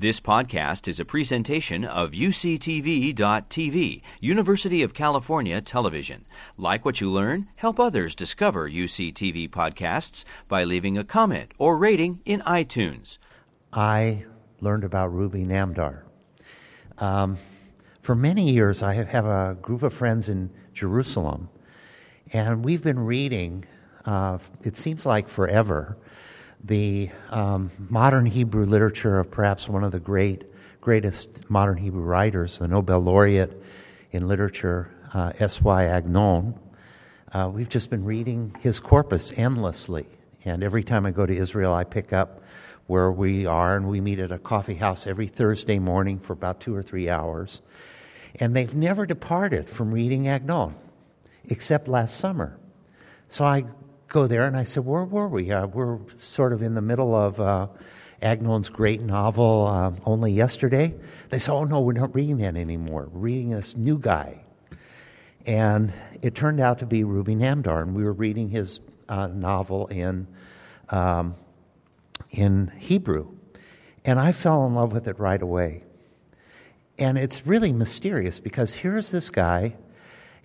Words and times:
This 0.00 0.20
podcast 0.20 0.86
is 0.86 1.00
a 1.00 1.04
presentation 1.04 1.84
of 1.84 2.12
UCTV.tv, 2.12 4.02
University 4.20 4.82
of 4.84 4.94
California 4.94 5.60
Television. 5.60 6.24
Like 6.56 6.84
what 6.84 7.00
you 7.00 7.10
learn, 7.10 7.48
help 7.56 7.80
others 7.80 8.14
discover 8.14 8.70
UCTV 8.70 9.50
podcasts 9.50 10.24
by 10.46 10.62
leaving 10.62 10.96
a 10.96 11.02
comment 11.02 11.50
or 11.58 11.76
rating 11.76 12.20
in 12.24 12.42
iTunes. 12.42 13.18
I 13.72 14.24
learned 14.60 14.84
about 14.84 15.12
Ruby 15.12 15.44
Namdar. 15.44 16.02
Um, 16.98 17.36
for 18.00 18.14
many 18.14 18.52
years, 18.52 18.84
I 18.84 18.94
have 18.94 19.26
a 19.26 19.56
group 19.60 19.82
of 19.82 19.92
friends 19.92 20.28
in 20.28 20.50
Jerusalem, 20.74 21.48
and 22.32 22.64
we've 22.64 22.84
been 22.84 23.00
reading, 23.00 23.64
uh, 24.04 24.38
it 24.62 24.76
seems 24.76 25.04
like 25.04 25.28
forever, 25.28 25.96
the 26.64 27.10
um, 27.30 27.70
modern 27.78 28.26
Hebrew 28.26 28.66
literature 28.66 29.18
of 29.18 29.30
perhaps 29.30 29.68
one 29.68 29.84
of 29.84 29.92
the 29.92 30.00
great, 30.00 30.44
greatest 30.80 31.48
modern 31.48 31.76
Hebrew 31.76 32.02
writers, 32.02 32.58
the 32.58 32.68
Nobel 32.68 33.00
laureate 33.00 33.62
in 34.12 34.26
literature, 34.26 34.90
uh, 35.14 35.32
S.Y. 35.38 35.84
Agnon. 35.84 36.58
Uh, 37.32 37.50
we've 37.52 37.68
just 37.68 37.90
been 37.90 38.04
reading 38.04 38.56
his 38.60 38.80
corpus 38.80 39.32
endlessly. 39.36 40.06
And 40.44 40.62
every 40.62 40.82
time 40.82 41.06
I 41.06 41.10
go 41.10 41.26
to 41.26 41.36
Israel, 41.36 41.72
I 41.72 41.84
pick 41.84 42.12
up 42.12 42.42
where 42.86 43.12
we 43.12 43.44
are, 43.44 43.76
and 43.76 43.86
we 43.86 44.00
meet 44.00 44.18
at 44.18 44.32
a 44.32 44.38
coffee 44.38 44.74
house 44.74 45.06
every 45.06 45.28
Thursday 45.28 45.78
morning 45.78 46.18
for 46.18 46.32
about 46.32 46.60
two 46.60 46.74
or 46.74 46.82
three 46.82 47.08
hours. 47.08 47.60
And 48.36 48.56
they've 48.56 48.74
never 48.74 49.04
departed 49.04 49.68
from 49.68 49.92
reading 49.92 50.26
Agnon, 50.26 50.74
except 51.44 51.86
last 51.86 52.16
summer. 52.16 52.58
So 53.28 53.44
I 53.44 53.64
go 54.08 54.26
there, 54.26 54.46
and 54.46 54.56
I 54.56 54.64
said, 54.64 54.84
Where 54.84 55.04
were 55.04 55.28
we? 55.28 55.52
Uh, 55.52 55.66
we're 55.66 55.98
sort 56.16 56.52
of 56.52 56.62
in 56.62 56.74
the 56.74 56.80
middle 56.80 57.14
of 57.14 57.40
uh, 57.40 57.68
Agnon's 58.22 58.68
great 58.68 59.00
novel, 59.00 59.66
uh, 59.66 59.92
Only 60.04 60.32
Yesterday. 60.32 60.94
They 61.28 61.38
said, 61.38 61.52
Oh, 61.52 61.64
no, 61.64 61.80
we're 61.80 61.92
not 61.92 62.14
reading 62.14 62.38
that 62.38 62.56
anymore. 62.56 63.08
We're 63.12 63.20
reading 63.20 63.50
this 63.50 63.76
new 63.76 63.98
guy. 63.98 64.44
And 65.46 65.92
it 66.20 66.34
turned 66.34 66.60
out 66.60 66.80
to 66.80 66.86
be 66.86 67.04
Ruby 67.04 67.34
Namdar, 67.34 67.82
and 67.82 67.94
we 67.94 68.02
were 68.02 68.12
reading 68.12 68.48
his 68.48 68.80
uh, 69.08 69.28
novel 69.28 69.86
in, 69.86 70.26
um, 70.90 71.36
in 72.30 72.72
Hebrew. 72.78 73.28
And 74.04 74.18
I 74.18 74.32
fell 74.32 74.66
in 74.66 74.74
love 74.74 74.92
with 74.92 75.06
it 75.06 75.18
right 75.18 75.40
away. 75.40 75.84
And 76.98 77.16
it's 77.16 77.46
really 77.46 77.72
mysterious 77.72 78.40
because 78.40 78.74
here's 78.74 79.10
this 79.10 79.30
guy 79.30 79.76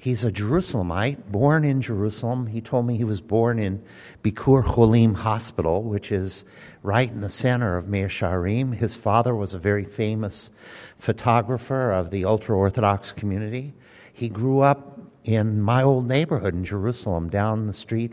He's 0.04 0.26
a 0.26 0.32
Jerusalemite, 0.34 1.32
born 1.32 1.64
in 1.64 1.82
Jerusalem. 1.82 2.48
He 2.48 2.60
told 2.60 2.86
me 2.86 2.98
he 2.98 3.06
was 3.06 3.22
born 3.22 3.58
in 3.58 3.82
Bikur 4.22 4.62
Cholim 4.62 5.16
Hospital, 5.16 5.82
which 5.82 6.12
is 6.12 6.44
right 6.82 7.10
in 7.10 7.22
the 7.22 7.30
center 7.30 7.78
of 7.78 7.88
Mea 7.88 8.08
Shearim. 8.10 8.76
His 8.76 8.98
father 8.98 9.34
was 9.34 9.54
a 9.54 9.58
very 9.58 9.86
famous 9.86 10.52
photographer 10.98 11.94
of 11.94 12.12
the 12.12 12.26
ultra 12.26 12.54
Orthodox 12.54 13.14
community. 13.14 13.74
He 14.12 14.28
grew 14.28 14.60
up 14.60 15.00
in 15.24 15.62
my 15.62 15.84
old 15.84 16.10
neighborhood 16.10 16.54
in 16.54 16.66
Jerusalem, 16.66 17.30
down 17.30 17.68
the 17.68 17.74
street 17.74 18.12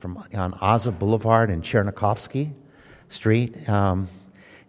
from 0.00 0.16
on 0.32 0.54
Aza 0.54 0.98
Boulevard 0.98 1.50
and 1.50 1.62
Chernikovsky 1.62 2.54
Street. 3.10 3.68
Um, 3.68 4.08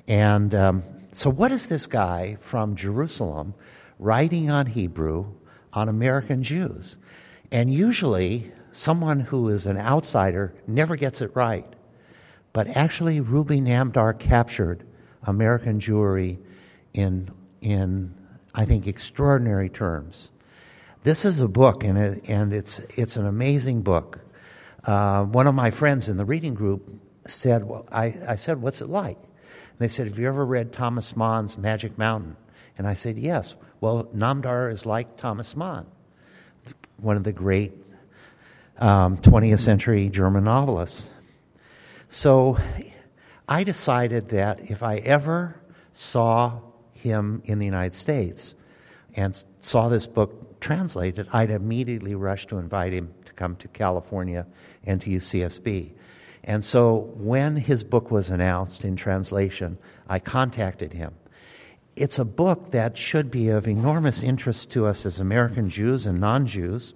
and 0.06 0.54
um, 0.54 0.84
so, 1.14 1.30
what 1.30 1.54
is 1.54 1.70
this 1.70 1.86
guy 1.86 2.36
from 2.42 2.76
Jerusalem 2.76 3.54
writing 4.00 4.50
on 4.50 4.66
Hebrew? 4.66 5.37
On 5.78 5.90
American 5.90 6.42
Jews. 6.42 6.98
And 7.52 7.72
usually, 7.72 8.52
someone 8.72 9.20
who 9.20 9.50
is 9.50 9.68
an 9.68 9.78
outsider 9.78 10.56
never 10.66 10.96
gets 10.96 11.22
it 11.22 11.30
right. 11.36 11.72
But 12.52 12.76
actually, 12.76 13.22
Ruby 13.22 13.62
Namdar 13.62 14.18
captured 14.18 14.84
American 15.24 15.80
Jewry 15.80 16.40
in, 16.96 17.30
in 17.62 18.12
I 18.56 18.66
think, 18.66 18.88
extraordinary 18.88 19.70
terms. 19.70 20.32
This 21.04 21.26
is 21.26 21.42
a 21.42 21.48
book, 21.48 21.84
and, 21.84 21.96
it, 21.96 22.28
and 22.28 22.54
it's, 22.54 22.80
it's 22.98 23.16
an 23.16 23.28
amazing 23.28 23.84
book. 23.84 24.20
Uh, 24.84 25.26
one 25.26 25.46
of 25.46 25.54
my 25.54 25.70
friends 25.70 26.10
in 26.10 26.18
the 26.18 26.26
reading 26.26 26.56
group 26.56 26.90
said, 27.28 27.64
well, 27.64 27.88
I, 27.92 28.18
I 28.28 28.36
said, 28.36 28.60
What's 28.60 28.82
it 28.82 28.90
like? 28.90 29.18
And 29.18 29.78
they 29.78 29.90
said, 29.90 30.08
Have 30.08 30.18
you 30.18 30.28
ever 30.28 30.44
read 30.44 30.74
Thomas 30.74 31.16
Mann's 31.16 31.56
Magic 31.56 32.00
Mountain? 32.00 32.36
And 32.80 32.88
I 32.88 32.96
said, 32.96 33.20
Yes. 33.20 33.54
Well, 33.80 34.06
Namdar 34.06 34.72
is 34.72 34.88
like 34.88 35.18
Thomas 35.18 35.56
Mann, 35.56 35.86
one 36.98 37.16
of 37.16 37.24
the 37.24 37.32
great 37.32 37.74
um, 38.80 39.18
20th 39.18 39.60
century 39.60 40.10
German 40.10 40.46
novelists. 40.46 41.08
So 42.10 42.58
I 43.48 43.64
decided 43.64 44.30
that 44.30 44.72
if 44.72 44.82
I 44.82 44.96
ever 44.98 45.62
saw 45.94 46.60
him 46.94 47.44
in 47.46 47.60
the 47.60 47.66
United 47.66 47.94
States 47.94 48.56
and 49.16 49.44
saw 49.62 49.90
this 49.90 50.08
book 50.08 50.60
translated, 50.60 51.28
I'd 51.32 51.52
immediately 51.52 52.16
rush 52.16 52.48
to 52.48 52.58
invite 52.58 52.94
him 52.94 53.14
to 53.26 53.34
come 53.34 53.58
to 53.58 53.68
California 53.68 54.48
and 54.86 55.00
to 55.02 55.10
UCSB. 55.12 55.92
And 56.46 56.64
so 56.64 57.12
when 57.16 57.56
his 57.56 57.84
book 57.84 58.10
was 58.10 58.32
announced 58.32 58.84
in 58.84 58.96
translation, 58.96 59.78
I 60.10 60.18
contacted 60.18 60.94
him 60.94 61.14
it's 61.98 62.20
a 62.20 62.26
book 62.26 62.72
that 62.72 62.98
should 62.98 63.32
be 63.32 63.50
of 63.50 63.68
enormous 63.68 64.22
interest 64.22 64.70
to 64.72 64.86
us 64.86 65.06
as 65.06 65.20
American 65.20 65.70
Jews 65.70 66.06
and 66.06 66.20
non 66.20 66.46
Jews 66.46 66.94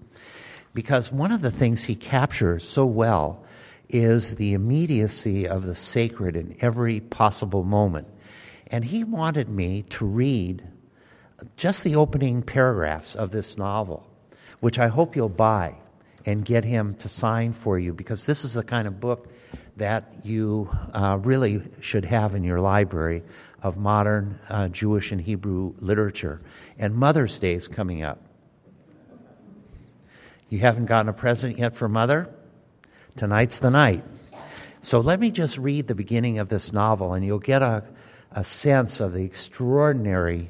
because 0.74 1.12
one 1.12 1.32
of 1.32 1.42
the 1.42 1.52
things 1.52 1.84
he 1.84 1.96
captures 1.96 2.68
so 2.68 2.86
well 2.86 3.44
is 3.90 4.36
the 4.36 4.54
immediacy 4.54 5.48
of 5.48 5.66
the 5.66 5.76
sacred 5.76 6.36
in 6.36 6.56
every 6.62 7.00
possible 7.00 7.64
moment. 7.64 8.08
And 8.68 8.86
he 8.86 9.04
wanted 9.04 9.50
me 9.50 9.84
to 9.90 10.06
read 10.06 10.64
just 11.58 11.84
the 11.84 11.96
opening 11.96 12.42
paragraphs 12.42 13.16
of 13.16 13.32
this 13.32 13.58
novel, 13.58 14.08
which 14.60 14.80
I 14.80 14.88
hope 14.88 15.16
you'll 15.16 15.30
buy 15.30 15.76
and 16.26 16.46
get 16.46 16.64
him 16.64 16.94
to 16.96 17.10
sign 17.10 17.52
for 17.52 17.80
you 17.80 17.94
because 17.94 18.28
this 18.28 18.46
is 18.46 18.54
the 18.54 18.64
kind 18.64 18.88
of 18.88 19.00
book 19.00 19.28
that 19.78 20.14
you 20.24 20.70
uh, 20.94 21.18
really 21.22 21.62
should 21.80 22.06
have 22.06 22.36
in 22.36 22.44
your 22.44 22.60
library 22.60 23.24
of 23.62 23.78
modern 23.78 24.40
uh, 24.50 24.68
Jewish 24.68 25.12
and 25.12 25.22
Hebrew 25.22 25.74
literature. 25.80 26.42
And 26.78 26.96
Mother's 26.96 27.40
Day 27.40 27.54
is 27.54 27.68
coming 27.68 28.04
up. 28.04 28.20
You 30.50 30.60
haven't 30.60 30.88
gotten 30.88 31.10
a 31.10 31.14
present 31.14 31.60
yet 31.60 31.76
for 31.76 31.88
Mother? 31.88 32.30
Tonight's 33.16 33.60
the 33.60 33.70
night. 33.70 34.04
So 34.82 35.00
let 35.00 35.20
me 35.20 35.32
just 35.32 35.58
read 35.58 35.88
the 35.88 35.96
beginning 35.96 36.40
of 36.40 36.50
this 36.50 36.74
novel, 36.74 37.14
and 37.14 37.24
you'll 37.24 37.40
get 37.40 37.62
a, 37.62 37.84
a 38.32 38.44
sense 38.44 39.00
of 39.00 39.14
the 39.14 39.24
extraordinary 39.24 40.50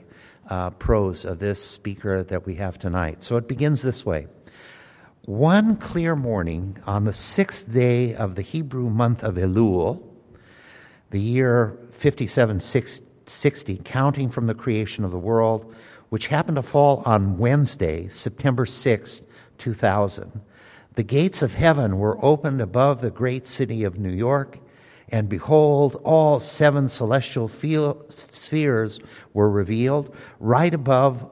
uh, 0.50 0.70
prose 0.72 1.26
of 1.26 1.40
this 1.40 1.64
speaker 1.64 2.24
that 2.24 2.46
we 2.46 2.56
have 2.56 2.80
tonight. 2.80 3.24
So 3.24 3.38
it 3.38 3.48
begins 3.48 3.82
this 3.82 4.06
way 4.06 4.28
One 5.26 5.76
clear 5.76 6.16
morning 6.16 6.78
on 6.88 7.04
the 7.06 7.14
sixth 7.14 7.72
day 7.72 8.16
of 8.16 8.36
the 8.36 8.42
Hebrew 8.42 8.90
month 8.90 9.24
of 9.24 9.36
Elul, 9.36 10.02
the 11.12 11.20
year 11.22 11.78
5760, 11.92 13.82
counting 13.84 14.30
from 14.30 14.48
the 14.48 14.56
creation 14.56 15.06
of 15.06 15.12
the 15.12 15.20
world, 15.20 15.74
which 16.10 16.28
happened 16.28 16.56
to 16.56 16.64
fall 16.64 17.04
on 17.06 17.38
Wednesday, 17.38 18.08
September 18.08 18.66
6, 18.66 19.22
2000. 19.58 20.42
The 20.96 21.04
gates 21.04 21.42
of 21.42 21.54
heaven 21.54 22.00
were 22.00 22.24
opened 22.24 22.62
above 22.62 23.02
the 23.02 23.12
great 23.12 23.46
city 23.46 23.84
of 23.84 24.00
New 24.00 24.12
York, 24.12 24.60
and 25.10 25.30
behold, 25.30 26.02
all 26.04 26.40
seven 26.40 26.90
celestial 26.90 27.50
spheres 27.50 29.00
were 29.34 29.50
revealed 29.50 30.16
right 30.40 30.74
above 30.74 31.30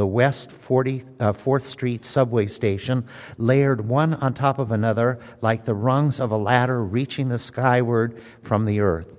the 0.00 0.06
West 0.06 0.50
40, 0.50 1.04
uh, 1.20 1.32
4th 1.34 1.64
Street 1.64 2.06
subway 2.06 2.46
station, 2.46 3.04
layered 3.36 3.86
one 3.86 4.14
on 4.14 4.32
top 4.32 4.58
of 4.58 4.72
another 4.72 5.20
like 5.42 5.66
the 5.66 5.74
rungs 5.74 6.18
of 6.18 6.30
a 6.30 6.38
ladder 6.38 6.82
reaching 6.82 7.28
the 7.28 7.38
skyward 7.38 8.18
from 8.40 8.64
the 8.64 8.80
earth. 8.80 9.12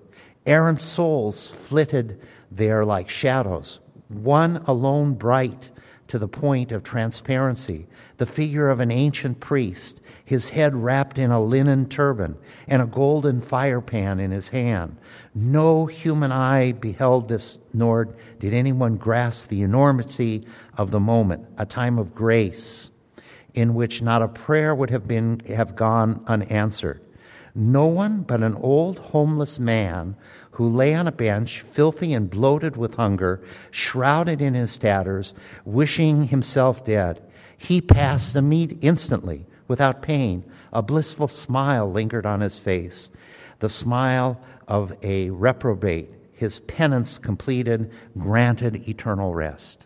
Errant 0.44 0.82
souls 0.82 1.52
flitted 1.52 2.20
there 2.50 2.84
like 2.84 3.12
shadows, 3.12 3.78
one 4.08 4.58
alone 4.66 5.14
bright 5.14 5.70
to 6.08 6.18
the 6.18 6.28
point 6.28 6.72
of 6.72 6.82
transparency, 6.82 7.86
the 8.18 8.26
figure 8.26 8.72
of 8.72 8.80
an 8.80 8.90
ancient 8.90 9.40
priest, 9.40 10.02
his 10.24 10.50
head 10.50 10.76
wrapped 10.76 11.18
in 11.18 11.32
a 11.32 11.44
linen 11.44 11.88
turban 11.88 12.38
and 12.68 12.82
a 12.82 12.86
golden 12.86 13.42
fire 13.42 13.82
pan 13.82 14.20
in 14.20 14.32
his 14.32 14.50
hand. 14.50 14.98
No 15.34 15.86
human 15.86 16.32
eye 16.32 16.72
beheld 16.72 17.30
this, 17.30 17.58
nor 17.74 18.16
did 18.40 18.54
anyone 18.54 18.98
grasp 18.98 19.50
the 19.50 19.62
enormity 19.62 20.46
of 20.78 20.92
the 20.92 21.00
moment, 21.00 21.46
a 21.58 21.66
time 21.66 21.98
of 21.98 22.16
grace 22.16 22.90
in 23.54 23.74
which 23.74 24.02
not 24.02 24.22
a 24.22 24.28
prayer 24.28 24.74
would 24.74 24.90
have, 24.90 25.08
been, 25.08 25.42
have 25.48 25.76
gone 25.76 26.24
unanswered 26.28 27.02
no 27.56 27.86
one 27.86 28.22
but 28.22 28.42
an 28.42 28.56
old 28.56 29.00
homeless 29.00 29.60
man 29.60 30.16
who 30.52 30.68
lay 30.68 30.94
on 30.94 31.08
a 31.08 31.12
bench, 31.12 31.62
filthy 31.62 32.14
and 32.14 32.30
bloated 32.30 32.76
with 32.78 32.96
hunger, 32.96 33.42
shrouded 33.72 34.42
in 34.42 34.54
his 34.54 34.78
tatters, 34.78 35.34
wishing 35.66 36.28
himself 36.28 36.84
dead. 36.84 37.22
He 37.58 37.82
passed 37.82 38.34
the 38.34 38.42
meat 38.42 38.78
instantly, 38.82 39.46
without 39.72 40.02
pain. 40.02 40.44
A 40.74 40.82
blissful 40.82 41.30
smile 41.30 41.90
lingered 41.90 42.26
on 42.26 42.42
his 42.42 42.60
face, 42.60 43.10
the 43.60 43.70
smile 43.70 44.40
of 44.68 44.94
a 45.02 45.30
reprobate 45.30 46.14
his 46.34 46.60
penance 46.60 47.18
completed, 47.18 47.92
granted 48.18 48.88
eternal 48.90 49.34
rest. 49.34 49.86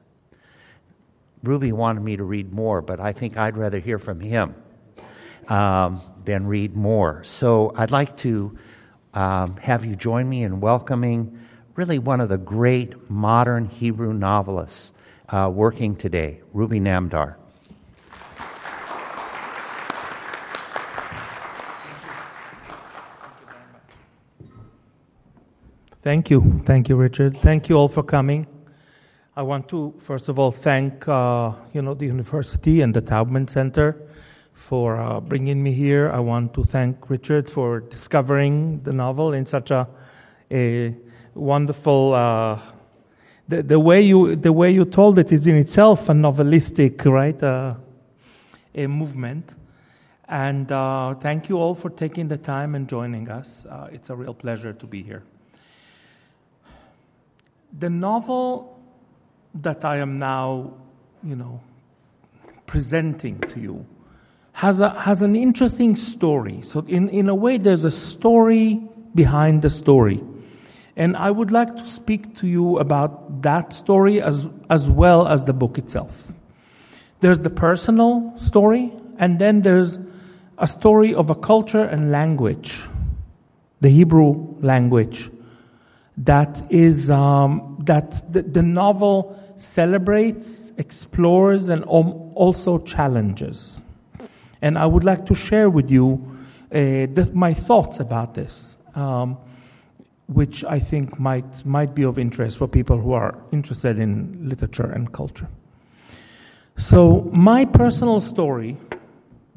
Ruby 1.43 1.71
wanted 1.71 2.01
me 2.01 2.15
to 2.17 2.23
read 2.23 2.53
more, 2.53 2.81
but 2.81 2.99
I 2.99 3.11
think 3.11 3.37
I'd 3.37 3.57
rather 3.57 3.77
hear 3.79 3.99
from 3.99 4.21
him 4.21 4.55
um, 5.49 6.01
than 6.23 6.47
read 6.47 6.75
more. 6.75 7.23
So 7.25 7.73
I'd 7.75 7.91
like 7.91 8.15
to 8.19 8.57
um, 9.13 9.57
have 9.57 9.83
you 9.83 9.95
join 9.95 10.27
me 10.29 10.43
in 10.43 10.61
welcoming 10.61 11.37
really 11.75 11.99
one 11.99 12.21
of 12.21 12.29
the 12.29 12.37
great 12.37 13.09
modern 13.09 13.65
Hebrew 13.65 14.13
novelists 14.13 14.93
uh, 15.27 15.51
working 15.53 15.95
today, 15.95 16.41
Ruby 16.53 16.79
Namdar. 16.79 17.35
Thank 26.05 26.29
you. 26.29 26.61
Thank 26.67 26.87
you, 26.87 26.97
Richard. 26.97 27.41
Thank 27.41 27.67
you 27.67 27.77
all 27.77 27.87
for 27.87 28.03
coming. 28.03 28.45
I 29.35 29.41
want 29.41 29.67
to, 29.69 29.91
first 29.97 30.29
of 30.29 30.37
all, 30.37 30.51
thank 30.51 31.07
uh, 31.07 31.53
you 31.73 31.81
know 31.81 31.95
the 31.95 32.05
university 32.05 32.81
and 32.81 32.93
the 32.93 33.01
Taubman 33.01 33.49
Center 33.49 33.97
for 34.53 35.01
uh, 35.01 35.19
bringing 35.19 35.63
me 35.63 35.71
here. 35.73 36.11
I 36.11 36.19
want 36.19 36.53
to 36.53 36.63
thank 36.63 37.09
Richard 37.09 37.49
for 37.49 37.79
discovering 37.79 38.83
the 38.83 38.93
novel 38.93 39.33
in 39.33 39.47
such 39.47 39.71
a, 39.71 39.87
a 40.51 40.95
wonderful. 41.33 42.13
Uh, 42.13 42.61
the, 43.47 43.63
the 43.63 43.79
way 43.79 43.99
you 43.99 44.35
the 44.35 44.53
way 44.53 44.69
you 44.69 44.85
told 44.85 45.17
it 45.17 45.31
is 45.31 45.47
in 45.47 45.55
itself 45.55 46.07
a 46.07 46.13
novelistic, 46.13 47.03
right? 47.05 47.41
Uh, 47.41 47.73
a 48.75 48.85
movement. 48.85 49.55
And 50.27 50.71
uh, 50.71 51.15
thank 51.15 51.49
you 51.49 51.57
all 51.57 51.73
for 51.73 51.89
taking 51.89 52.27
the 52.27 52.37
time 52.37 52.75
and 52.75 52.87
joining 52.87 53.27
us. 53.27 53.65
Uh, 53.65 53.89
it's 53.91 54.11
a 54.11 54.15
real 54.15 54.35
pleasure 54.35 54.71
to 54.71 54.85
be 54.85 55.01
here. 55.01 55.23
The 57.77 57.89
novel 57.89 58.79
that 59.55 59.83
I 59.83 59.97
am 59.97 60.17
now, 60.17 60.73
you 61.23 61.35
know, 61.35 61.61
presenting 62.65 63.39
to 63.39 63.59
you 63.59 63.85
has, 64.53 64.79
a, 64.79 64.89
has 65.01 65.21
an 65.21 65.35
interesting 65.35 65.95
story. 65.95 66.59
So, 66.63 66.85
in, 66.87 67.09
in 67.09 67.27
a 67.27 67.35
way, 67.35 67.57
there's 67.57 67.83
a 67.83 67.91
story 67.91 68.81
behind 69.13 69.61
the 69.61 69.69
story. 69.69 70.23
And 70.95 71.17
I 71.17 71.31
would 71.31 71.51
like 71.51 71.75
to 71.75 71.85
speak 71.85 72.37
to 72.37 72.47
you 72.47 72.79
about 72.79 73.41
that 73.41 73.73
story 73.73 74.21
as, 74.21 74.49
as 74.69 74.89
well 74.89 75.27
as 75.27 75.43
the 75.43 75.53
book 75.53 75.77
itself. 75.77 76.31
There's 77.19 77.39
the 77.39 77.49
personal 77.49 78.33
story, 78.37 78.93
and 79.17 79.39
then 79.39 79.61
there's 79.61 79.99
a 80.57 80.67
story 80.67 81.13
of 81.13 81.29
a 81.29 81.35
culture 81.35 81.83
and 81.83 82.11
language, 82.11 82.79
the 83.81 83.89
Hebrew 83.89 84.55
language, 84.61 85.29
that 86.17 86.63
is 86.69 87.09
um, 87.09 87.77
that 87.85 88.31
the, 88.31 88.41
the, 88.41 88.61
novel 88.61 89.37
celebrates, 89.57 90.71
explores, 90.77 91.67
and 91.67 91.83
also 91.83 92.79
challenges. 92.79 93.81
And 94.61 94.77
I 94.77 94.85
would 94.85 95.03
like 95.03 95.25
to 95.25 95.35
share 95.35 95.69
with 95.69 95.91
you 95.91 96.37
uh, 96.73 97.07
my 97.33 97.53
thoughts 97.53 97.99
about 97.99 98.33
this, 98.33 98.77
um, 98.95 99.37
which 100.27 100.63
I 100.63 100.79
think 100.79 101.19
might 101.19 101.65
might 101.65 101.93
be 101.93 102.03
of 102.03 102.17
interest 102.17 102.57
for 102.57 102.67
people 102.67 102.97
who 102.97 103.11
are 103.11 103.37
interested 103.51 103.99
in 103.99 104.47
literature 104.47 104.89
and 104.89 105.11
culture. 105.11 105.49
So 106.77 107.29
my 107.33 107.65
personal 107.65 108.21
story 108.21 108.77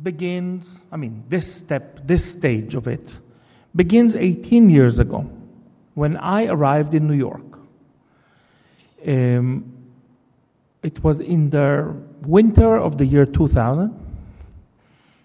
begins. 0.02 0.80
I 0.90 0.96
mean, 0.96 1.22
this 1.28 1.52
step, 1.52 2.00
this 2.04 2.24
stage 2.24 2.74
of 2.74 2.88
it, 2.88 3.12
begins 3.76 4.16
18 4.16 4.70
years 4.70 4.98
ago 4.98 5.30
when 5.98 6.16
I 6.16 6.46
arrived 6.46 6.94
in 6.94 7.08
New 7.08 7.20
York. 7.28 7.58
Um, 9.04 9.64
it 10.84 11.02
was 11.02 11.18
in 11.18 11.50
the 11.50 11.92
winter 12.22 12.76
of 12.76 12.98
the 12.98 13.04
year 13.04 13.26
2000, 13.26 13.92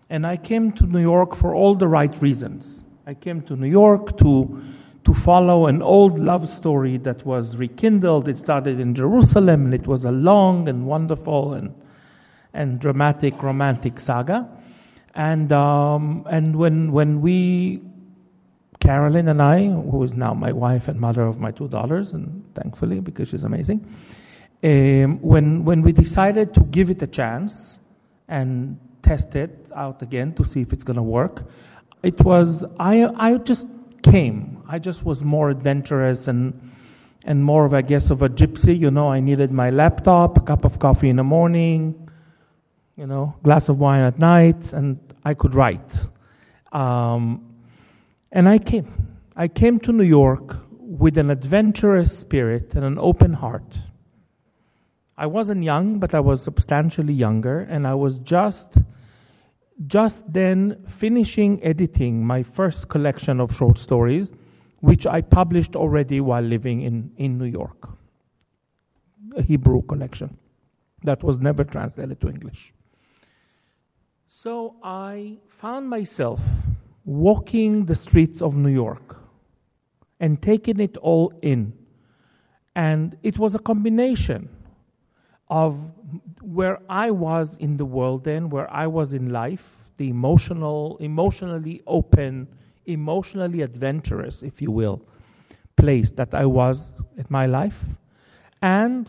and 0.09 0.25
I 0.25 0.35
came 0.35 0.71
to 0.71 0.87
New 0.87 0.99
York 0.99 1.35
for 1.35 1.53
all 1.53 1.75
the 1.75 1.87
right 1.87 2.19
reasons. 2.19 2.81
I 3.05 3.13
came 3.13 3.43
to 3.43 3.55
New 3.55 3.69
York 3.69 4.17
to, 4.17 4.63
to 5.03 5.13
follow 5.13 5.67
an 5.67 5.83
old 5.83 6.17
love 6.17 6.49
story 6.49 6.97
that 6.97 7.23
was 7.23 7.55
rekindled. 7.55 8.27
It 8.27 8.39
started 8.39 8.79
in 8.79 8.95
Jerusalem, 8.95 9.65
and 9.65 9.73
it 9.75 9.85
was 9.85 10.05
a 10.05 10.11
long 10.11 10.67
and 10.67 10.87
wonderful 10.87 11.53
and, 11.53 11.75
and 12.51 12.79
dramatic 12.79 13.43
romantic 13.43 13.99
saga. 13.99 14.49
And, 15.13 15.51
um, 15.51 16.25
and 16.31 16.55
when, 16.55 16.91
when 16.91 17.21
we 17.21 17.83
Carolyn 18.83 19.29
and 19.29 19.41
I, 19.41 19.67
who 19.67 20.03
is 20.03 20.13
now 20.13 20.33
my 20.33 20.51
wife 20.51 20.89
and 20.89 20.99
mother 20.99 21.21
of 21.21 21.39
my 21.39 21.51
two 21.51 21.69
daughters, 21.69 22.11
and 22.11 22.43
thankfully 22.53 22.99
because 22.99 23.29
she's 23.29 23.45
amazing, 23.45 23.79
um, 24.61 25.21
when 25.21 25.63
when 25.63 25.81
we 25.81 25.91
decided 25.93 26.53
to 26.53 26.61
give 26.77 26.89
it 26.89 27.01
a 27.01 27.07
chance 27.07 27.79
and 28.27 28.77
test 29.01 29.35
it 29.35 29.51
out 29.73 30.01
again 30.01 30.33
to 30.33 30.43
see 30.43 30.61
if 30.61 30.73
it's 30.73 30.83
going 30.83 30.97
to 30.97 31.09
work, 31.19 31.45
it 32.11 32.19
was 32.25 32.65
I 32.77 32.95
I 33.27 33.37
just 33.37 33.69
came. 34.01 34.63
I 34.67 34.79
just 34.79 35.05
was 35.05 35.23
more 35.23 35.49
adventurous 35.49 36.27
and 36.27 36.43
and 37.23 37.37
more 37.41 37.63
of 37.65 37.73
I 37.73 37.83
guess 37.83 38.09
of 38.09 38.21
a 38.21 38.27
gypsy. 38.27 38.77
You 38.77 38.91
know, 38.91 39.07
I 39.17 39.21
needed 39.21 39.49
my 39.51 39.69
laptop, 39.69 40.37
a 40.37 40.41
cup 40.41 40.65
of 40.65 40.79
coffee 40.79 41.09
in 41.09 41.15
the 41.15 41.23
morning, 41.37 42.09
you 42.97 43.07
know, 43.07 43.33
glass 43.43 43.69
of 43.69 43.79
wine 43.79 44.03
at 44.03 44.19
night, 44.19 44.73
and 44.73 44.99
I 45.23 45.33
could 45.35 45.55
write. 45.55 45.91
Um, 46.73 47.52
and 48.33 48.49
I 48.49 48.57
came. 48.57 48.87
I 49.35 49.47
came 49.47 49.79
to 49.79 49.91
New 49.93 50.03
York 50.03 50.57
with 50.71 51.17
an 51.17 51.29
adventurous 51.29 52.15
spirit 52.17 52.75
and 52.75 52.83
an 52.83 52.97
open 52.99 53.33
heart. 53.33 53.77
I 55.17 55.27
wasn't 55.27 55.63
young, 55.63 55.99
but 55.99 56.13
I 56.13 56.19
was 56.19 56.41
substantially 56.41 57.13
younger, 57.13 57.59
and 57.59 57.87
I 57.87 57.93
was 57.93 58.19
just 58.19 58.79
just 59.87 60.31
then 60.31 60.83
finishing 60.87 61.63
editing 61.63 62.25
my 62.25 62.43
first 62.43 62.89
collection 62.89 63.39
of 63.39 63.55
short 63.55 63.79
stories, 63.79 64.29
which 64.81 65.05
I 65.07 65.21
published 65.21 65.75
already 65.75 66.21
while 66.21 66.43
living 66.43 66.81
in, 66.81 67.11
in 67.17 67.37
New 67.37 67.45
York. 67.45 67.89
A 69.35 69.41
Hebrew 69.41 69.81
collection 69.81 70.37
that 71.03 71.23
was 71.23 71.39
never 71.39 71.63
translated 71.63 72.21
to 72.21 72.29
English. 72.29 72.73
So 74.27 74.75
I 74.83 75.39
found 75.47 75.89
myself 75.89 76.41
walking 77.05 77.85
the 77.85 77.95
streets 77.95 78.41
of 78.41 78.55
New 78.55 78.69
York 78.69 79.17
and 80.19 80.41
taking 80.41 80.79
it 80.79 80.95
all 80.97 81.33
in. 81.41 81.73
And 82.75 83.17
it 83.23 83.37
was 83.37 83.55
a 83.55 83.59
combination 83.59 84.49
of 85.49 85.91
where 86.41 86.79
I 86.89 87.11
was 87.11 87.57
in 87.57 87.77
the 87.77 87.85
world 87.85 88.23
then, 88.23 88.49
where 88.49 88.71
I 88.71 88.87
was 88.87 89.13
in 89.13 89.29
life, 89.31 89.77
the 89.97 90.09
emotional, 90.09 90.97
emotionally 90.97 91.81
open, 91.85 92.47
emotionally 92.85 93.61
adventurous, 93.61 94.41
if 94.41 94.61
you 94.61 94.71
will, 94.71 95.01
place 95.75 96.11
that 96.13 96.33
I 96.33 96.45
was 96.45 96.91
in 97.17 97.25
my 97.29 97.45
life, 97.45 97.83
and 98.61 99.07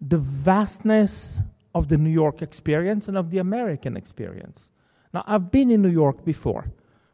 the 0.00 0.18
vastness 0.18 1.40
of 1.74 1.88
the 1.88 1.98
New 1.98 2.10
York 2.10 2.40
experience 2.40 3.08
and 3.08 3.16
of 3.16 3.30
the 3.30 3.38
American 3.38 3.96
experience. 3.96 4.70
Now, 5.12 5.24
I've 5.26 5.50
been 5.50 5.70
in 5.70 5.82
New 5.82 5.90
York 5.90 6.24
before. 6.24 6.70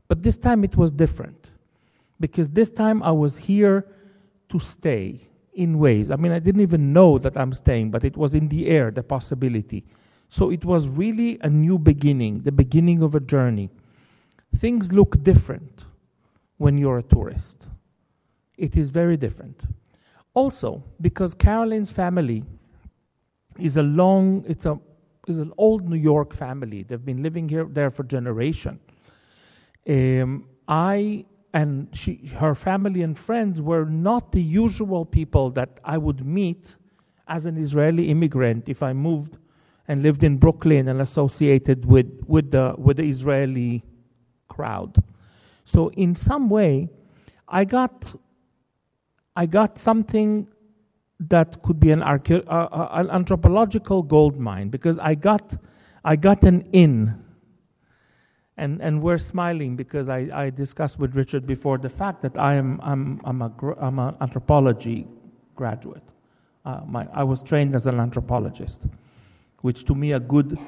But 0.08 0.22
this 0.22 0.36
time 0.36 0.64
it 0.64 0.76
was 0.76 0.90
different 0.90 1.50
because 2.20 2.48
this 2.50 2.70
time 2.70 3.02
I 3.02 3.10
was 3.10 3.36
here 3.36 3.86
to 4.48 4.58
stay 4.58 5.28
in 5.54 5.78
ways. 5.78 6.10
I 6.10 6.16
mean, 6.16 6.32
I 6.32 6.38
didn't 6.38 6.60
even 6.60 6.92
know 6.92 7.18
that 7.18 7.36
I'm 7.36 7.52
staying, 7.52 7.90
but 7.90 8.04
it 8.04 8.16
was 8.16 8.34
in 8.34 8.48
the 8.48 8.68
air, 8.68 8.90
the 8.90 9.02
possibility. 9.02 9.84
So 10.28 10.50
it 10.50 10.64
was 10.64 10.88
really 10.88 11.38
a 11.42 11.48
new 11.48 11.78
beginning, 11.78 12.42
the 12.42 12.52
beginning 12.52 13.02
of 13.02 13.14
a 13.14 13.20
journey. 13.20 13.70
Things 14.56 14.92
look 14.92 15.22
different 15.22 15.84
when 16.58 16.78
you're 16.78 16.98
a 16.98 17.02
tourist. 17.02 17.66
It 18.56 18.76
is 18.76 18.90
very 18.90 19.16
different. 19.16 19.62
Also, 20.34 20.82
because 21.00 21.34
Carolyn's 21.34 21.90
family 21.92 22.44
is 23.58 23.76
a 23.76 23.82
long, 23.82 24.44
it's 24.46 24.66
a 24.66 24.78
is 25.26 25.38
an 25.38 25.52
old 25.58 25.88
New 25.88 25.96
York 25.96 26.32
family. 26.32 26.82
They've 26.84 27.04
been 27.04 27.22
living 27.22 27.48
here 27.48 27.64
there 27.64 27.90
for 27.90 28.04
generations. 28.04 28.80
Um, 29.88 30.48
I 30.66 31.26
and 31.56 31.88
she, 31.94 32.16
her 32.38 32.54
family 32.54 33.00
and 33.00 33.18
friends 33.18 33.62
were 33.62 33.86
not 33.86 34.32
the 34.32 34.42
usual 34.42 35.06
people 35.06 35.48
that 35.52 35.78
I 35.82 35.96
would 35.96 36.26
meet 36.26 36.76
as 37.26 37.46
an 37.46 37.56
Israeli 37.56 38.10
immigrant 38.10 38.68
if 38.68 38.82
I 38.82 38.92
moved 38.92 39.38
and 39.88 40.02
lived 40.02 40.22
in 40.22 40.36
Brooklyn 40.36 40.86
and 40.88 41.00
associated 41.00 41.86
with, 41.86 42.24
with, 42.26 42.50
the, 42.50 42.74
with 42.76 42.98
the 42.98 43.04
Israeli 43.04 43.84
crowd. 44.48 45.02
So, 45.64 45.88
in 45.92 46.14
some 46.14 46.50
way, 46.50 46.90
I 47.48 47.64
got, 47.64 48.12
I 49.34 49.46
got 49.46 49.78
something 49.78 50.48
that 51.18 51.62
could 51.62 51.80
be 51.80 51.90
an, 51.90 52.02
uh, 52.02 52.18
uh, 52.48 52.88
an 52.92 53.10
anthropological 53.10 54.02
gold 54.02 54.38
mine 54.38 54.68
because 54.68 54.98
I 54.98 55.14
got, 55.14 55.56
I 56.04 56.16
got 56.16 56.44
an 56.44 56.68
in 56.72 57.24
And, 58.58 58.80
and 58.80 59.02
we're 59.02 59.18
smiling 59.18 59.76
because 59.76 60.08
I, 60.08 60.28
I 60.32 60.50
discussed 60.50 60.98
with 60.98 61.14
Richard 61.14 61.46
before 61.46 61.76
the 61.76 61.90
fact 61.90 62.22
that 62.22 62.38
I 62.38 62.54
am 62.54 62.80
I'm, 62.82 63.20
I'm, 63.24 63.42
a, 63.42 63.52
I'm 63.78 63.98
an 63.98 64.16
anthropology 64.20 65.06
graduate. 65.54 66.02
Uh, 66.64 66.80
my, 66.86 67.06
I 67.12 67.22
was 67.22 67.42
trained 67.42 67.74
as 67.74 67.86
an 67.86 68.00
anthropologist, 68.00 68.86
which 69.60 69.84
to 69.84 69.94
me 69.94 70.12
a 70.12 70.20
good 70.20 70.58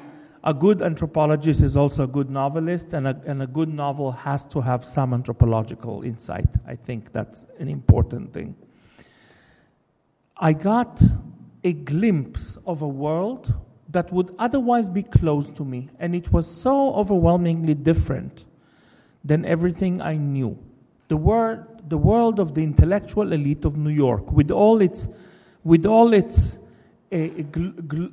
a 0.43 0.53
good 0.53 0.81
anthropologist 0.81 1.61
is 1.61 1.75
also 1.75 2.03
a 2.03 2.07
good 2.07 2.29
novelist, 2.29 2.93
and 2.93 3.07
a, 3.07 3.21
and 3.25 3.41
a 3.41 3.47
good 3.47 3.67
novel 3.67 4.11
has 4.11 4.45
to 4.47 4.61
have 4.61 4.85
some 4.85 5.13
anthropological 5.13 6.03
insight. 6.03 6.47
I 6.65 6.75
think 6.75 7.11
that's 7.11 7.45
an 7.59 7.67
important 7.67 8.31
thing. 8.31 8.55
I 10.37 10.53
got 10.53 11.01
a 11.63 11.73
glimpse 11.73 12.57
of 12.65 12.81
a 12.81 12.87
world 12.87 13.53
that 13.91 14.11
would 14.13 14.33
otherwise 14.37 14.89
be 14.89 15.03
closed 15.03 15.55
to 15.57 15.65
me, 15.65 15.89
and 15.99 16.15
it 16.15 16.31
was 16.31 16.47
so 16.47 16.93
overwhelmingly 16.93 17.73
different 17.73 18.45
than 19.23 19.45
everything 19.45 20.01
I 20.01 20.15
knew. 20.15 20.57
The, 21.07 21.17
wor- 21.17 21.67
the 21.87 21.97
world 21.97 22.39
of 22.39 22.53
the 22.53 22.63
intellectual 22.63 23.33
elite 23.33 23.65
of 23.65 23.75
New 23.75 23.89
York, 23.89 24.31
with 24.31 24.51
all 24.51 24.81
its, 24.81 25.07
with 25.63 25.85
all 25.85 26.13
its 26.13 26.57
a, 27.11 27.45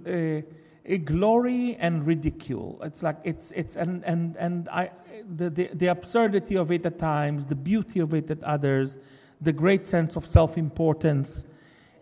a, 0.07 0.45
a 0.87 0.99
glory 0.99 1.77
and 1.77 2.07
ridicule. 2.07 2.81
It's 2.83 3.03
like 3.03 3.19
it's 3.25 3.51
it's 3.51 3.77
and 3.77 4.05
and 4.05 4.37
and 4.37 4.69
I 4.69 4.91
the, 5.37 5.51
the 5.51 5.71
the 5.75 5.87
absurdity 5.89 6.57
of 6.57 6.71
it 6.71 6.87
at 6.87 6.99
times, 6.99 7.45
the 7.45 7.55
beauty 7.55 8.01
of 8.01 8.15
it 8.15 8.31
at 8.31 8.43
others, 8.43 8.97
the 9.41 9.53
great 9.53 9.87
sense 9.87 10.17
of 10.17 10.25
self-importance, 10.25 11.45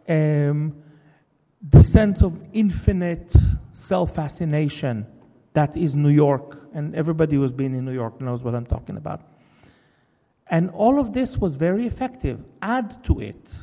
um, 0.09 0.75
the 1.69 1.81
sense 1.81 2.23
of 2.23 2.43
infinite 2.53 3.35
self-fascination 3.73 5.07
that 5.55 5.77
is 5.77 5.97
New 5.97 6.11
York, 6.11 6.59
and 6.75 6.95
everybody 6.95 7.37
who's 7.37 7.53
been 7.53 7.75
in 7.75 7.85
New 7.85 7.93
York 7.93 8.21
knows 8.21 8.43
what 8.43 8.55
I'm 8.55 8.67
talking 8.67 8.97
about. 8.97 9.23
And 10.49 10.71
all 10.71 10.99
of 10.99 11.13
this 11.13 11.39
was 11.39 11.57
very 11.57 11.87
effective. 11.87 12.45
Add 12.61 13.03
to 13.05 13.21
it 13.21 13.55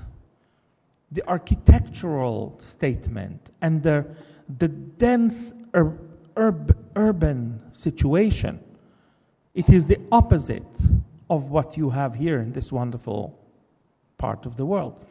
the 1.12 1.28
architectural 1.28 2.58
statement 2.60 3.50
and 3.62 3.84
the 3.84 4.06
the 4.58 4.68
dense 4.68 5.54
ur- 5.74 5.98
urb- 6.38 6.78
urban 6.96 7.62
situation. 7.72 8.60
It 9.54 9.70
is 9.70 9.86
the 9.86 10.00
opposite 10.12 10.64
of 11.30 11.52
what 11.52 11.78
you 11.78 11.90
have 11.90 12.16
here 12.16 12.40
in 12.40 12.52
this 12.52 12.72
wonderful 12.72 13.38
part 14.18 14.46
of 14.46 14.56
the 14.56 14.66
world. 14.66 15.06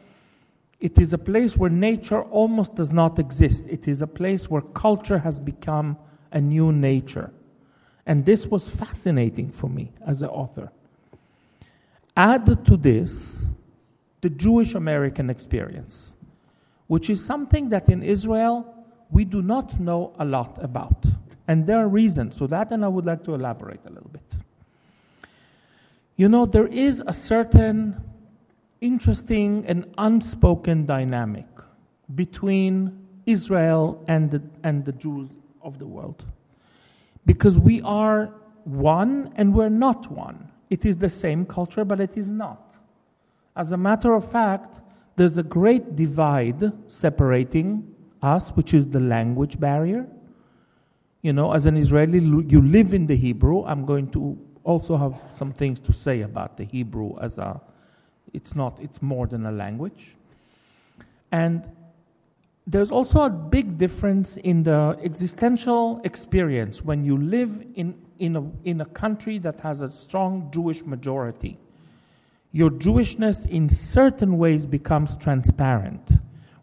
It 0.81 0.97
is 0.97 1.13
a 1.13 1.17
place 1.17 1.55
where 1.55 1.69
nature 1.69 2.23
almost 2.23 2.75
does 2.75 2.91
not 2.91 3.19
exist. 3.19 3.65
It 3.69 3.87
is 3.87 4.01
a 4.01 4.07
place 4.07 4.49
where 4.49 4.61
culture 4.61 5.19
has 5.19 5.39
become 5.39 5.95
a 6.31 6.41
new 6.41 6.71
nature. 6.71 7.31
And 8.07 8.25
this 8.25 8.47
was 8.47 8.67
fascinating 8.67 9.51
for 9.51 9.69
me 9.69 9.91
as 10.05 10.23
an 10.23 10.29
author. 10.29 10.71
Add 12.17 12.65
to 12.65 12.75
this 12.75 13.45
the 14.21 14.29
Jewish 14.29 14.73
American 14.73 15.29
experience, 15.29 16.13
which 16.87 17.11
is 17.11 17.23
something 17.23 17.69
that 17.69 17.87
in 17.87 18.01
Israel 18.01 18.73
we 19.11 19.23
do 19.23 19.43
not 19.43 19.79
know 19.79 20.13
a 20.17 20.25
lot 20.25 20.57
about. 20.63 21.05
And 21.47 21.67
there 21.67 21.77
are 21.77 21.87
reasons 21.87 22.35
to 22.37 22.47
that, 22.47 22.71
and 22.71 22.83
I 22.83 22.87
would 22.87 23.05
like 23.05 23.23
to 23.25 23.35
elaborate 23.35 23.81
a 23.85 23.89
little 23.89 24.09
bit. 24.09 24.35
You 26.15 26.27
know, 26.29 26.45
there 26.45 26.67
is 26.67 27.03
a 27.05 27.13
certain 27.13 28.01
interesting 28.81 29.63
and 29.67 29.85
unspoken 29.97 30.85
dynamic 30.85 31.45
between 32.15 33.07
Israel 33.25 34.03
and 34.07 34.31
the, 34.31 34.41
and 34.63 34.83
the 34.83 34.91
Jews 34.91 35.29
of 35.61 35.79
the 35.79 35.85
world. 35.85 36.25
Because 37.25 37.59
we 37.59 37.81
are 37.83 38.33
one 38.63 39.31
and 39.35 39.53
we're 39.53 39.69
not 39.69 40.11
one. 40.11 40.51
It 40.69 40.85
is 40.85 40.97
the 40.97 41.09
same 41.09 41.45
culture, 41.45 41.85
but 41.85 41.99
it 41.99 42.17
is 42.17 42.31
not. 42.31 42.75
As 43.55 43.71
a 43.71 43.77
matter 43.77 44.13
of 44.13 44.29
fact, 44.29 44.81
there's 45.15 45.37
a 45.37 45.43
great 45.43 45.95
divide 45.95 46.71
separating 46.89 47.93
us, 48.21 48.49
which 48.51 48.73
is 48.73 48.87
the 48.87 48.99
language 48.99 49.59
barrier. 49.59 50.07
You 51.21 51.33
know, 51.33 51.53
as 51.53 51.65
an 51.65 51.77
Israeli, 51.77 52.19
you 52.19 52.61
live 52.61 52.93
in 52.93 53.05
the 53.05 53.15
Hebrew. 53.15 53.63
I'm 53.65 53.85
going 53.85 54.09
to 54.11 54.37
also 54.63 54.97
have 54.97 55.21
some 55.33 55.51
things 55.51 55.79
to 55.81 55.93
say 55.93 56.21
about 56.21 56.57
the 56.57 56.63
Hebrew 56.63 57.19
as 57.19 57.37
a, 57.37 57.61
it's 58.33 58.55
not, 58.55 58.77
it's 58.81 59.01
more 59.01 59.27
than 59.27 59.45
a 59.45 59.51
language. 59.51 60.15
And 61.31 61.63
there's 62.67 62.91
also 62.91 63.21
a 63.21 63.29
big 63.29 63.77
difference 63.77 64.37
in 64.37 64.63
the 64.63 64.97
existential 65.03 65.99
experience 66.03 66.83
when 66.83 67.03
you 67.03 67.17
live 67.17 67.63
in, 67.75 67.95
in, 68.19 68.35
a, 68.35 68.43
in 68.63 68.81
a 68.81 68.85
country 68.85 69.39
that 69.39 69.59
has 69.61 69.81
a 69.81 69.91
strong 69.91 70.49
Jewish 70.53 70.85
majority. 70.85 71.57
Your 72.51 72.69
Jewishness, 72.69 73.45
in 73.49 73.69
certain 73.69 74.37
ways, 74.37 74.65
becomes 74.65 75.17
transparent. 75.17 76.11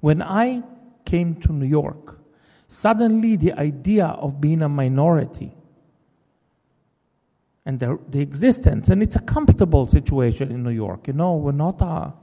When 0.00 0.22
I 0.22 0.62
came 1.04 1.34
to 1.42 1.52
New 1.52 1.66
York, 1.66 2.20
suddenly 2.68 3.36
the 3.36 3.54
idea 3.54 4.06
of 4.06 4.40
being 4.40 4.62
a 4.62 4.68
minority 4.68 5.57
and 7.68 7.78
the, 7.78 7.98
the 8.08 8.18
existence, 8.18 8.88
and 8.88 9.02
it's 9.02 9.14
a 9.14 9.20
comfortable 9.20 9.86
situation 9.86 10.50
in 10.50 10.62
New 10.62 10.70
York. 10.70 11.06
You 11.06 11.12
know, 11.12 11.34
we're 11.34 11.52
not 11.52 11.82
uh, 11.82 11.84
a, 11.84 12.14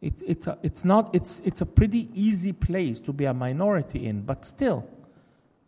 it's, 0.00 0.22
it's, 0.22 0.46
a, 0.46 0.56
it's 0.62 0.84
not, 0.84 1.12
it's, 1.12 1.42
it's 1.44 1.60
a 1.60 1.66
pretty 1.66 2.08
easy 2.14 2.52
place 2.52 3.00
to 3.00 3.12
be 3.12 3.24
a 3.24 3.34
minority 3.34 4.06
in, 4.06 4.22
but 4.22 4.44
still, 4.44 4.86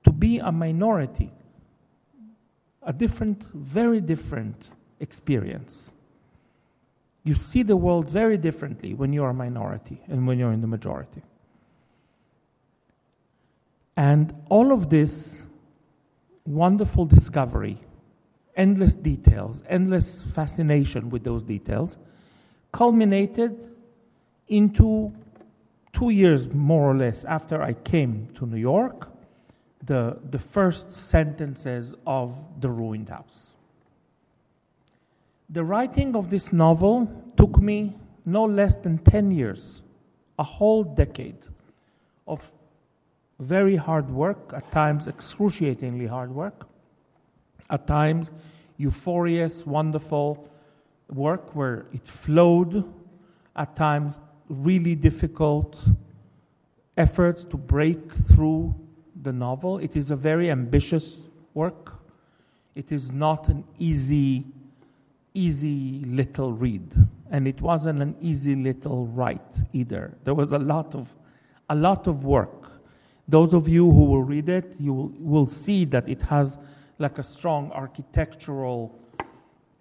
to 0.05 0.13
be 0.13 0.39
a 0.39 0.53
minority, 0.53 1.33
a 2.85 2.93
different, 2.93 3.43
very 3.53 4.01
different 4.01 4.69
experience. 5.01 5.91
You 7.25 7.35
see 7.35 7.65
the 7.65 7.77
world 7.77 8.09
very 8.09 8.37
differently 8.37 8.95
when 8.95 9.13
you're 9.13 9.31
a 9.31 9.35
minority 9.35 10.01
and 10.07 10.29
when 10.29 10.39
you're 10.39 10.53
in 10.53 10.61
the 10.61 10.69
majority. 10.69 11.23
And 13.97 14.33
all 14.49 14.71
of 14.71 14.91
this 14.91 15.43
wonderful 16.47 17.05
discovery, 17.05 17.81
endless 18.57 18.95
details, 18.95 19.63
endless 19.69 20.23
fascination 20.23 21.11
with 21.11 21.25
those 21.25 21.43
details, 21.43 21.99
culminated 22.73 23.71
into 24.49 25.13
two 25.93 26.11
years 26.11 26.49
more 26.53 26.91
or 26.91 26.97
less 26.97 27.25
after 27.25 27.63
I 27.63 27.75
came 27.75 28.29
to 28.35 28.47
New 28.47 28.57
York, 28.57 29.09
the, 29.85 30.19
the 30.31 30.39
first 30.39 30.91
sentences 30.93 31.95
of 32.07 32.39
The 32.61 32.71
Ruined 32.71 33.09
House. 33.09 33.53
The 35.51 35.65
writing 35.65 36.17
of 36.17 36.31
this 36.31 36.53
novel 36.53 37.11
took 37.37 37.61
me 37.61 37.97
no 38.25 38.45
less 38.45 38.75
than 38.77 38.99
10 38.99 39.31
years, 39.33 39.83
a 40.39 40.43
whole 40.43 40.85
decade 40.85 41.47
of 42.27 42.51
very 43.39 43.77
hard 43.77 44.09
work, 44.11 44.53
at 44.55 44.71
times 44.71 45.09
excruciatingly 45.09 46.07
hard 46.07 46.33
work, 46.33 46.67
at 47.73 47.87
times 47.87 48.31
euphorious, 48.79 49.67
wonderful 49.67 50.49
work 51.13 51.57
where 51.57 51.87
it 51.93 52.07
flowed, 52.07 52.85
at 53.57 53.75
times 53.75 54.21
really 54.49 54.95
difficult 54.95 55.83
efforts 56.97 57.45
to 57.45 57.57
break 57.57 58.13
through 58.29 58.75
the 59.23 59.33
novel. 59.33 59.79
It 59.79 59.97
is 59.97 60.11
a 60.11 60.17
very 60.17 60.51
ambitious 60.51 61.29
work. 61.55 61.95
It 62.75 62.93
is 62.93 63.11
not 63.11 63.49
an 63.49 63.65
easy, 63.79 64.45
easy 65.35 66.05
little 66.07 66.53
read. 66.53 66.95
And 67.31 67.49
it 67.49 67.61
wasn't 67.61 68.01
an 68.01 68.15
easy 68.21 68.55
little 68.55 69.07
write 69.07 69.57
either. 69.73 70.15
There 70.25 70.35
was 70.35 70.53
a 70.53 70.59
lot 70.59 70.95
of, 70.95 71.09
a 71.69 71.75
lot 71.75 72.07
of 72.07 72.25
work 72.25 72.63
those 73.29 73.55
of 73.55 73.69
you 73.69 73.91
who 73.91 74.05
will 74.05 74.23
read 74.23 74.49
it, 74.49 74.75
you 74.79 74.93
will, 74.93 75.13
will 75.19 75.47
see 75.47 75.85
that 75.87 76.09
it 76.09 76.21
has 76.23 76.59
like 76.99 77.19
a 77.19 77.23
strong 77.23 77.71
architectural 77.73 78.99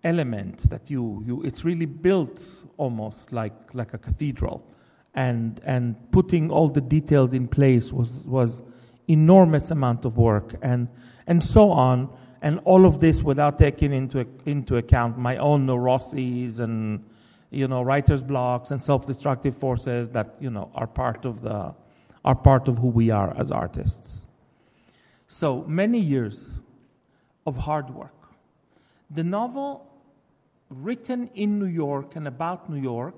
element 0.03 0.69
that 0.69 0.89
you, 0.89 1.23
you 1.25 1.43
it's 1.43 1.63
really 1.63 1.85
built 1.85 2.39
almost 2.77 3.31
like, 3.31 3.53
like 3.73 3.93
a 3.93 3.97
cathedral. 3.97 4.65
And, 5.13 5.59
and 5.65 5.95
putting 6.11 6.49
all 6.49 6.69
the 6.69 6.81
details 6.81 7.33
in 7.33 7.47
place 7.47 7.91
was, 7.91 8.23
was 8.25 8.61
enormous 9.07 9.69
amount 9.71 10.05
of 10.05 10.17
work 10.17 10.55
and, 10.61 10.87
and 11.27 11.43
so 11.43 11.69
on. 11.69 12.09
And 12.41 12.59
all 12.63 12.85
of 12.85 12.99
this 12.99 13.21
without 13.21 13.59
taking 13.59 13.93
into, 13.93 14.25
into 14.45 14.77
account 14.77 15.17
my 15.17 15.37
own 15.37 15.65
neuroses 15.65 16.59
and, 16.59 17.03
you 17.51 17.67
know, 17.67 17.81
writer's 17.81 18.23
blocks 18.23 18.71
and 18.71 18.81
self-destructive 18.81 19.55
forces 19.55 20.09
that, 20.09 20.35
you 20.39 20.49
know, 20.49 20.71
are 20.73 20.87
part 20.87 21.25
of 21.25 21.41
the, 21.41 21.75
are 22.23 22.35
part 22.35 22.67
of 22.67 22.77
who 22.77 22.87
we 22.87 23.09
are 23.09 23.35
as 23.37 23.51
artists. 23.51 24.21
So 25.27 25.63
many 25.63 25.99
years 25.99 26.51
of 27.45 27.57
hard 27.57 27.89
work. 27.89 28.15
The 29.09 29.23
novel, 29.23 29.85
written 30.69 31.29
in 31.35 31.59
New 31.59 31.65
York 31.65 32.15
and 32.15 32.27
about 32.27 32.69
New 32.69 32.81
York, 32.81 33.15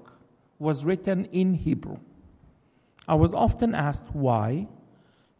was 0.60 0.86
written 0.86 1.26
in 1.26 1.54
Hebrew. 1.54 1.98
I 3.08 3.16
was 3.16 3.34
often 3.34 3.76
asked 3.76 4.06
why, 4.14 4.68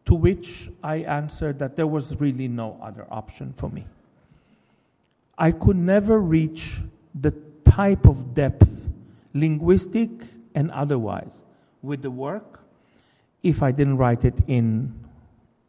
to 0.06 0.14
which 0.14 0.70
I 0.82 0.96
answered 0.96 1.58
that 1.60 1.76
there 1.76 1.86
was 1.86 2.20
really 2.20 2.46
no 2.46 2.78
other 2.82 3.06
option 3.10 3.54
for 3.54 3.70
me. 3.70 3.86
I 5.38 5.50
could 5.50 5.76
never 5.76 6.20
reach 6.20 6.80
the 7.14 7.32
type 7.64 8.06
of 8.06 8.34
depth, 8.34 8.68
linguistic 9.32 10.10
and 10.54 10.70
otherwise, 10.70 11.42
with 11.82 12.02
the 12.02 12.10
work 12.10 12.60
if 13.42 13.62
I 13.62 13.72
didn't 13.72 13.96
write 13.96 14.24
it 14.24 14.38
in, 14.46 14.94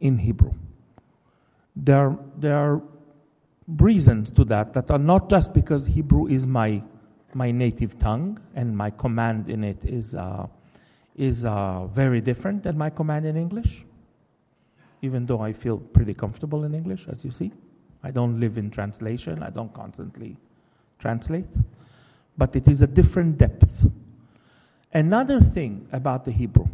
in 0.00 0.18
Hebrew. 0.18 0.54
There, 1.74 2.16
there 2.38 2.56
are 2.56 2.82
reasons 3.68 4.30
to 4.30 4.44
that 4.44 4.72
that 4.74 4.90
are 4.90 4.98
not 4.98 5.28
just 5.28 5.52
because 5.52 5.86
Hebrew 5.86 6.26
is 6.26 6.46
my, 6.46 6.82
my 7.34 7.50
native 7.50 7.98
tongue 7.98 8.40
and 8.54 8.76
my 8.76 8.90
command 8.90 9.50
in 9.50 9.64
it 9.64 9.78
is, 9.84 10.14
uh, 10.14 10.46
is 11.16 11.44
uh, 11.44 11.86
very 11.86 12.20
different 12.20 12.62
than 12.62 12.78
my 12.78 12.90
command 12.90 13.26
in 13.26 13.36
English, 13.36 13.84
even 15.02 15.26
though 15.26 15.40
I 15.40 15.52
feel 15.52 15.78
pretty 15.78 16.14
comfortable 16.14 16.64
in 16.64 16.74
English, 16.74 17.06
as 17.08 17.24
you 17.24 17.30
see. 17.30 17.52
I 18.02 18.10
don't 18.10 18.38
live 18.38 18.56
in 18.56 18.70
translation, 18.70 19.42
I 19.42 19.50
don't 19.50 19.72
constantly 19.74 20.36
translate, 20.98 21.46
but 22.38 22.54
it 22.54 22.68
is 22.68 22.82
a 22.82 22.86
different 22.86 23.38
depth. 23.38 23.90
Another 24.92 25.40
thing 25.40 25.88
about 25.92 26.24
the 26.24 26.30
Hebrew 26.30 26.66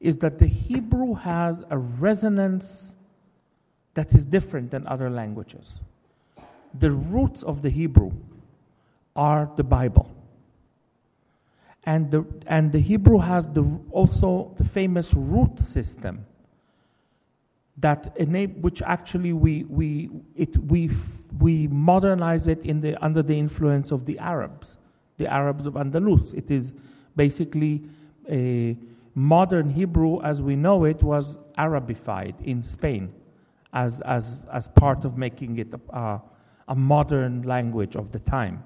is 0.00 0.16
that 0.18 0.38
the 0.38 0.46
Hebrew 0.46 1.14
has 1.14 1.62
a 1.70 1.78
resonance 1.78 2.94
that 3.94 4.14
is 4.14 4.24
different 4.24 4.70
than 4.70 4.86
other 4.86 5.10
languages. 5.10 5.78
The 6.78 6.90
roots 6.90 7.42
of 7.42 7.62
the 7.62 7.70
Hebrew 7.70 8.12
are 9.16 9.50
the 9.56 9.64
Bible. 9.64 10.10
And 11.84 12.10
the, 12.10 12.24
and 12.46 12.72
the 12.72 12.78
Hebrew 12.78 13.18
has 13.18 13.46
the, 13.48 13.64
also 13.90 14.54
the 14.58 14.64
famous 14.64 15.14
root 15.14 15.58
system 15.58 16.26
that 17.78 18.12
enable, 18.16 18.60
which 18.60 18.82
actually 18.82 19.32
we, 19.32 19.64
we, 19.64 20.10
it, 20.36 20.56
we, 20.58 20.90
we 21.38 21.66
modernize 21.68 22.46
it 22.48 22.64
in 22.64 22.80
the, 22.80 23.02
under 23.02 23.22
the 23.22 23.38
influence 23.38 23.90
of 23.90 24.04
the 24.04 24.18
Arabs, 24.18 24.76
the 25.16 25.26
Arabs 25.26 25.66
of 25.66 25.74
Andalus. 25.74 26.34
It 26.34 26.50
is 26.50 26.74
basically 27.16 27.82
a 28.30 28.76
modern 29.14 29.70
Hebrew 29.70 30.20
as 30.22 30.42
we 30.42 30.56
know 30.56 30.84
it 30.84 31.02
was 31.02 31.38
Arabified 31.58 32.34
in 32.42 32.62
Spain 32.62 33.12
as, 33.72 34.00
as, 34.02 34.42
as 34.52 34.68
part 34.68 35.04
of 35.04 35.16
making 35.16 35.58
it 35.58 35.68
a, 35.90 36.20
a 36.70 36.74
modern 36.74 37.42
language 37.42 37.96
of 37.96 38.12
the 38.12 38.20
time. 38.20 38.62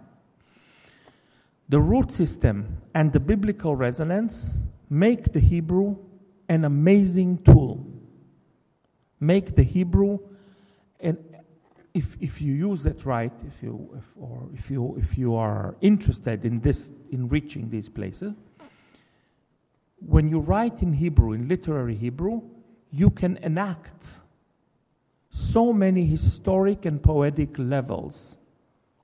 The 1.70 1.80
root 1.80 2.10
system 2.10 2.76
and 2.94 3.12
the 3.12 3.18
biblical 3.18 3.74
resonance 3.74 4.50
make 4.90 5.32
the 5.32 5.40
Hebrew 5.40 5.96
an 6.48 6.64
amazing 6.64 7.38
tool. 7.38 7.84
Make 9.18 9.56
the 9.56 9.62
Hebrew, 9.62 10.18
and 11.00 11.16
if, 11.94 12.18
if 12.20 12.42
you 12.42 12.52
use 12.52 12.84
it 12.84 13.06
right, 13.06 13.32
if 13.48 13.62
you, 13.62 13.88
if, 13.96 14.04
or 14.20 14.50
if 14.52 14.70
you, 14.70 14.96
if 14.98 15.16
you 15.16 15.34
are 15.34 15.74
interested 15.80 16.44
in 16.44 16.60
this, 16.60 16.92
in 17.10 17.28
reaching 17.28 17.70
these 17.70 17.88
places, 17.88 18.34
when 19.98 20.28
you 20.28 20.40
write 20.40 20.82
in 20.82 20.92
Hebrew, 20.92 21.32
in 21.32 21.48
literary 21.48 21.94
Hebrew, 21.94 22.42
you 22.90 23.08
can 23.08 23.38
enact 23.38 24.04
so 25.34 25.72
many 25.72 26.06
historic 26.06 26.84
and 26.84 27.02
poetic 27.02 27.58
levels 27.58 28.36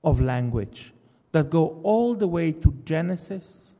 of 0.05 0.21
language 0.21 0.95
that 1.33 1.51
go 1.51 1.81
all 1.83 2.15
the 2.15 2.29
way 2.29 2.53
to 2.53 2.73
Genesis, 2.85 3.75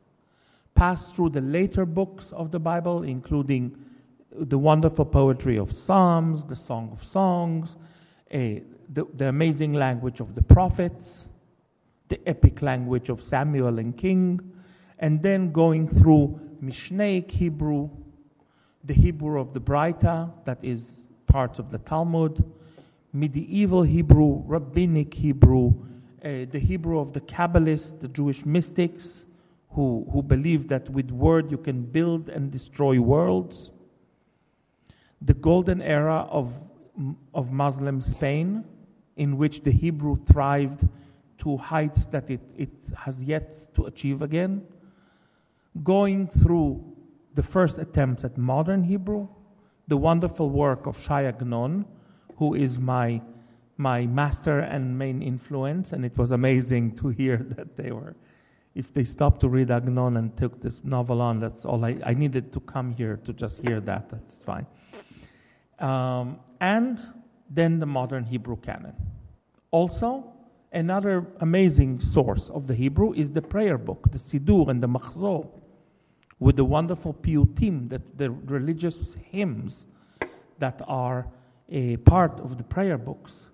pass 0.75 1.13
through 1.13 1.29
the 1.29 1.39
later 1.39 1.85
books 1.85 2.33
of 2.33 2.51
the 2.51 2.59
Bible, 2.59 3.03
including 3.03 3.73
uh, 4.37 4.43
the 4.49 4.57
wonderful 4.57 5.05
poetry 5.05 5.57
of 5.57 5.71
Psalms, 5.71 6.43
the 6.43 6.55
Song 6.55 6.89
of 6.91 7.05
Songs, 7.05 7.77
uh, 8.33 8.59
the, 8.89 9.05
the 9.15 9.29
amazing 9.29 9.71
language 9.71 10.19
of 10.19 10.35
the 10.35 10.43
prophets, 10.43 11.29
the 12.09 12.19
epic 12.27 12.61
language 12.61 13.07
of 13.07 13.23
Samuel 13.23 13.79
and 13.79 13.95
King, 13.95 14.41
and 14.99 15.23
then 15.23 15.53
going 15.53 15.87
through 15.87 16.37
Mishnaic 16.61 17.31
Hebrew, 17.31 17.89
the 18.83 18.93
Hebrew 18.93 19.39
of 19.39 19.53
the 19.53 19.61
Braita, 19.61 20.29
that 20.43 20.59
is 20.61 21.03
parts 21.31 21.59
of 21.59 21.71
the 21.71 21.77
Talmud, 21.79 22.43
medieval 23.13 23.83
Hebrew, 23.83 24.43
rabbinic 24.45 25.13
Hebrew, 25.13 25.73
uh, 26.23 26.45
the 26.51 26.59
Hebrew 26.59 26.99
of 26.99 27.13
the 27.13 27.21
Kabbalists, 27.21 27.99
the 27.99 28.07
Jewish 28.07 28.45
mystics, 28.45 29.25
who, 29.71 30.05
who 30.11 30.21
believe 30.21 30.67
that 30.67 30.89
with 30.89 31.09
word 31.11 31.49
you 31.49 31.57
can 31.57 31.83
build 31.83 32.29
and 32.29 32.51
destroy 32.51 32.99
worlds. 32.99 33.71
The 35.21 35.33
golden 35.33 35.81
era 35.81 36.27
of, 36.29 36.61
of 37.33 37.51
Muslim 37.51 38.01
Spain, 38.01 38.65
in 39.15 39.37
which 39.37 39.63
the 39.63 39.71
Hebrew 39.71 40.17
thrived 40.25 40.87
to 41.39 41.57
heights 41.57 42.05
that 42.07 42.29
it, 42.29 42.41
it 42.57 42.73
has 43.05 43.23
yet 43.23 43.73
to 43.75 43.85
achieve 43.85 44.21
again 44.21 44.63
going 45.83 46.27
through 46.27 46.83
the 47.33 47.43
first 47.43 47.77
attempts 47.77 48.23
at 48.23 48.37
modern 48.37 48.83
Hebrew, 48.83 49.27
the 49.91 49.97
wonderful 49.97 50.49
work 50.49 50.87
of 50.87 50.97
Shai 50.97 51.25
Agnon, 51.25 51.83
who 52.37 52.53
is 52.55 52.79
my, 52.79 53.21
my 53.75 54.05
master 54.05 54.59
and 54.59 54.97
main 54.97 55.21
influence, 55.21 55.91
and 55.91 56.05
it 56.05 56.17
was 56.17 56.31
amazing 56.31 56.95
to 56.95 57.09
hear 57.09 57.35
that 57.57 57.75
they 57.75 57.91
were, 57.91 58.15
if 58.73 58.93
they 58.93 59.03
stopped 59.03 59.41
to 59.41 59.49
read 59.49 59.69
Agnon 59.69 60.15
and 60.15 60.37
took 60.37 60.61
this 60.61 60.81
novel 60.85 61.21
on, 61.21 61.41
that's 61.41 61.65
all 61.65 61.83
I, 61.83 61.97
I 62.05 62.13
needed 62.13 62.53
to 62.53 62.61
come 62.61 62.93
here 62.93 63.19
to 63.25 63.33
just 63.33 63.59
hear 63.67 63.81
that, 63.81 64.07
that's 64.09 64.37
fine. 64.37 64.65
Um, 65.79 66.39
and 66.61 66.97
then 67.49 67.79
the 67.79 67.85
modern 67.85 68.23
Hebrew 68.23 68.55
canon. 68.55 68.95
Also, 69.71 70.23
another 70.71 71.27
amazing 71.41 71.99
source 71.99 72.49
of 72.49 72.65
the 72.65 72.75
Hebrew 72.75 73.11
is 73.11 73.29
the 73.31 73.41
prayer 73.41 73.77
book, 73.77 74.09
the 74.09 74.19
Siddur 74.19 74.69
and 74.69 74.81
the 74.81 74.87
Machzor 74.87 75.45
with 76.41 76.55
the 76.55 76.65
wonderful 76.65 77.13
piyutim, 77.13 77.87
that 77.89 78.17
the 78.17 78.31
religious 78.31 79.15
hymns 79.29 79.85
that 80.57 80.81
are 80.87 81.27
a 81.69 81.97
part 81.97 82.39
of 82.39 82.57
the 82.57 82.63
prayer 82.63 82.97
books, 82.97 83.49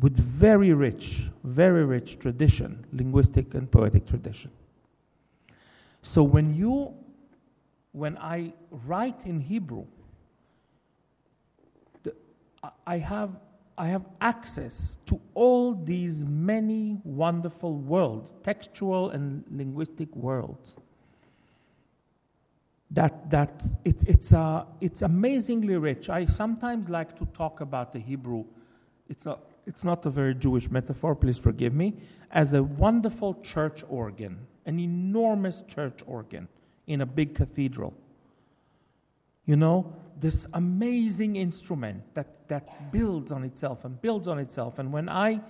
with 0.00 0.16
very 0.16 0.72
rich, 0.72 1.28
very 1.44 1.84
rich 1.84 2.18
tradition, 2.18 2.86
linguistic 2.90 3.54
and 3.54 3.70
poetic 3.70 4.06
tradition. 4.06 4.50
So 6.00 6.22
when 6.22 6.54
you, 6.54 6.94
when 7.92 8.16
I 8.16 8.54
write 8.86 9.26
in 9.26 9.38
Hebrew, 9.38 9.84
the, 12.02 12.14
I 12.86 12.96
have 12.96 13.36
I 13.76 13.88
have 13.88 14.04
access 14.20 14.96
to 15.06 15.20
all 15.34 15.74
these 15.74 16.24
many 16.24 16.98
wonderful 17.04 17.74
worlds, 17.78 18.34
textual 18.42 19.10
and 19.10 19.44
linguistic 19.50 20.14
worlds 20.14 20.76
that, 22.92 23.30
that 23.30 23.62
it, 23.84 24.02
it's, 24.06 24.32
uh, 24.32 24.64
it's 24.80 25.02
amazingly 25.02 25.76
rich. 25.76 26.08
I 26.08 26.26
sometimes 26.26 26.88
like 26.88 27.18
to 27.18 27.26
talk 27.26 27.60
about 27.60 27.92
the 27.92 27.98
Hebrew. 27.98 28.44
It's, 29.08 29.26
a, 29.26 29.38
it's 29.66 29.82
not 29.82 30.04
a 30.04 30.10
very 30.10 30.34
Jewish 30.34 30.70
metaphor, 30.70 31.14
please 31.14 31.38
forgive 31.38 31.74
me, 31.74 31.94
as 32.30 32.52
a 32.52 32.62
wonderful 32.62 33.34
church 33.42 33.82
organ, 33.88 34.46
an 34.66 34.78
enormous 34.78 35.62
church 35.62 36.00
organ 36.06 36.48
in 36.86 37.00
a 37.00 37.06
big 37.06 37.34
cathedral. 37.34 37.94
You 39.46 39.56
know, 39.56 39.94
this 40.20 40.46
amazing 40.52 41.36
instrument 41.36 42.02
that, 42.14 42.46
that 42.48 42.92
builds 42.92 43.32
on 43.32 43.42
itself 43.42 43.84
and 43.84 44.00
builds 44.00 44.28
on 44.28 44.38
itself. 44.38 44.78
And 44.78 44.92
when 44.92 45.08
I 45.08 45.40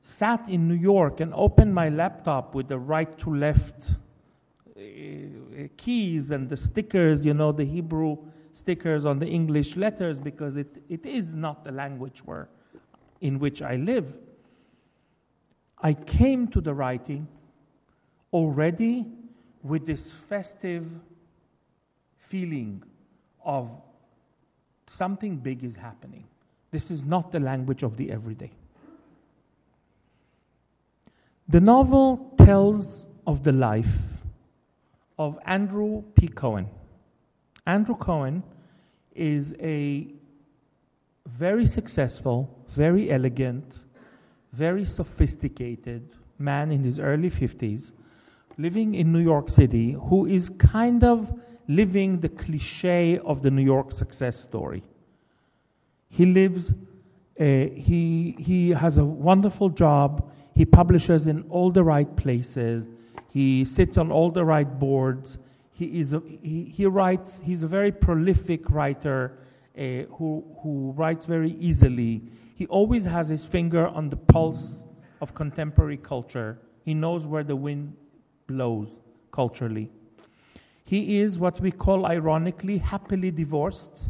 sat 0.00 0.48
in 0.48 0.68
New 0.68 0.74
York 0.74 1.20
and 1.20 1.32
opened 1.34 1.74
my 1.74 1.88
laptop 1.88 2.54
with 2.54 2.68
the 2.68 2.78
right 2.78 3.18
to 3.18 3.34
left 3.34 3.96
Eh, 5.02 5.26
eh, 5.56 5.68
keys 5.76 6.30
and 6.30 6.48
the 6.48 6.56
stickers, 6.56 7.26
you 7.26 7.34
know, 7.34 7.50
the 7.50 7.64
Hebrew 7.64 8.16
stickers 8.52 9.04
on 9.04 9.18
the 9.18 9.26
English 9.26 9.76
letters 9.76 10.20
because 10.20 10.56
it, 10.56 10.82
it 10.88 11.04
is 11.04 11.34
not 11.34 11.64
the 11.64 11.72
language 11.72 12.20
where, 12.24 12.48
in 13.20 13.38
which 13.38 13.62
I 13.62 13.76
live. 13.76 14.16
I 15.78 15.94
came 15.94 16.46
to 16.48 16.60
the 16.60 16.72
writing 16.72 17.26
already 18.32 19.06
with 19.62 19.86
this 19.86 20.12
festive 20.12 20.86
feeling 22.16 22.82
of 23.44 23.70
something 24.86 25.36
big 25.36 25.64
is 25.64 25.74
happening. 25.74 26.24
This 26.70 26.90
is 26.90 27.04
not 27.04 27.32
the 27.32 27.40
language 27.40 27.82
of 27.82 27.96
the 27.96 28.12
everyday. 28.12 28.52
The 31.48 31.60
novel 31.60 32.34
tells 32.38 33.10
of 33.26 33.42
the 33.42 33.52
life 33.52 34.11
of 35.18 35.38
Andrew 35.46 36.02
P. 36.14 36.28
Cohen. 36.28 36.68
Andrew 37.66 37.96
Cohen 37.96 38.42
is 39.14 39.54
a 39.60 40.08
very 41.26 41.66
successful, 41.66 42.64
very 42.68 43.10
elegant, 43.10 43.74
very 44.52 44.84
sophisticated 44.84 46.14
man 46.38 46.72
in 46.72 46.82
his 46.82 46.98
early 46.98 47.30
50s 47.30 47.92
living 48.58 48.94
in 48.94 49.12
New 49.12 49.20
York 49.20 49.48
City 49.48 49.92
who 49.92 50.26
is 50.26 50.50
kind 50.50 51.04
of 51.04 51.32
living 51.68 52.20
the 52.20 52.28
cliche 52.28 53.18
of 53.18 53.42
the 53.42 53.50
New 53.50 53.62
York 53.62 53.92
success 53.92 54.38
story. 54.38 54.82
He 56.08 56.26
lives 56.26 56.74
Uh, 57.40 57.44
he, 57.74 58.36
he 58.38 58.70
has 58.70 58.98
a 58.98 59.04
wonderful 59.04 59.70
job. 59.70 60.30
He 60.54 60.64
publishes 60.64 61.26
in 61.26 61.42
all 61.48 61.72
the 61.72 61.82
right 61.82 62.14
places. 62.14 62.88
He 63.32 63.64
sits 63.64 63.96
on 63.96 64.12
all 64.12 64.30
the 64.30 64.44
right 64.44 64.78
boards. 64.78 65.38
He, 65.72 65.98
is 66.00 66.12
a, 66.12 66.22
he, 66.42 66.64
he 66.64 66.84
writes, 66.84 67.40
he's 67.42 67.62
a 67.62 67.66
very 67.66 67.90
prolific 67.90 68.68
writer 68.68 69.38
uh, 69.74 70.04
who, 70.16 70.44
who 70.62 70.92
writes 70.94 71.24
very 71.24 71.52
easily. 71.52 72.24
He 72.54 72.66
always 72.66 73.06
has 73.06 73.28
his 73.28 73.46
finger 73.46 73.88
on 73.88 74.10
the 74.10 74.16
pulse 74.16 74.84
of 75.22 75.34
contemporary 75.34 75.96
culture. 75.96 76.58
He 76.84 76.92
knows 76.92 77.26
where 77.26 77.42
the 77.42 77.56
wind 77.56 77.96
blows 78.46 79.00
culturally. 79.30 79.90
He 80.84 81.20
is 81.20 81.38
what 81.38 81.58
we 81.58 81.70
call, 81.72 82.04
ironically, 82.04 82.76
happily 82.76 83.30
divorced, 83.30 84.04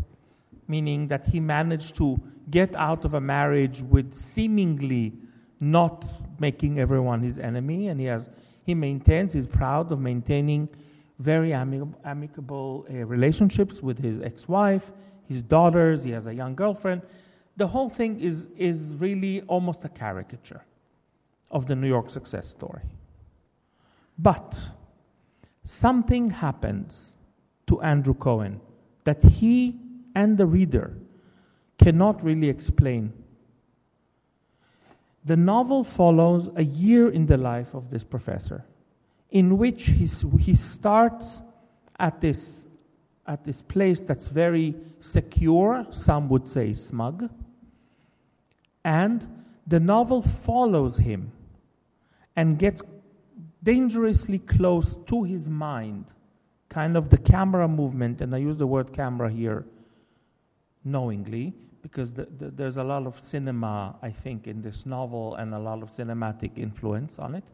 meaning 0.66 1.06
that 1.06 1.26
he 1.26 1.38
managed 1.38 1.94
to 1.96 2.20
get 2.50 2.74
out 2.74 3.04
of 3.04 3.14
a 3.14 3.20
marriage 3.20 3.82
with 3.82 4.14
seemingly 4.14 5.12
not 5.60 6.04
making 6.40 6.80
everyone 6.80 7.22
his 7.22 7.38
enemy, 7.38 7.86
and 7.86 8.00
he 8.00 8.06
has 8.06 8.28
he 8.64 8.74
maintains, 8.74 9.32
he's 9.32 9.46
proud 9.46 9.90
of 9.92 10.00
maintaining 10.00 10.68
very 11.18 11.52
amicable, 11.52 11.98
amicable 12.04 12.86
uh, 12.90 12.94
relationships 13.06 13.82
with 13.82 13.98
his 13.98 14.20
ex-wife, 14.20 14.90
his 15.28 15.42
daughters. 15.42 16.04
He 16.04 16.10
has 16.10 16.26
a 16.26 16.34
young 16.34 16.54
girlfriend. 16.54 17.02
The 17.56 17.66
whole 17.66 17.90
thing 17.90 18.20
is 18.20 18.48
is 18.56 18.96
really 18.96 19.42
almost 19.42 19.84
a 19.84 19.88
caricature 19.88 20.64
of 21.50 21.66
the 21.66 21.76
New 21.76 21.86
York 21.88 22.10
success 22.10 22.48
story. 22.48 22.82
But 24.18 24.58
something 25.64 26.30
happens 26.30 27.16
to 27.66 27.80
Andrew 27.82 28.14
Cohen 28.14 28.60
that 29.04 29.22
he 29.22 29.78
and 30.14 30.38
the 30.38 30.46
reader 30.46 30.96
cannot 31.78 32.22
really 32.22 32.48
explain. 32.48 33.12
The 35.24 35.36
novel 35.36 35.84
follows 35.84 36.50
a 36.56 36.64
year 36.64 37.08
in 37.08 37.26
the 37.26 37.36
life 37.36 37.74
of 37.74 37.90
this 37.90 38.02
professor, 38.02 38.64
in 39.30 39.56
which 39.56 39.86
he 39.86 40.54
starts 40.54 41.42
at 41.98 42.20
this, 42.20 42.66
at 43.26 43.44
this 43.44 43.62
place 43.62 44.00
that's 44.00 44.26
very 44.26 44.74
secure, 44.98 45.86
some 45.90 46.28
would 46.28 46.48
say 46.48 46.72
smug, 46.72 47.30
and 48.84 49.44
the 49.66 49.78
novel 49.78 50.22
follows 50.22 50.98
him 50.98 51.30
and 52.34 52.58
gets 52.58 52.82
dangerously 53.62 54.38
close 54.38 54.96
to 55.06 55.22
his 55.22 55.48
mind, 55.48 56.06
kind 56.68 56.96
of 56.96 57.10
the 57.10 57.18
camera 57.18 57.68
movement, 57.68 58.20
and 58.20 58.34
I 58.34 58.38
use 58.38 58.56
the 58.56 58.66
word 58.66 58.92
camera 58.92 59.30
here 59.30 59.64
knowingly 60.84 61.54
because 61.82 62.12
the, 62.12 62.26
the, 62.38 62.50
there's 62.50 62.76
a 62.76 62.84
lot 62.84 63.06
of 63.06 63.18
cinema, 63.18 63.96
I 64.02 64.10
think, 64.10 64.46
in 64.46 64.62
this 64.62 64.86
novel 64.86 65.34
and 65.34 65.52
a 65.54 65.58
lot 65.58 65.82
of 65.82 65.90
cinematic 65.90 66.56
influence 66.56 67.18
on 67.18 67.34
it. 67.34 67.44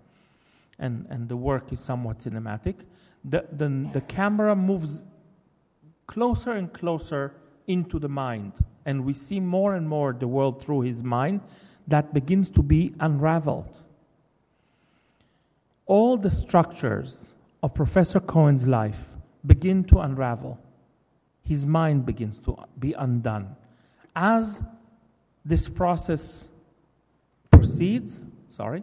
And, 0.78 1.06
and 1.10 1.28
the 1.28 1.36
work 1.36 1.72
is 1.72 1.80
somewhat 1.80 2.18
cinematic. 2.18 2.76
The, 3.24 3.46
the, 3.50 3.88
the 3.92 4.00
camera 4.02 4.54
moves 4.54 5.02
closer 6.06 6.52
and 6.52 6.72
closer 6.72 7.34
into 7.66 7.98
the 7.98 8.08
mind, 8.08 8.52
and 8.86 9.04
we 9.04 9.12
see 9.12 9.40
more 9.40 9.74
and 9.74 9.88
more 9.88 10.12
the 10.12 10.28
world 10.28 10.62
through 10.62 10.82
his 10.82 11.02
mind 11.02 11.40
that 11.86 12.14
begins 12.14 12.50
to 12.50 12.62
be 12.62 12.94
unraveled. 13.00 13.74
All 15.86 16.16
the 16.16 16.30
structures 16.30 17.30
of 17.62 17.74
Professor 17.74 18.20
Cohen's 18.20 18.66
life 18.66 19.16
begin 19.44 19.84
to 19.84 19.98
unravel 19.98 20.58
his 21.48 21.64
mind 21.64 22.04
begins 22.04 22.38
to 22.38 22.54
be 22.78 22.92
undone. 22.92 23.56
As 24.14 24.62
this 25.44 25.68
process 25.68 26.48
proceeds, 27.50 28.24
sorry, 28.48 28.82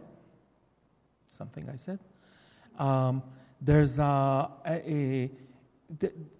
something 1.30 1.68
I 1.68 1.76
said, 1.76 1.98
um, 2.78 3.22
there's 3.60 3.98
a, 3.98 4.50
a, 4.66 4.70
a, 4.70 5.30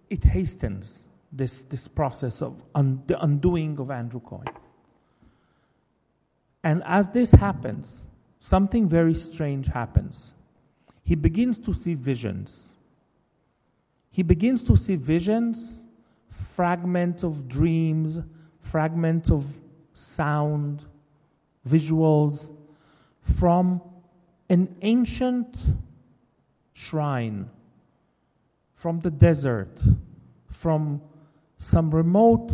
it 0.09 0.23
hastens 0.23 1.03
this, 1.31 1.63
this 1.63 1.87
process 1.87 2.41
of 2.41 2.61
un, 2.75 3.03
the 3.07 3.21
undoing 3.21 3.79
of 3.79 3.91
Andrew 3.91 4.19
Cohen. 4.19 4.47
And 6.63 6.83
as 6.85 7.09
this 7.09 7.31
happens, 7.31 8.05
something 8.39 8.87
very 8.87 9.15
strange 9.15 9.67
happens. 9.67 10.33
He 11.03 11.15
begins 11.15 11.57
to 11.59 11.73
see 11.73 11.93
visions. 11.93 12.73
He 14.11 14.23
begins 14.23 14.63
to 14.63 14.75
see 14.75 14.95
visions 14.95 15.81
fragments 16.29 17.23
of 17.23 17.47
dreams, 17.47 18.19
fragments 18.71 19.29
of 19.31 19.45
sound, 19.93 20.83
visuals 21.67 22.49
from 23.21 23.81
an 24.49 24.75
ancient 24.81 25.57
shrine, 26.73 27.49
from 28.75 28.99
the 28.99 29.11
desert, 29.11 29.79
from 30.49 31.01
some 31.57 31.93
remote 31.93 32.51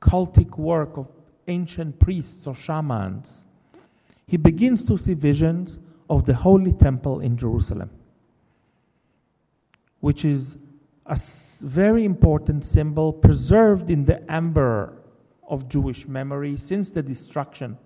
cultic 0.00 0.56
work 0.56 0.96
of 0.96 1.08
ancient 1.48 1.98
priests 1.98 2.46
or 2.46 2.54
shamans. 2.54 3.46
He 4.26 4.36
begins 4.36 4.84
to 4.84 4.96
see 4.96 5.14
visions 5.14 5.78
of 6.08 6.24
the 6.24 6.34
Holy 6.34 6.72
Temple 6.72 7.20
in 7.20 7.36
Jerusalem, 7.36 7.90
which 10.00 10.24
is 10.24 10.56
a 11.08 11.18
very 11.60 12.04
important 12.04 12.64
symbol 12.64 13.12
preserved 13.12 13.90
in 13.90 14.04
the 14.04 14.20
amber 14.30 14.92
of 15.48 15.68
Jewish 15.68 16.06
memory 16.06 16.56
since 16.56 16.90
the 16.90 17.02
destruction. 17.02 17.78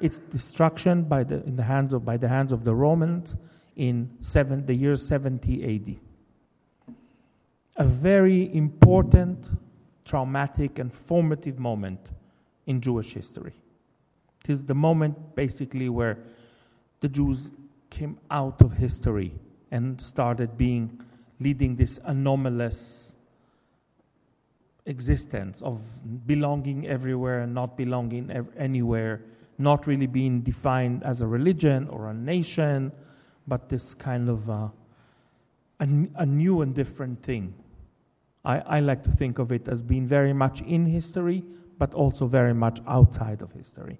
Its 0.00 0.18
destruction 0.18 1.04
by 1.04 1.24
the, 1.24 1.42
in 1.44 1.56
the 1.56 1.62
hands 1.62 1.92
of, 1.92 2.04
by 2.04 2.16
the 2.16 2.28
hands 2.28 2.52
of 2.52 2.64
the 2.64 2.74
Romans 2.74 3.36
in 3.76 4.10
seven, 4.20 4.66
the 4.66 4.74
year 4.74 4.96
70 4.96 5.74
AD. 5.74 6.94
A 7.76 7.84
very 7.84 8.54
important, 8.54 9.46
traumatic, 10.04 10.78
and 10.78 10.92
formative 10.92 11.58
moment 11.58 12.12
in 12.66 12.80
Jewish 12.80 13.12
history. 13.12 13.54
It 14.44 14.50
is 14.50 14.64
the 14.64 14.74
moment 14.74 15.34
basically 15.34 15.88
where 15.88 16.18
the 17.00 17.08
Jews 17.08 17.50
came 17.90 18.18
out 18.30 18.60
of 18.60 18.74
history 18.74 19.32
and 19.70 20.00
started 20.00 20.56
being 20.56 21.00
leading 21.40 21.76
this 21.76 21.98
anomalous 22.04 23.14
existence 24.86 25.62
of 25.62 25.80
belonging 26.26 26.86
everywhere 26.86 27.40
and 27.40 27.54
not 27.54 27.76
belonging 27.76 28.30
ev- 28.30 28.48
anywhere, 28.56 29.22
not 29.58 29.86
really 29.86 30.06
being 30.06 30.40
defined 30.40 31.02
as 31.04 31.22
a 31.22 31.26
religion 31.26 31.88
or 31.88 32.10
a 32.10 32.14
nation, 32.14 32.92
but 33.46 33.68
this 33.68 33.94
kind 33.94 34.28
of 34.28 34.48
uh, 34.50 34.68
a, 35.80 35.88
a 36.16 36.26
new 36.26 36.62
and 36.62 36.74
different 36.74 37.22
thing. 37.22 37.54
I, 38.44 38.58
I 38.58 38.80
like 38.80 39.02
to 39.04 39.10
think 39.10 39.38
of 39.38 39.52
it 39.52 39.68
as 39.68 39.82
being 39.82 40.06
very 40.06 40.32
much 40.32 40.60
in 40.62 40.86
history, 40.86 41.42
but 41.78 41.94
also 41.94 42.26
very 42.26 42.54
much 42.54 42.80
outside 42.86 43.42
of 43.42 43.52
history. 43.52 43.98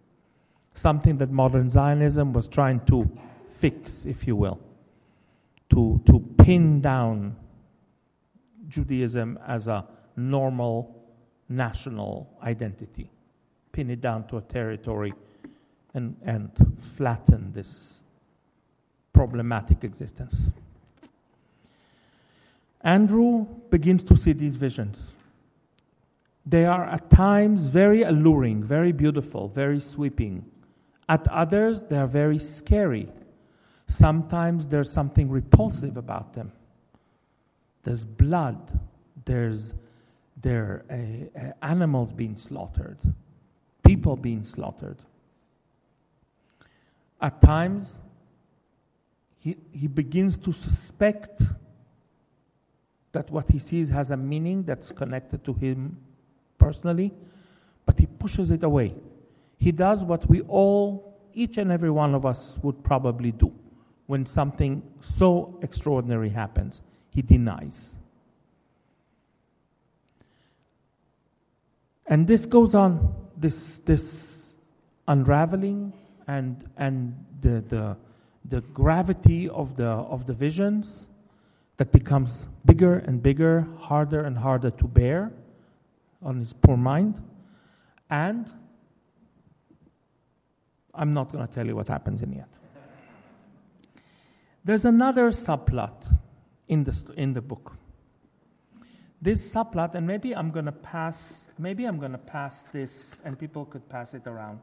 Something 0.74 1.18
that 1.18 1.30
modern 1.30 1.70
Zionism 1.70 2.32
was 2.32 2.46
trying 2.46 2.80
to 2.86 3.10
fix, 3.48 4.04
if 4.04 4.26
you 4.26 4.36
will 4.36 4.60
to, 5.74 6.00
to 6.06 6.20
pin 6.38 6.80
down 6.80 7.36
Judaism 8.68 9.38
as 9.46 9.66
a 9.66 9.84
normal 10.16 11.04
national 11.48 12.30
identity, 12.42 13.10
pin 13.72 13.90
it 13.90 14.00
down 14.00 14.26
to 14.28 14.36
a 14.36 14.40
territory, 14.40 15.12
and, 15.92 16.16
and 16.24 16.50
flatten 16.78 17.52
this 17.52 18.00
problematic 19.12 19.82
existence. 19.82 20.46
Andrew 22.82 23.46
begins 23.70 24.02
to 24.04 24.16
see 24.16 24.32
these 24.32 24.56
visions. 24.56 25.12
They 26.46 26.66
are 26.66 26.84
at 26.84 27.10
times 27.10 27.66
very 27.66 28.02
alluring, 28.02 28.62
very 28.62 28.92
beautiful, 28.92 29.48
very 29.48 29.80
sweeping. 29.80 30.44
At 31.08 31.26
others, 31.28 31.84
they 31.84 31.96
are 31.96 32.06
very 32.06 32.38
scary 32.38 33.08
Sometimes 33.86 34.66
there's 34.66 34.90
something 34.90 35.28
repulsive 35.28 35.96
about 35.96 36.34
them. 36.34 36.52
There's 37.82 38.04
blood, 38.04 38.78
there's 39.24 39.74
there 40.40 40.84
uh, 40.90 41.52
animals 41.62 42.12
being 42.12 42.36
slaughtered, 42.36 42.98
people 43.84 44.16
being 44.16 44.42
slaughtered. 44.42 44.98
At 47.20 47.40
times, 47.40 47.98
he, 49.38 49.56
he 49.72 49.86
begins 49.86 50.36
to 50.38 50.52
suspect 50.52 51.42
that 53.12 53.30
what 53.30 53.50
he 53.50 53.58
sees 53.58 53.90
has 53.90 54.10
a 54.10 54.16
meaning 54.16 54.64
that's 54.64 54.90
connected 54.90 55.44
to 55.44 55.52
him 55.54 55.96
personally, 56.58 57.12
but 57.86 57.98
he 57.98 58.06
pushes 58.06 58.50
it 58.50 58.62
away. 58.62 58.94
He 59.56 59.72
does 59.72 60.04
what 60.04 60.28
we 60.28 60.40
all, 60.42 61.16
each 61.32 61.58
and 61.58 61.70
every 61.70 61.90
one 61.90 62.14
of 62.14 62.26
us, 62.26 62.58
would 62.62 62.82
probably 62.82 63.32
do 63.32 63.52
when 64.06 64.26
something 64.26 64.82
so 65.00 65.58
extraordinary 65.62 66.28
happens, 66.28 66.82
he 67.10 67.22
denies. 67.22 67.96
And 72.06 72.26
this 72.26 72.46
goes 72.46 72.74
on. 72.74 73.14
this, 73.36 73.80
this 73.80 74.54
unraveling 75.08 75.92
and, 76.26 76.68
and 76.76 77.14
the, 77.40 77.62
the, 77.68 77.96
the 78.46 78.60
gravity 78.72 79.48
of 79.48 79.76
the, 79.76 79.86
of 79.86 80.26
the 80.26 80.32
visions 80.32 81.06
that 81.76 81.92
becomes 81.92 82.44
bigger 82.64 82.98
and 82.98 83.22
bigger, 83.22 83.66
harder 83.78 84.24
and 84.24 84.38
harder 84.38 84.70
to 84.70 84.84
bear 84.86 85.32
on 86.22 86.38
his 86.38 86.52
poor 86.52 86.76
mind. 86.76 87.20
And 88.10 88.50
I'm 90.94 91.12
not 91.12 91.32
going 91.32 91.46
to 91.46 91.52
tell 91.52 91.66
you 91.66 91.74
what 91.74 91.88
happens 91.88 92.22
in 92.22 92.30
the 92.30 92.36
end. 92.36 92.63
There's 94.64 94.84
another 94.84 95.30
subplot 95.30 96.16
in 96.68 96.84
the, 96.84 97.04
in 97.16 97.34
the 97.34 97.42
book. 97.42 97.76
This 99.20 99.52
subplot, 99.52 99.94
and 99.94 100.06
maybe 100.06 100.34
I'm 100.34 100.50
going 100.50 100.64
to 100.64 100.72
pass, 100.72 101.50
maybe 101.58 101.84
I'm 101.84 101.98
going 101.98 102.12
to 102.12 102.18
pass 102.18 102.64
this, 102.72 103.20
and 103.24 103.38
people 103.38 103.66
could 103.66 103.86
pass 103.88 104.14
it 104.14 104.26
around. 104.26 104.60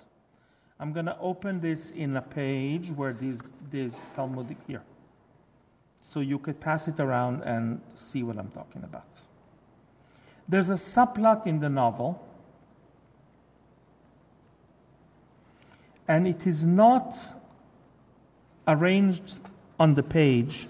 I'm 0.79 0.91
going 0.93 1.05
to 1.05 1.17
open 1.19 1.61
this 1.61 1.91
in 1.91 2.17
a 2.17 2.21
page 2.21 2.89
where 2.89 3.13
these, 3.13 3.39
these 3.69 3.93
Talmudic 4.15 4.57
here. 4.65 4.81
So 6.01 6.19
you 6.19 6.39
could 6.39 6.59
pass 6.59 6.87
it 6.87 6.99
around 6.99 7.43
and 7.43 7.79
see 7.95 8.23
what 8.23 8.37
I'm 8.37 8.49
talking 8.49 8.83
about. 8.83 9.05
There's 10.49 10.71
a 10.71 10.73
subplot 10.73 11.45
in 11.45 11.59
the 11.59 11.69
novel, 11.69 12.27
and 16.07 16.27
it 16.27 16.47
is 16.47 16.65
not 16.65 17.15
arranged 18.67 19.39
on 19.81 19.95
the 19.95 20.03
page 20.03 20.67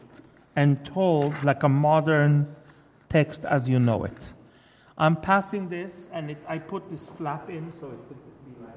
and 0.56 0.86
told 0.86 1.34
like 1.44 1.64
a 1.64 1.70
modern 1.70 2.48
text 3.10 3.44
as 3.44 3.68
you 3.68 3.78
know 3.78 4.06
it. 4.06 4.20
I'm 4.98 5.18
passing 5.18 5.68
this, 5.68 6.08
and 6.14 6.32
it, 6.32 6.38
I 6.48 6.60
put 6.60 6.90
this 6.90 7.10
flap 7.18 7.50
in 7.50 7.74
so 7.78 7.88
it 7.88 8.02
could 8.08 8.22
be 8.46 8.64
like 8.64 8.76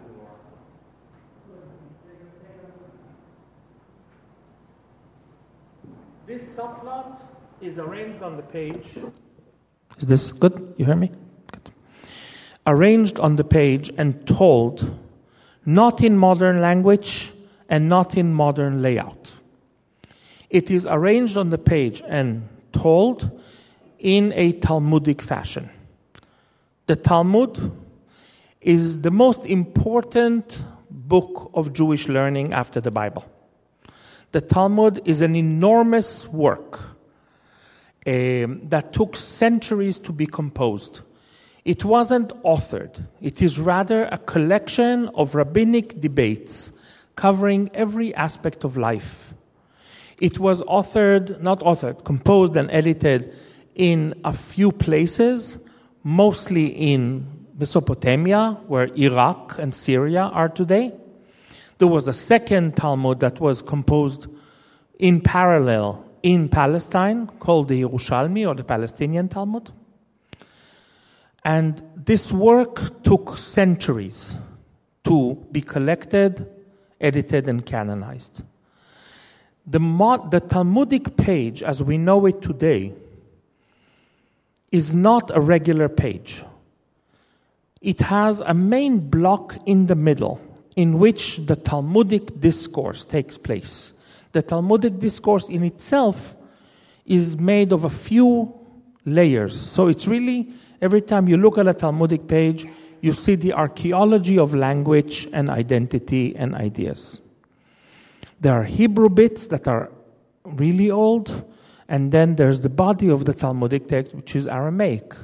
This 6.27 6.57
subplot 6.57 7.21
is 7.61 7.79
arranged 7.79 8.23
on 8.23 8.37
the 8.37 8.43
page. 8.43 8.99
Is 9.99 10.07
this 10.07 10.33
good? 10.33 10.75
You 10.79 10.87
hear 10.87 10.97
me? 10.97 11.13
Good. 11.53 11.71
Arranged 12.67 13.21
on 13.21 13.37
the 13.37 13.45
page 13.45 13.93
and 13.97 14.27
told 14.27 14.99
not 15.65 16.03
in 16.03 16.17
modern 16.17 16.61
language 16.61 17.31
and 17.69 17.89
not 17.89 18.17
in 18.17 18.35
modern 18.35 18.83
layout. 18.83 19.33
It 20.55 20.71
is 20.71 20.87
arranged 20.89 21.37
on 21.37 21.51
the 21.51 21.59
page 21.59 22.01
and 22.07 22.49
told 22.71 23.29
in 23.99 24.33
a 24.37 24.53
Talmudic 24.53 25.21
fashion. 25.21 25.69
The 26.87 26.95
Talmud 26.95 27.73
is 28.61 29.03
the 29.03 29.11
most 29.11 29.45
important 29.47 30.63
book 30.89 31.51
of 31.55 31.73
Jewish 31.73 32.07
learning 32.07 32.53
after 32.53 32.81
the 32.81 32.93
Bible. 32.93 33.25
The 34.31 34.41
Talmud 34.41 35.03
is 35.05 35.23
an 35.23 35.35
enormous 35.35 36.29
work 36.29 36.79
um, 38.07 38.61
that 38.69 38.93
took 38.93 39.17
centuries 39.17 39.99
to 39.99 40.13
be 40.13 40.27
composed. 40.27 41.01
It 41.65 41.85
wasn't 41.85 42.29
authored, 42.45 43.05
it 43.21 43.43
is 43.43 43.59
rather 43.59 44.05
a 44.05 44.19
collection 44.19 45.09
of 45.17 45.35
rabbinic 45.35 46.01
debates 46.01 46.71
covering 47.17 47.73
every 47.75 48.15
aspect 48.15 48.63
of 48.63 48.77
life. 48.77 49.34
It 50.25 50.39
was 50.39 50.63
authored, 50.63 51.43
not 51.43 51.61
authored, 51.61 52.07
composed 52.07 52.57
and 52.57 52.71
edited 52.71 53.35
in 53.75 54.15
a 54.25 54.33
few 54.33 54.73
places, 54.73 55.59
mostly 56.03 56.69
in 56.69 57.47
Mesopotamia, 57.59 58.59
where 58.67 58.87
Iraq 58.97 59.59
and 59.59 59.75
Syria 59.75 60.23
are 60.33 60.49
today. 60.49 60.95
There 61.77 61.89
was 61.89 62.09
a 62.09 62.15
second 62.15 62.75
Talmud 62.75 63.21
that 63.21 63.39
was 63.39 63.61
composed 63.61 64.27
in 64.99 65.21
parallel 65.21 66.03
in 66.23 66.49
Palestine 66.49 67.27
called 67.39 67.69
the 67.69 67.83
Yerushalmi 67.83 68.49
or 68.49 68.55
the 68.55 68.65
Palestinian 68.65 69.29
Talmud. 69.29 69.73
And 71.45 71.83
this 71.95 72.33
work 72.33 73.03
took 73.03 73.37
centuries 73.37 74.35
to 75.05 75.37
be 75.53 75.61
collected, 75.61 76.51
edited, 76.99 77.47
and 77.47 77.67
canonized. 77.67 78.43
The, 79.67 79.79
the 80.31 80.41
Talmudic 80.41 81.17
page, 81.17 81.63
as 81.63 81.83
we 81.83 81.97
know 81.97 82.27
it 82.27 82.43
today, 82.43 82.93
is 84.71 84.95
not 84.95 85.31
a 85.35 85.41
regular 85.41 85.89
page. 85.89 86.43
It 87.81 88.01
has 88.01 88.41
a 88.41 88.55
main 88.55 88.99
block 88.99 89.57
in 89.67 89.87
the 89.87 89.95
middle 89.95 90.41
in 90.77 90.99
which 90.99 91.39
the 91.47 91.57
Talmudic 91.57 92.41
discourse 92.41 93.05
takes 93.05 93.39
place. 93.39 93.93
The 94.33 94.43
Talmudic 94.43 94.99
discourse 94.99 95.49
in 95.49 95.63
itself 95.63 96.37
is 97.07 97.37
made 97.39 97.73
of 97.73 97.85
a 97.85 97.91
few 97.91 98.53
layers. 99.05 99.59
So 99.59 99.89
it's 99.89 100.07
really, 100.07 100.53
every 100.83 101.03
time 101.03 101.29
you 101.29 101.37
look 101.37 101.59
at 101.59 101.69
a 101.69 101.75
Talmudic 101.75 102.27
page, 102.27 102.67
you 103.01 103.13
see 103.13 103.35
the 103.37 103.53
archaeology 103.53 104.39
of 104.39 104.55
language 104.55 105.29
and 105.33 105.51
identity 105.51 106.35
and 106.37 106.55
ideas. 106.55 107.21
There 108.45 108.53
are 108.53 108.65
Hebrew 108.65 109.09
bits 109.09 109.47
that 109.47 109.67
are 109.67 109.91
really 110.45 110.91
old, 110.91 111.51
and 111.89 112.13
then 112.13 112.37
there's 112.37 112.61
the 112.61 112.69
body 112.69 113.09
of 113.09 113.25
the 113.25 113.33
Talmudic 113.33 113.89
text, 113.89 114.15
which 114.15 114.37
is 114.37 114.47
Aramaic. 114.47 115.15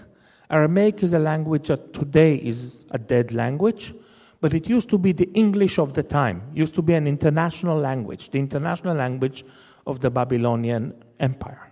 Aramaic 0.50 1.02
is 1.02 1.12
a 1.12 1.18
language 1.18 1.68
that 1.68 1.92
today 1.92 2.36
is 2.36 2.86
a 2.92 2.96
dead 2.96 3.32
language, 3.32 3.92
but 4.40 4.54
it 4.54 4.70
used 4.70 4.88
to 4.88 4.96
be 4.96 5.12
the 5.12 5.30
English 5.34 5.78
of 5.78 5.92
the 5.92 6.02
time, 6.02 6.40
it 6.54 6.60
used 6.60 6.74
to 6.76 6.80
be 6.80 6.94
an 6.94 7.06
international 7.06 7.78
language, 7.78 8.30
the 8.30 8.38
international 8.38 8.96
language 8.96 9.44
of 9.86 10.00
the 10.00 10.08
Babylonian 10.08 10.94
Empire. 11.20 11.70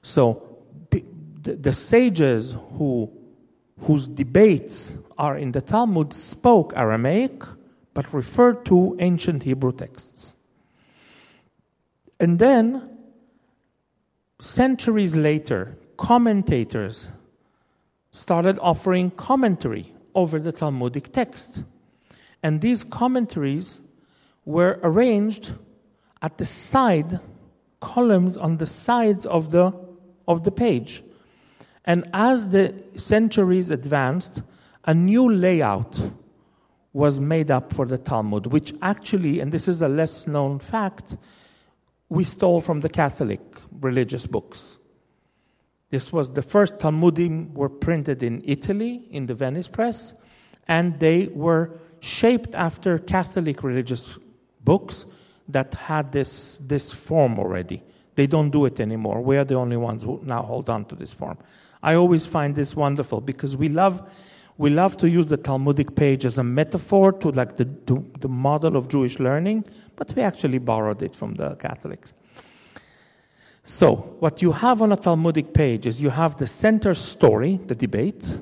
So 0.00 0.42
the, 0.88 1.04
the, 1.42 1.56
the 1.56 1.74
sages 1.74 2.56
who, 2.78 3.12
whose 3.80 4.08
debates 4.08 4.94
are 5.18 5.36
in 5.36 5.52
the 5.52 5.60
Talmud 5.60 6.14
spoke 6.14 6.72
Aramaic, 6.74 7.42
but 7.94 8.12
referred 8.12 8.66
to 8.66 8.96
ancient 8.98 9.44
Hebrew 9.44 9.72
texts. 9.72 10.34
And 12.20 12.38
then, 12.38 12.90
centuries 14.40 15.14
later, 15.16 15.76
commentators 15.96 17.08
started 18.10 18.58
offering 18.60 19.10
commentary 19.12 19.92
over 20.14 20.38
the 20.38 20.52
Talmudic 20.52 21.12
text. 21.12 21.64
And 22.42 22.60
these 22.60 22.84
commentaries 22.84 23.80
were 24.44 24.78
arranged 24.82 25.52
at 26.22 26.38
the 26.38 26.46
side 26.46 27.20
columns 27.80 28.36
on 28.36 28.56
the 28.58 28.66
sides 28.66 29.26
of 29.26 29.50
the 29.50 29.72
of 30.26 30.44
the 30.44 30.50
page. 30.50 31.02
And 31.84 32.08
as 32.14 32.50
the 32.50 32.82
centuries 32.96 33.70
advanced, 33.70 34.42
a 34.84 34.94
new 34.94 35.30
layout 35.30 36.00
was 36.94 37.20
made 37.20 37.50
up 37.50 37.74
for 37.74 37.84
the 37.84 37.98
Talmud, 37.98 38.46
which 38.46 38.72
actually, 38.80 39.40
and 39.40 39.52
this 39.52 39.68
is 39.68 39.82
a 39.82 39.88
less 39.88 40.26
known 40.26 40.58
fact, 40.58 41.18
we 42.08 42.24
stole 42.24 42.62
from 42.62 42.80
the 42.80 42.88
Catholic 42.88 43.40
religious 43.80 44.26
books. 44.26 44.78
This 45.90 46.12
was 46.12 46.32
the 46.32 46.42
first 46.42 46.78
Talmudim 46.78 47.52
were 47.52 47.68
printed 47.68 48.22
in 48.22 48.42
Italy 48.44 49.06
in 49.10 49.26
the 49.26 49.34
Venice 49.34 49.68
press, 49.68 50.14
and 50.68 50.98
they 51.00 51.26
were 51.34 51.78
shaped 52.00 52.54
after 52.54 52.98
Catholic 52.98 53.62
religious 53.62 54.16
books 54.62 55.04
that 55.48 55.74
had 55.74 56.12
this, 56.12 56.58
this 56.62 56.92
form 56.92 57.38
already. 57.38 57.82
They 58.14 58.28
don't 58.28 58.50
do 58.50 58.66
it 58.66 58.78
anymore. 58.78 59.20
We 59.20 59.36
are 59.36 59.44
the 59.44 59.56
only 59.56 59.76
ones 59.76 60.04
who 60.04 60.20
now 60.22 60.42
hold 60.42 60.70
on 60.70 60.84
to 60.86 60.94
this 60.94 61.12
form. 61.12 61.38
I 61.82 61.94
always 61.94 62.24
find 62.24 62.54
this 62.54 62.76
wonderful 62.76 63.20
because 63.20 63.56
we 63.56 63.68
love, 63.68 64.08
we 64.56 64.70
love 64.70 64.96
to 64.98 65.08
use 65.08 65.26
the 65.26 65.36
Talmudic 65.36 65.96
page 65.96 66.24
as 66.24 66.38
a 66.38 66.44
metaphor 66.44 67.12
to 67.12 67.30
like 67.30 67.56
the, 67.56 67.64
to, 67.86 68.08
the 68.20 68.28
model 68.28 68.76
of 68.76 68.88
Jewish 68.88 69.18
learning, 69.18 69.64
but 69.96 70.14
we 70.14 70.22
actually 70.22 70.58
borrowed 70.58 71.02
it 71.02 71.16
from 71.16 71.34
the 71.34 71.56
Catholics. 71.56 72.12
So, 73.64 73.94
what 74.20 74.42
you 74.42 74.52
have 74.52 74.82
on 74.82 74.92
a 74.92 74.96
Talmudic 74.96 75.54
page 75.54 75.86
is 75.86 76.00
you 76.00 76.10
have 76.10 76.36
the 76.36 76.46
center 76.46 76.94
story, 76.94 77.58
the 77.66 77.74
debate, 77.74 78.38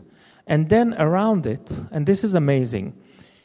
and 0.46 0.68
then 0.68 0.94
around 0.94 1.46
it, 1.46 1.70
and 1.92 2.04
this 2.04 2.24
is 2.24 2.34
amazing, 2.34 2.92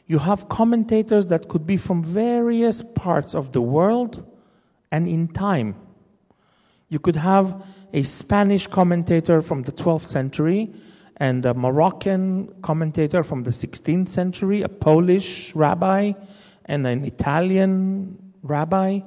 you 0.06 0.18
have 0.18 0.48
commentators 0.48 1.26
that 1.26 1.48
could 1.48 1.66
be 1.66 1.76
from 1.76 2.02
various 2.02 2.82
parts 2.82 3.34
of 3.34 3.52
the 3.52 3.60
world 3.60 4.26
and 4.90 5.06
in 5.06 5.28
time. 5.28 5.76
You 6.88 6.98
could 6.98 7.16
have 7.16 7.62
a 7.92 8.02
Spanish 8.02 8.66
commentator 8.66 9.40
from 9.40 9.62
the 9.62 9.72
12th 9.72 10.06
century 10.06 10.74
and 11.20 11.44
a 11.44 11.54
Moroccan 11.54 12.48
commentator 12.62 13.22
from 13.22 13.42
the 13.42 13.50
16th 13.50 14.08
century, 14.08 14.62
a 14.62 14.68
Polish 14.68 15.54
rabbi 15.54 16.12
and 16.66 16.86
an 16.86 17.04
Italian 17.04 18.32
rabbi 18.42 19.00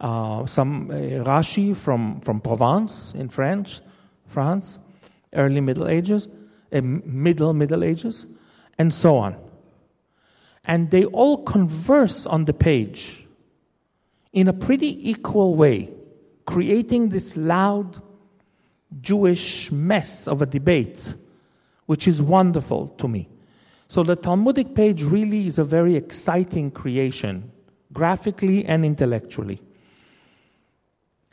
uh, 0.00 0.46
some 0.46 0.90
uh, 0.90 0.94
Rashi 1.24 1.76
from, 1.76 2.20
from 2.20 2.40
Provence 2.40 3.12
in 3.14 3.28
French, 3.28 3.80
France, 4.26 4.78
early 5.32 5.60
Middle 5.60 5.88
Ages, 5.88 6.28
uh, 6.72 6.80
middle 6.82 7.52
Middle 7.52 7.82
Ages, 7.82 8.26
and 8.78 8.94
so 8.94 9.16
on. 9.16 9.36
and 10.68 10.90
they 10.90 11.06
all 11.06 11.42
converse 11.44 12.26
on 12.26 12.44
the 12.44 12.52
page 12.52 13.26
in 14.32 14.46
a 14.48 14.52
pretty 14.52 15.10
equal 15.10 15.54
way, 15.54 15.90
creating 16.46 17.08
this 17.08 17.36
loud 17.36 18.00
Jewish 19.00 19.72
mess 19.72 20.28
of 20.28 20.42
a 20.42 20.46
debate, 20.46 21.14
which 21.88 22.06
is 22.06 22.20
wonderful 22.20 22.88
to 22.88 23.08
me. 23.08 23.26
So 23.88 24.02
the 24.02 24.14
Talmudic 24.14 24.74
page 24.74 25.02
really 25.02 25.46
is 25.46 25.56
a 25.56 25.64
very 25.64 25.96
exciting 25.96 26.70
creation, 26.70 27.50
graphically 27.94 28.66
and 28.66 28.84
intellectually. 28.84 29.62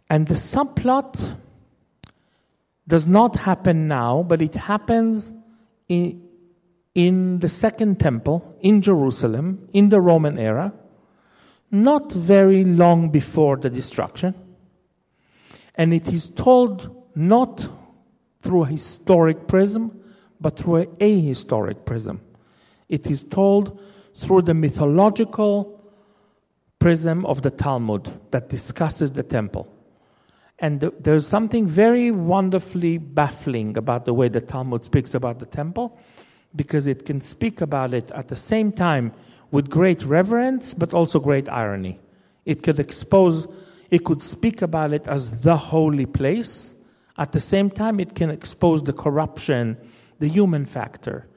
And 0.09 0.27
the 0.27 0.35
subplot 0.35 1.35
does 2.87 3.05
not 3.05 3.35
happen 3.35 3.89
now, 3.89 4.23
but 4.23 4.41
it 4.41 4.55
happens 4.55 5.33
in, 5.89 6.25
in 6.93 7.39
the 7.39 7.49
Second 7.49 7.99
Temple 7.99 8.55
in 8.61 8.81
Jerusalem 8.81 9.67
in 9.73 9.89
the 9.89 9.99
Roman 9.99 10.39
era, 10.39 10.71
not 11.69 12.13
very 12.13 12.63
long 12.63 13.09
before 13.09 13.57
the 13.57 13.69
destruction. 13.69 14.33
And 15.75 15.93
it 15.93 16.13
is 16.13 16.29
told 16.29 16.95
not 17.13 17.67
through 18.39 18.63
a 18.63 18.67
historic 18.67 19.49
prism, 19.49 19.99
but 20.45 20.59
through 20.59 20.75
a 20.75 20.85
ahistoric 20.99 21.85
prism. 21.85 22.21
It 22.87 23.07
is 23.07 23.23
told 23.23 23.79
through 24.15 24.43
the 24.43 24.53
mythological 24.53 25.83
prism 26.77 27.25
of 27.25 27.41
the 27.41 27.49
Talmud 27.49 28.03
that 28.29 28.49
discusses 28.49 29.13
the 29.13 29.23
temple. 29.23 29.67
And 30.59 30.81
there's 30.99 31.25
something 31.25 31.65
very 31.65 32.11
wonderfully 32.11 32.99
baffling 32.99 33.75
about 33.75 34.05
the 34.05 34.13
way 34.13 34.27
the 34.29 34.39
Talmud 34.39 34.83
speaks 34.83 35.15
about 35.15 35.39
the 35.39 35.47
temple, 35.47 35.97
because 36.55 36.85
it 36.85 37.05
can 37.05 37.21
speak 37.21 37.59
about 37.59 37.95
it 37.95 38.11
at 38.11 38.27
the 38.27 38.37
same 38.37 38.71
time 38.71 39.13
with 39.49 39.67
great 39.67 40.03
reverence, 40.03 40.75
but 40.75 40.93
also 40.93 41.19
great 41.19 41.49
irony. 41.49 41.99
It 42.45 42.61
could 42.61 42.79
expose, 42.79 43.47
it 43.89 44.03
could 44.03 44.21
speak 44.21 44.61
about 44.61 44.93
it 44.93 45.07
as 45.07 45.41
the 45.41 45.57
holy 45.57 46.05
place. 46.05 46.75
At 47.17 47.31
the 47.31 47.41
same 47.41 47.71
time, 47.71 47.99
it 47.99 48.13
can 48.13 48.29
expose 48.29 48.83
the 48.83 48.93
corruption, 48.93 49.77
the 50.19 50.27
human 50.27 50.65
factor. 50.65 51.27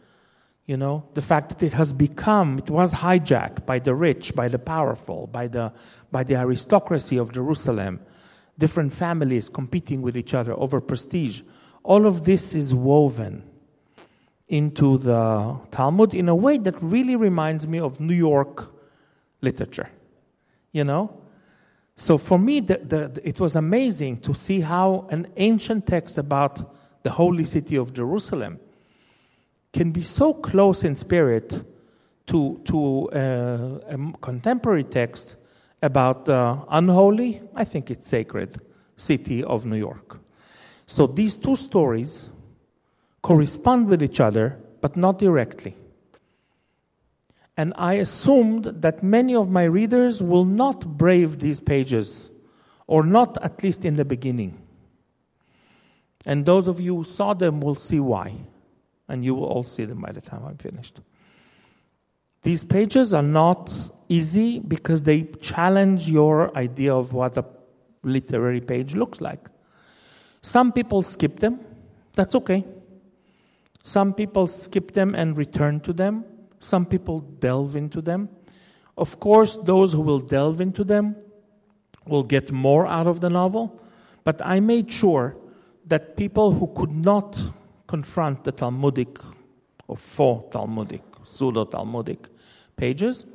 You 0.66 0.76
know, 0.76 1.08
the 1.14 1.22
fact 1.22 1.48
that 1.50 1.62
it 1.62 1.72
has 1.72 1.94
become, 1.94 2.58
it 2.58 2.68
was 2.68 2.92
hijacked 2.92 3.64
by 3.64 3.78
the 3.78 3.94
rich, 3.94 4.34
by 4.34 4.48
the 4.48 4.58
powerful, 4.58 5.26
by 5.26 5.48
the, 5.48 5.72
by 6.12 6.24
the 6.24 6.36
aristocracy 6.36 7.16
of 7.16 7.32
Jerusalem 7.32 8.00
different 8.58 8.92
families 8.92 9.48
competing 9.48 10.02
with 10.02 10.16
each 10.16 10.34
other 10.34 10.52
over 10.58 10.80
prestige. 10.80 11.42
All 11.84 12.06
of 12.06 12.24
this 12.24 12.54
is 12.54 12.74
woven 12.74 13.44
into 14.48 14.98
the 14.98 15.56
Talmud 15.70 16.12
in 16.12 16.28
a 16.28 16.34
way 16.34 16.58
that 16.58 16.74
really 16.82 17.16
reminds 17.16 17.66
me 17.68 17.78
of 17.78 18.00
New 18.00 18.14
York 18.14 18.70
literature. 19.40 19.88
You 20.72 20.84
know? 20.84 21.20
So 21.96 22.18
for 22.18 22.38
me, 22.38 22.60
the, 22.60 22.78
the, 22.78 23.20
it 23.24 23.40
was 23.40 23.56
amazing 23.56 24.20
to 24.20 24.34
see 24.34 24.60
how 24.60 25.06
an 25.10 25.28
ancient 25.36 25.86
text 25.86 26.18
about 26.18 26.74
the 27.02 27.10
holy 27.10 27.44
city 27.44 27.76
of 27.76 27.92
Jerusalem 27.92 28.58
can 29.78 29.92
be 29.92 30.02
so 30.02 30.34
close 30.34 30.82
in 30.82 30.96
spirit 30.96 31.64
to, 32.26 32.60
to 32.64 33.08
uh, 33.12 33.94
a 33.94 34.12
contemporary 34.20 34.82
text 34.82 35.36
about 35.80 36.24
the 36.24 36.58
unholy, 36.68 37.40
I 37.54 37.62
think 37.62 37.88
it's 37.88 38.08
sacred, 38.08 38.60
city 38.96 39.44
of 39.44 39.66
New 39.66 39.76
York. 39.76 40.18
So 40.88 41.06
these 41.06 41.36
two 41.36 41.54
stories 41.54 42.24
correspond 43.22 43.86
with 43.86 44.02
each 44.02 44.18
other, 44.18 44.58
but 44.80 44.96
not 44.96 45.20
directly. 45.20 45.76
And 47.56 47.72
I 47.76 47.94
assumed 47.94 48.64
that 48.82 49.04
many 49.04 49.36
of 49.36 49.48
my 49.48 49.62
readers 49.62 50.20
will 50.20 50.44
not 50.44 50.98
brave 50.98 51.38
these 51.38 51.60
pages, 51.60 52.30
or 52.88 53.04
not 53.04 53.38
at 53.44 53.62
least 53.62 53.84
in 53.84 53.94
the 53.94 54.04
beginning. 54.04 54.58
And 56.26 56.44
those 56.44 56.66
of 56.66 56.80
you 56.80 56.96
who 56.96 57.04
saw 57.04 57.32
them 57.32 57.60
will 57.60 57.76
see 57.76 58.00
why. 58.00 58.34
And 59.08 59.24
you 59.24 59.34
will 59.34 59.44
all 59.44 59.64
see 59.64 59.84
them 59.84 60.00
by 60.00 60.12
the 60.12 60.20
time 60.20 60.42
I'm 60.46 60.58
finished. 60.58 61.00
These 62.42 62.64
pages 62.64 63.14
are 63.14 63.22
not 63.22 63.72
easy 64.08 64.60
because 64.60 65.02
they 65.02 65.22
challenge 65.40 66.08
your 66.08 66.56
idea 66.56 66.94
of 66.94 67.12
what 67.12 67.36
a 67.36 67.44
literary 68.02 68.60
page 68.60 68.94
looks 68.94 69.20
like. 69.20 69.48
Some 70.42 70.72
people 70.72 71.02
skip 71.02 71.40
them, 71.40 71.60
that's 72.14 72.34
okay. 72.34 72.64
Some 73.82 74.12
people 74.12 74.46
skip 74.46 74.92
them 74.92 75.14
and 75.14 75.36
return 75.36 75.80
to 75.80 75.92
them. 75.92 76.24
Some 76.60 76.84
people 76.84 77.20
delve 77.20 77.76
into 77.76 78.00
them. 78.02 78.28
Of 78.96 79.20
course, 79.20 79.58
those 79.62 79.92
who 79.92 80.00
will 80.00 80.18
delve 80.18 80.60
into 80.60 80.84
them 80.84 81.16
will 82.06 82.24
get 82.24 82.50
more 82.50 82.86
out 82.86 83.06
of 83.06 83.20
the 83.20 83.30
novel, 83.30 83.80
but 84.24 84.40
I 84.44 84.60
made 84.60 84.92
sure 84.92 85.36
that 85.86 86.16
people 86.16 86.52
who 86.52 86.66
could 86.74 86.90
not 86.92 87.38
confront 87.88 88.44
the 88.44 88.52
Talmudic 88.52 89.18
or 89.88 89.96
four 89.96 90.48
Talmudic, 90.52 91.02
pseudo 91.24 91.64
Talmudic 91.64 92.28
pages 92.76 93.26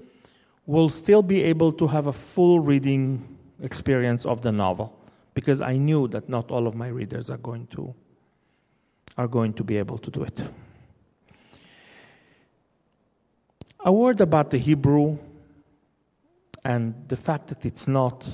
will 0.66 0.88
still 0.88 1.22
be 1.22 1.44
able 1.44 1.74
to 1.74 1.88
have 1.88 2.08
a 2.08 2.14
full 2.14 2.62
reading 2.62 3.38
experience 3.62 4.26
of 4.26 4.42
the 4.42 4.52
novel 4.52 4.98
because 5.34 5.60
I 5.60 5.76
knew 5.76 6.08
that 6.10 6.30
not 6.30 6.52
all 6.52 6.68
of 6.68 6.76
my 6.76 6.88
readers 6.88 7.30
are 7.30 7.38
going 7.38 7.68
to 7.68 7.94
are 9.18 9.28
going 9.28 9.54
to 9.54 9.64
be 9.64 9.78
able 9.78 9.98
to 10.00 10.10
do 10.10 10.24
it. 10.24 10.42
A 13.82 13.92
word 13.92 14.22
about 14.22 14.50
the 14.50 14.58
Hebrew 14.58 15.18
and 16.64 16.96
the 17.10 17.16
fact 17.16 17.48
that 17.48 17.66
it's 17.66 17.88
not 17.88 18.28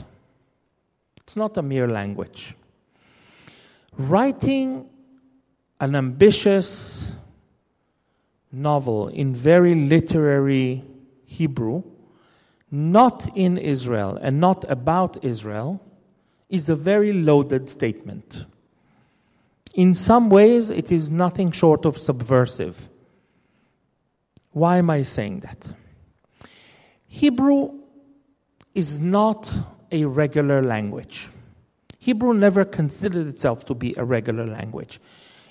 it's 1.17 1.35
not 1.35 1.57
a 1.57 1.61
mere 1.61 1.87
language. 1.87 2.55
Writing 3.97 4.87
an 5.79 5.95
ambitious 5.95 7.13
novel 8.51 9.07
in 9.09 9.33
very 9.33 9.75
literary 9.75 10.83
Hebrew 11.25 11.83
not 12.71 13.29
in 13.35 13.57
Israel 13.57 14.17
and 14.21 14.39
not 14.39 14.69
about 14.69 15.23
Israel 15.23 15.81
is 16.49 16.69
a 16.69 16.75
very 16.75 17.13
loaded 17.13 17.69
statement. 17.69 18.45
In 19.73 19.93
some 19.93 20.29
ways, 20.29 20.69
it 20.69 20.91
is 20.91 21.09
nothing 21.09 21.51
short 21.51 21.85
of 21.85 21.97
subversive. 21.97 22.89
Why 24.51 24.77
am 24.77 24.89
I 24.89 25.03
saying 25.03 25.41
that? 25.41 25.67
Hebrew 27.07 27.71
is 28.73 28.99
not 28.99 29.51
a 29.91 30.05
regular 30.05 30.61
language. 30.61 31.29
Hebrew 31.99 32.33
never 32.33 32.65
considered 32.65 33.27
itself 33.27 33.65
to 33.65 33.73
be 33.73 33.93
a 33.97 34.03
regular 34.03 34.45
language. 34.45 34.99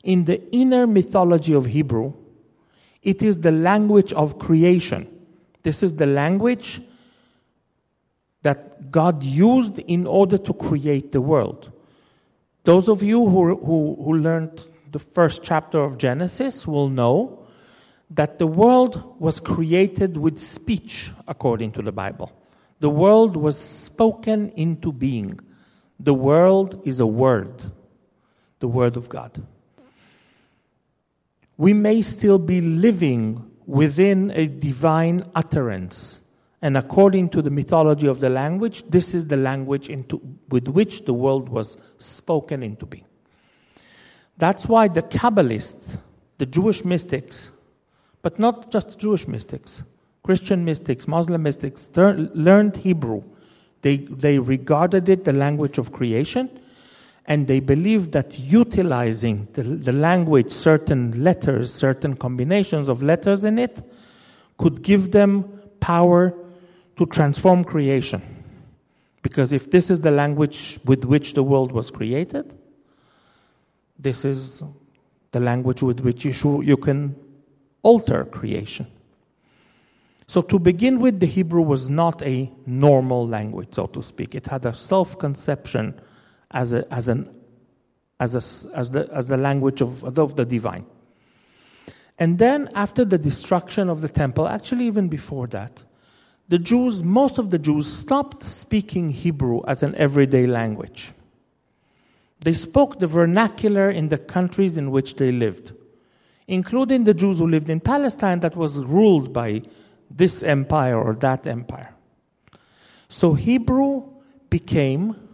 In 0.05 0.25
the 0.25 0.41
inner 0.53 0.87
mythology 0.87 1.53
of 1.53 1.67
Hebrew, 1.67 2.13
it 3.03 3.23
is 3.23 3.39
the 3.39 3.53
language 3.53 4.13
of 4.13 4.39
creation. 4.39 5.09
This 5.63 5.83
is 5.83 5.95
the 5.95 6.07
language 6.07 6.81
that 8.43 8.91
God 8.91 9.23
used 9.23 9.79
in 9.81 10.07
order 10.07 10.39
to 10.39 10.53
create 10.53 11.13
the 11.13 11.21
world. 11.21 11.73
Those 12.65 12.89
of 12.89 13.03
you 13.03 13.27
who, 13.29 13.57
who, 13.57 13.97
who 14.03 14.19
learned 14.19 14.67
the 14.91 14.99
first 14.99 15.43
chapter 15.43 15.81
of 15.81 15.99
Genesis 15.99 16.67
will 16.67 16.89
know 16.89 17.47
that 18.11 18.39
the 18.39 18.47
world 18.47 19.17
was 19.19 19.41
created 19.41 20.17
with 20.17 20.39
speech, 20.39 21.11
according 21.27 21.73
to 21.73 21.83
the 21.83 21.93
Bible. 21.93 22.33
The 22.81 22.89
world 22.89 23.37
was 23.37 23.59
spoken 23.59 24.51
into 24.51 24.93
being. 24.93 25.41
The 26.01 26.15
world 26.15 26.81
is 26.87 27.01
a 27.01 27.07
word, 27.07 27.65
the 28.61 28.69
word 28.69 28.97
of 28.97 29.09
God. 29.09 29.43
We 31.59 31.75
may 31.75 32.01
still 32.01 32.39
be 32.39 32.63
living 32.63 33.51
within 33.67 34.31
a 34.31 34.47
divine 34.47 35.31
utterance 35.35 36.23
and 36.61 36.77
according 36.77 37.29
to 37.31 37.43
the 37.43 37.51
mythology 37.51 38.09
of 38.09 38.19
the 38.21 38.29
language, 38.29 38.83
this 38.89 39.15
is 39.15 39.27
the 39.27 39.37
language 39.37 39.89
into, 39.89 40.21
with 40.49 40.67
which 40.67 41.05
the 41.05 41.13
world 41.13 41.49
was 41.49 41.77
spoken 41.99 42.63
into 42.63 42.85
being. 42.85 43.05
That's 44.39 44.67
why 44.67 44.89
the 44.89 45.03
Kabbalists, 45.03 45.99
the 46.39 46.47
Jewish 46.47 46.85
mystics, 46.85 47.51
but 48.23 48.39
not 48.39 48.73
just 48.73 48.99
Jewish 48.99 49.29
mystics, 49.29 49.85
Christian 50.25 50.65
mystics, 50.65 51.07
Muslim 51.07 51.43
mystics, 51.43 51.91
learned 51.95 52.77
Hebrew. 52.77 53.23
They, 53.83 53.99
they 53.99 54.39
regarded 54.39 55.09
it 55.09 55.25
the 55.25 55.33
language 55.33 55.79
of 55.79 55.93
creation, 55.93 56.51
and 57.29 57.47
they 57.47 57.61
believed 57.61 58.13
that 58.13 58.39
utilizing 58.39 59.47
the, 59.53 59.63
the 59.63 59.93
language, 59.93 60.51
certain 60.51 61.23
letters, 61.23 61.73
certain 61.73 62.17
combinations 62.17 62.89
of 62.89 63.03
letters 63.03 63.45
in 63.45 63.59
it, 63.59 63.83
could 64.57 64.83
give 64.83 65.13
them 65.13 65.45
power 65.79 66.35
to 66.97 67.05
transform 67.05 67.65
creation. 67.65 68.23
Because 69.21 69.53
if 69.53 69.71
this 69.71 69.91
is 69.91 70.01
the 70.01 70.11
language 70.11 70.81
with 70.87 71.05
which 71.05 71.35
the 71.35 71.43
world 71.43 71.71
was 71.71 71.91
created, 71.91 72.59
this 73.99 74.25
is 74.25 74.63
the 75.33 75.41
language 75.41 75.83
with 75.83 76.01
which 76.01 76.25
you, 76.25 76.63
you 76.63 76.79
can 76.79 77.15
alter 77.83 78.25
creation. 78.25 78.87
So, 80.27 80.41
to 80.43 80.59
begin 80.59 80.99
with, 80.99 81.21
the 81.21 81.27
Hebrew 81.27 81.63
was 81.63 81.91
not 81.91 82.23
a 82.23 82.51
normal 82.65 83.27
language, 83.29 83.69
so 83.73 83.87
to 83.89 84.03
speak. 84.03 84.35
It 84.35 84.47
had 84.47 84.65
a 84.65 84.75
self 84.75 85.19
conception 85.19 86.01
as, 86.51 86.73
a, 86.73 86.93
as, 86.93 87.09
an, 87.09 87.29
as, 88.21 88.35
a, 88.35 88.77
as, 88.77 88.91
the, 88.91 89.09
as 89.13 89.29
the 89.29 89.37
language 89.37 89.81
of, 89.81 90.05
of 90.19 90.37
the 90.37 90.45
divine. 90.45 90.87
And 92.19 92.39
then, 92.39 92.71
after 92.75 93.05
the 93.05 93.19
destruction 93.19 93.89
of 93.89 94.01
the 94.01 94.09
temple, 94.09 94.49
actually, 94.49 94.87
even 94.87 95.09
before 95.09 95.47
that, 95.49 95.83
the 96.49 96.59
Jews, 96.59 97.05
most 97.05 97.39
of 97.39 97.51
the 97.51 97.59
Jews, 97.59 97.87
stopped 97.87 98.43
speaking 98.43 99.11
Hebrew 99.11 99.63
as 99.67 99.83
an 99.83 99.95
everyday 99.95 100.47
language. 100.47 101.13
They 102.41 102.55
spoke 102.55 102.99
the 102.99 103.07
vernacular 103.07 103.91
in 103.91 104.09
the 104.09 104.19
countries 104.19 104.77
in 104.77 104.91
which 104.91 105.17
they 105.17 105.31
lived, 105.31 105.73
including 106.47 107.05
the 107.05 107.15
Jews 107.15 107.39
who 107.39 107.47
lived 107.47 107.69
in 107.69 107.81
Palestine 107.81 108.41
that 108.41 108.57
was 108.57 108.79
ruled 108.79 109.33
by 109.33 109.63
this 110.11 110.43
empire 110.43 110.99
or 110.99 111.15
that 111.15 111.47
empire. 111.47 111.95
So 113.09 113.35
Hebrew 113.35 114.05
became 114.49 115.28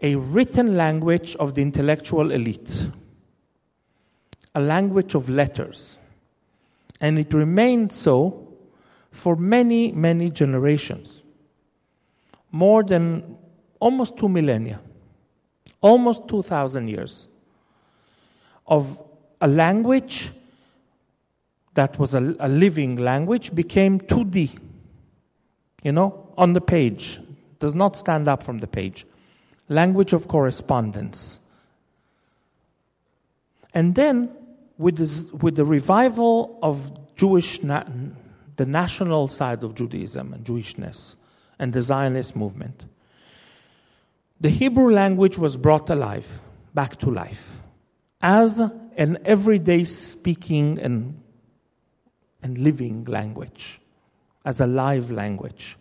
a 0.00 0.16
written 0.16 0.76
language 0.76 1.36
of 1.36 1.54
the 1.54 1.62
intellectual 1.62 2.30
elite, 2.30 2.88
a 4.54 4.60
language 4.60 5.14
of 5.14 5.28
letters. 5.28 5.98
And 7.00 7.18
it 7.18 7.32
remained 7.34 7.92
so 7.92 8.48
for 9.10 9.36
many, 9.36 9.92
many 9.92 10.30
generations, 10.30 11.22
more 12.50 12.82
than 12.82 13.36
almost 13.80 14.16
two 14.16 14.28
millennia, 14.28 14.80
almost 15.80 16.28
2,000 16.28 16.88
years 16.88 17.28
of 18.66 18.98
a 19.40 19.48
language 19.48 20.30
that 21.74 21.98
was 21.98 22.14
a, 22.14 22.34
a 22.38 22.48
living 22.48 22.96
language 22.96 23.54
became 23.54 24.00
2D, 24.00 24.58
you 25.82 25.92
know, 25.92 26.28
on 26.38 26.52
the 26.52 26.60
page, 26.60 27.20
does 27.58 27.74
not 27.74 27.96
stand 27.96 28.28
up 28.28 28.42
from 28.42 28.58
the 28.58 28.66
page. 28.66 29.06
Language 29.68 30.12
of 30.12 30.28
correspondence. 30.28 31.40
And 33.72 33.94
then, 33.94 34.30
with, 34.78 34.96
this, 34.96 35.24
with 35.32 35.56
the 35.56 35.64
revival 35.64 36.58
of 36.62 37.16
Jewish, 37.16 37.62
na- 37.62 37.84
the 38.56 38.66
national 38.66 39.28
side 39.28 39.64
of 39.64 39.74
Judaism 39.74 40.32
and 40.32 40.44
Jewishness, 40.44 41.16
and 41.58 41.72
the 41.72 41.82
Zionist 41.82 42.36
movement, 42.36 42.84
the 44.40 44.50
Hebrew 44.50 44.92
language 44.92 45.38
was 45.38 45.56
brought 45.56 45.88
alive, 45.90 46.40
back 46.74 46.98
to 47.00 47.10
life, 47.10 47.60
as 48.20 48.60
an 48.96 49.18
everyday 49.24 49.84
speaking 49.84 50.78
and 50.78 51.20
and 52.44 52.58
living 52.58 53.06
language, 53.06 53.80
as 54.44 54.60
a 54.60 54.66
live 54.66 55.10
language. 55.10 55.78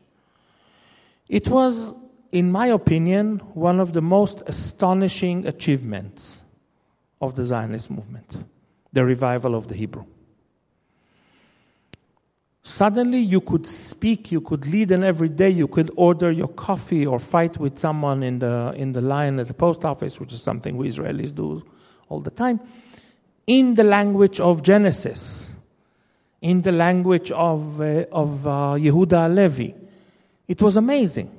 It 1.28 1.50
was, 1.50 1.94
in 2.34 2.52
my 2.52 2.68
opinion, 2.68 3.40
one 3.54 3.80
of 3.80 3.94
the 3.94 4.02
most 4.02 4.42
astonishing 4.48 5.48
achievements 5.48 6.42
of 7.22 7.36
the 7.36 7.46
Zionist 7.46 7.90
movement 7.90 8.38
the 8.92 9.04
revival 9.04 9.56
of 9.56 9.68
the 9.70 9.74
Hebrew. 9.74 10.06
Suddenly, 12.62 13.18
you 13.18 13.42
could 13.42 13.66
speak, 13.66 14.32
you 14.32 14.40
could 14.40 14.68
lead 14.68 14.92
an 14.92 15.04
every 15.04 15.30
day, 15.30 15.50
you 15.50 15.68
could 15.68 15.90
order 15.96 16.32
your 16.32 16.50
coffee 16.50 17.04
or 17.04 17.18
fight 17.18 17.58
with 17.58 17.80
someone 17.80 18.22
in 18.22 18.38
the, 18.38 18.72
in 18.76 18.94
the 18.94 19.02
line 19.02 19.40
at 19.40 19.48
the 19.48 19.54
post 19.54 19.84
office, 19.84 20.20
which 20.20 20.32
is 20.32 20.44
something 20.44 20.78
we 20.78 20.90
Israelis 20.90 21.34
do 21.34 21.64
all 22.08 22.20
the 22.20 22.30
time, 22.30 22.60
in 23.48 23.74
the 23.74 23.84
language 23.84 24.40
of 24.40 24.62
Genesis 24.62 25.50
in 26.44 26.62
the 26.62 26.74
language 26.74 27.32
of, 27.32 27.80
uh, 27.80 28.06
of 28.12 28.46
uh, 28.46 28.52
Yehuda 28.78 29.28
Halevi. 29.28 29.74
It 30.46 30.62
was 30.62 30.76
amazing. 30.76 31.32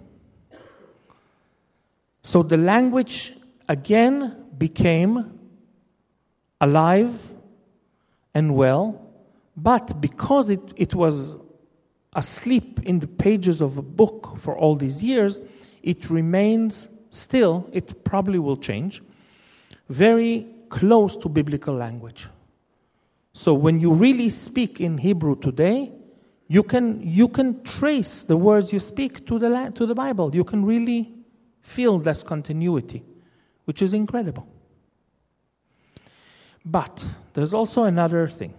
So 2.25 2.43
the 2.43 2.57
language 2.57 3.35
again 3.69 4.47
became 4.57 5.39
alive 6.59 7.15
and 8.35 8.57
well, 8.57 9.01
but 9.55 10.01
because 10.01 10.49
it, 10.49 10.63
it 10.75 10.95
was 10.95 11.37
asleep 12.15 12.81
in 12.85 13.01
the 13.01 13.07
pages 13.07 13.61
of 13.61 13.77
a 13.77 13.83
book 13.83 14.37
for 14.39 14.57
all 14.57 14.75
these 14.75 15.03
years, 15.03 15.39
it 15.83 16.09
remains 16.09 16.89
still, 17.11 17.69
it 17.73 18.03
probably 18.05 18.39
will 18.39 18.57
change, 18.57 19.03
very 19.91 20.47
close 20.71 21.19
to 21.19 21.29
biblical 21.29 21.75
language. 21.75 22.27
So 23.35 23.53
when 23.53 23.81
you 23.81 23.93
really 23.93 24.31
speak 24.31 24.81
in 24.81 24.97
Hebrew 24.97 25.37
today, 25.37 25.93
you 26.49 26.63
can, 26.63 27.03
you 27.07 27.29
can 27.29 27.63
trace 27.65 28.25
the 28.25 28.39
words 28.39 28.73
you 28.73 28.81
speak 28.81 29.27
to 29.27 29.39
the, 29.39 29.73
to 29.75 29.85
the 29.85 29.95
Bible. 29.95 30.35
You 30.35 30.45
can 30.45 30.65
really 30.65 31.14
feel 31.65 31.99
this 31.99 32.23
continuity, 32.23 33.03
which 33.65 33.81
is 33.81 33.95
incredible. 33.95 34.47
But 36.65 37.05
there's 37.33 37.55
also 37.55 37.85
another 37.85 38.29
thing 38.29 38.55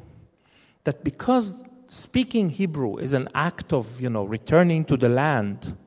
that 0.84 1.04
because 1.04 1.56
speaking 1.88 2.50
Hebrew 2.50 2.98
is 2.98 3.14
an 3.14 3.30
act 3.34 3.72
of, 3.72 4.02
you 4.02 4.10
know, 4.10 4.26
returning 4.26 4.84
to 4.86 4.98
the 4.98 5.10
land, 5.10 5.78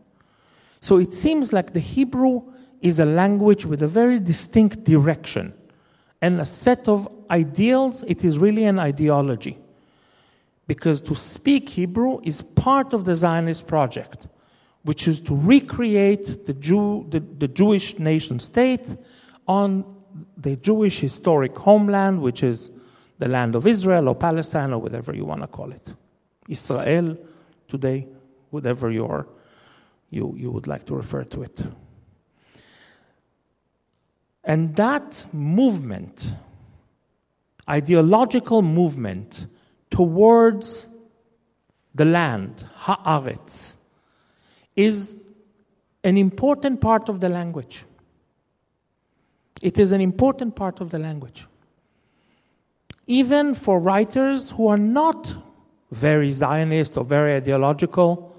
so 0.80 0.98
it 0.98 1.12
seems 1.12 1.52
like 1.52 1.72
the 1.72 1.80
Hebrew 1.80 2.42
is 2.80 3.00
a 3.00 3.04
language 3.04 3.66
with 3.66 3.82
a 3.82 3.88
very 3.88 4.20
distinct 4.20 4.84
direction 4.84 5.52
and 6.22 6.40
a 6.40 6.46
set 6.46 6.86
of 6.86 7.08
ideals, 7.30 8.04
it 8.06 8.24
is 8.24 8.38
really 8.38 8.64
an 8.64 8.78
ideology. 8.78 9.58
Because 10.68 11.00
to 11.02 11.14
speak 11.16 11.68
Hebrew 11.68 12.20
is 12.22 12.42
part 12.42 12.92
of 12.92 13.04
the 13.04 13.14
Zionist 13.14 13.66
project, 13.66 14.28
which 14.84 15.08
is 15.08 15.20
to 15.20 15.36
recreate 15.36 16.46
the, 16.46 16.54
Jew, 16.54 17.06
the, 17.10 17.20
the 17.20 17.48
Jewish 17.48 17.98
nation 17.98 18.38
state 18.38 18.86
on 19.46 19.84
the 20.36 20.56
Jewish 20.56 21.00
historic 21.00 21.56
homeland, 21.56 22.22
which 22.22 22.42
is 22.42 22.70
the 23.18 23.28
land 23.28 23.54
of 23.54 23.66
Israel 23.66 24.08
or 24.08 24.14
Palestine 24.14 24.72
or 24.72 24.78
whatever 24.78 25.14
you 25.14 25.24
want 25.24 25.42
to 25.42 25.46
call 25.46 25.72
it. 25.72 25.92
Israel 26.48 27.16
today, 27.66 28.06
whatever 28.50 28.90
you 28.90 29.06
are, 29.06 29.26
you, 30.10 30.34
you 30.36 30.50
would 30.50 30.66
like 30.66 30.86
to 30.86 30.94
refer 30.94 31.24
to 31.24 31.42
it. 31.42 31.60
And 34.44 34.74
that 34.76 35.26
movement, 35.32 36.32
ideological 37.68 38.62
movement 38.62 39.46
towards 39.90 40.86
the 41.94 42.06
land, 42.06 42.64
haaretz, 42.80 43.74
is 44.78 45.16
an 46.04 46.16
important 46.16 46.80
part 46.80 47.08
of 47.08 47.18
the 47.18 47.28
language. 47.28 47.84
It 49.60 49.76
is 49.76 49.90
an 49.90 50.00
important 50.00 50.54
part 50.54 50.80
of 50.80 50.90
the 50.90 51.00
language. 51.00 51.46
Even 53.08 53.56
for 53.56 53.80
writers 53.80 54.50
who 54.50 54.68
are 54.68 54.76
not 54.76 55.34
very 55.90 56.30
Zionist 56.30 56.96
or 56.96 57.04
very 57.04 57.34
ideological, 57.34 58.36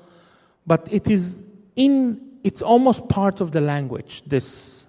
but 0.65 0.87
it 0.89 1.09
is 1.09 1.41
in, 1.75 2.21
it's 2.43 2.61
almost 2.61 3.09
part 3.09 3.41
of 3.41 3.51
the 3.51 3.59
language, 3.59 4.23
this 4.25 4.85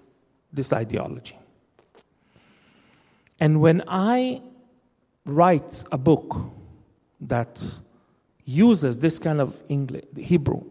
this 0.53 0.73
ideology. 0.73 1.37
And 3.41 3.61
when 3.61 3.83
I 3.89 4.43
write 5.25 5.85
a 5.91 5.99
book 5.99 6.37
that 7.21 7.59
uses 8.45 8.99
this 8.99 9.19
kind 9.19 9.41
of 9.41 9.57
English, 9.69 10.05
Hebrew 10.17 10.63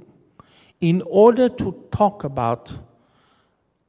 in 0.81 1.01
order 1.05 1.49
to 1.49 1.83
talk 1.91 2.23
about 2.23 2.71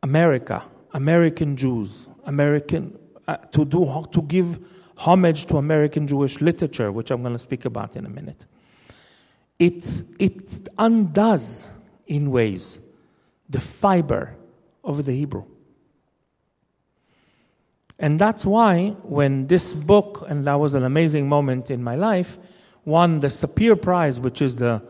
America, 0.03 0.63
American 0.93 1.57
Jews, 1.57 2.09
American 2.25 2.99
uh, 3.29 3.37
to 3.53 3.65
do 3.65 4.07
to 4.13 4.23
give 4.23 4.59
homage 4.97 5.47
to 5.47 5.57
American 5.57 6.07
Jewish 6.07 6.41
literature, 6.41 6.91
which 6.93 7.11
I'm 7.11 7.23
going 7.23 7.35
to 7.35 7.39
speak 7.39 7.65
about 7.65 7.97
in 7.97 8.07
a 8.07 8.09
minute. 8.09 8.47
It 9.59 10.05
it 10.19 10.69
undoes 10.79 11.69
in 12.07 12.31
ways 12.31 12.81
the 13.49 13.61
fiber 13.61 14.37
of 14.83 15.05
the 15.05 15.13
Hebrew. 15.13 15.45
And 17.99 18.19
that's 18.19 18.47
why 18.47 18.97
when 19.03 19.47
this 19.47 19.75
book, 19.75 20.25
and 20.27 20.47
that 20.47 20.55
was 20.55 20.75
an 20.75 20.85
amazing 20.85 21.29
moment 21.29 21.71
in 21.71 21.83
my 21.85 21.97
life, 21.97 22.39
won 22.87 23.21
the 23.21 23.29
Sapir 23.29 23.81
Prize, 23.81 24.19
which 24.19 24.41
is 24.41 24.57
the, 24.57 24.83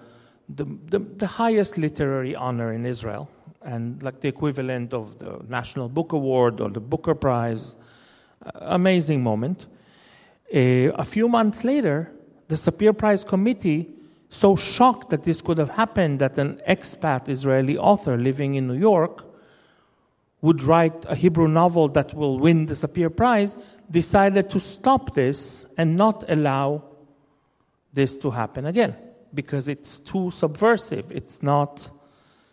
the, 0.57 0.65
the, 0.89 0.99
the 0.99 1.27
highest 1.27 1.79
literary 1.79 2.35
honor 2.35 2.73
in 2.73 2.87
Israel, 2.87 3.29
and 3.63 4.03
like 4.03 4.21
the 4.21 4.29
equivalent 4.29 4.95
of 4.95 5.19
the 5.19 5.41
National 5.49 5.89
Book 5.89 6.13
Award 6.13 6.61
or 6.61 6.71
the 6.71 6.81
Booker 6.81 7.15
Prize. 7.15 7.77
Uh, 8.45 8.51
amazing 8.63 9.23
moment. 9.23 9.67
Uh, 10.55 10.91
a 10.95 11.05
few 11.05 11.29
months 11.29 11.63
later, 11.63 12.11
the 12.49 12.57
Sapir 12.57 12.97
Prize 12.97 13.23
committee, 13.25 13.91
so 14.29 14.57
shocked 14.57 15.11
that 15.11 15.25
this 15.25 15.41
could 15.43 15.59
have 15.59 15.71
happened, 15.71 16.21
that 16.21 16.39
an 16.39 16.61
expat 16.69 17.29
Israeli 17.29 17.77
author 17.77 18.17
living 18.17 18.55
in 18.55 18.67
New 18.67 18.79
York 18.79 19.25
would 20.41 20.63
write 20.63 21.05
a 21.07 21.15
Hebrew 21.15 21.49
novel 21.49 21.89
that 21.89 22.15
will 22.15 22.39
win 22.39 22.67
the 22.67 22.75
Sapir 22.75 23.15
Prize, 23.15 23.57
decided 23.91 24.49
to 24.51 24.59
stop 24.59 25.15
this 25.15 25.67
and 25.77 25.97
not 25.97 26.25
allow 26.29 26.83
this 27.93 28.17
to 28.17 28.31
happen 28.31 28.67
again. 28.67 28.97
Because 29.35 29.69
it's 29.69 29.99
too 29.99 30.31
subversive. 30.31 31.11
It's 31.11 31.43
not, 31.43 31.91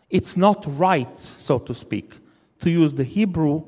it's 0.09 0.37
not 0.37 0.65
right, 0.79 1.19
so 1.39 1.59
to 1.59 1.73
speak, 1.73 2.15
to 2.61 2.69
use 2.69 2.93
the 2.93 3.03
Hebrew 3.03 3.63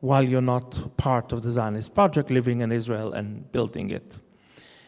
while 0.00 0.22
you're 0.22 0.40
not 0.40 0.96
part 0.96 1.32
of 1.32 1.42
the 1.42 1.52
Zionist 1.52 1.94
project, 1.94 2.30
living 2.30 2.60
in 2.60 2.72
Israel 2.72 3.12
and 3.12 3.50
building 3.52 3.90
it. 3.90 4.18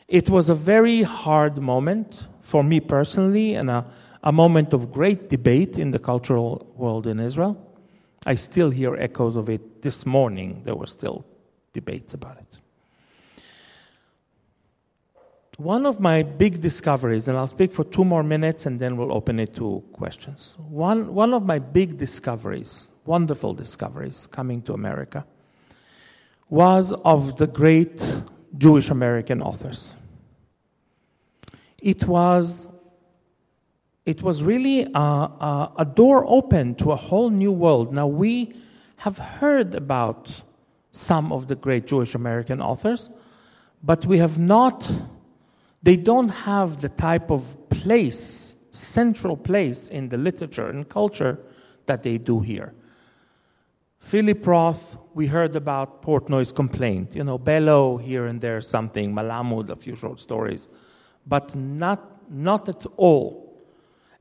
It 0.09 0.29
was 0.29 0.49
a 0.49 0.55
very 0.55 1.03
hard 1.03 1.59
moment 1.59 2.27
for 2.41 2.63
me 2.63 2.81
personally 2.81 3.55
and 3.55 3.71
a, 3.71 3.87
a 4.23 4.33
moment 4.33 4.73
of 4.73 4.93
great 4.93 5.29
debate 5.29 5.79
in 5.79 5.91
the 5.91 5.99
cultural 5.99 6.73
world 6.77 7.07
in 7.07 7.21
Israel. 7.21 7.57
I 8.27 8.37
still 8.37 8.71
hear 8.71 8.95
echoes 8.97 9.37
of 9.37 9.49
it 9.49 9.83
this 9.83 10.07
morning. 10.07 10.63
There 10.65 10.75
were 10.75 10.87
still 10.87 11.25
debates 11.73 12.15
about 12.15 12.39
it. 12.39 12.59
One 15.63 15.87
of 15.87 16.01
my 16.01 16.25
big 16.25 16.61
discoveries, 16.61 17.29
and 17.29 17.39
I'll 17.39 17.47
speak 17.47 17.73
for 17.73 17.85
two 17.85 18.05
more 18.05 18.25
minutes 18.25 18.67
and 18.67 18.81
then 18.81 18.97
we'll 18.97 19.13
open 19.13 19.39
it 19.39 19.55
to 19.55 19.81
questions. 19.93 20.57
One, 20.59 21.15
one 21.15 21.33
of 21.33 21.47
my 21.47 21.61
big 21.61 21.99
discoveries, 21.99 22.91
wonderful 23.07 23.55
discoveries 23.55 24.27
coming 24.27 24.61
to 24.63 24.73
America, 24.73 25.25
was 26.51 26.93
of 27.05 27.37
the 27.37 27.47
great 27.47 28.13
Jewish 28.59 28.91
American 28.91 29.41
authors. 29.41 29.95
It 31.81 32.09
was, 32.09 32.69
it 34.05 34.21
was 34.21 34.43
really 34.43 34.93
a, 34.93 34.99
a, 34.99 35.73
a 35.79 35.85
door 35.85 36.25
open 36.27 36.75
to 36.75 36.91
a 36.91 36.97
whole 36.97 37.31
new 37.31 37.53
world. 37.53 37.95
Now, 37.95 38.09
we 38.09 38.53
have 38.97 39.17
heard 39.17 39.77
about 39.77 40.43
some 40.91 41.31
of 41.31 41.47
the 41.47 41.55
great 41.55 41.87
Jewish 41.87 42.17
American 42.17 42.61
authors, 42.61 43.11
but 43.85 44.05
we 44.07 44.19
have 44.19 44.41
not 44.41 44.91
they 45.83 45.97
don't 45.97 46.29
have 46.29 46.81
the 46.81 46.89
type 46.89 47.31
of 47.31 47.57
place, 47.69 48.55
central 48.71 49.37
place 49.37 49.89
in 49.89 50.09
the 50.09 50.17
literature 50.17 50.69
and 50.69 50.89
culture 50.89 51.39
that 51.87 52.03
they 52.03 52.19
do 52.19 52.41
here. 52.41 52.73
Philip 53.99 54.47
Roth, 54.47 54.97
we 55.15 55.27
heard 55.27 55.57
about 55.57 56.03
Portnoy's 56.03 56.53
complaint. 56.53 57.15
You 57.15 57.25
know, 57.25 57.39
Bellow 57.39 57.97
here 57.97 58.27
and 58.27 58.41
there 58.41 58.61
something, 58.61 59.13
Malamud, 59.13 59.71
a 59.71 59.77
few 59.77 59.97
short 59.97 60.21
stories, 60.21 60.69
but 61.27 61.55
not, 61.55 62.31
not 62.31 62.69
at 62.69 62.85
all. 62.97 63.41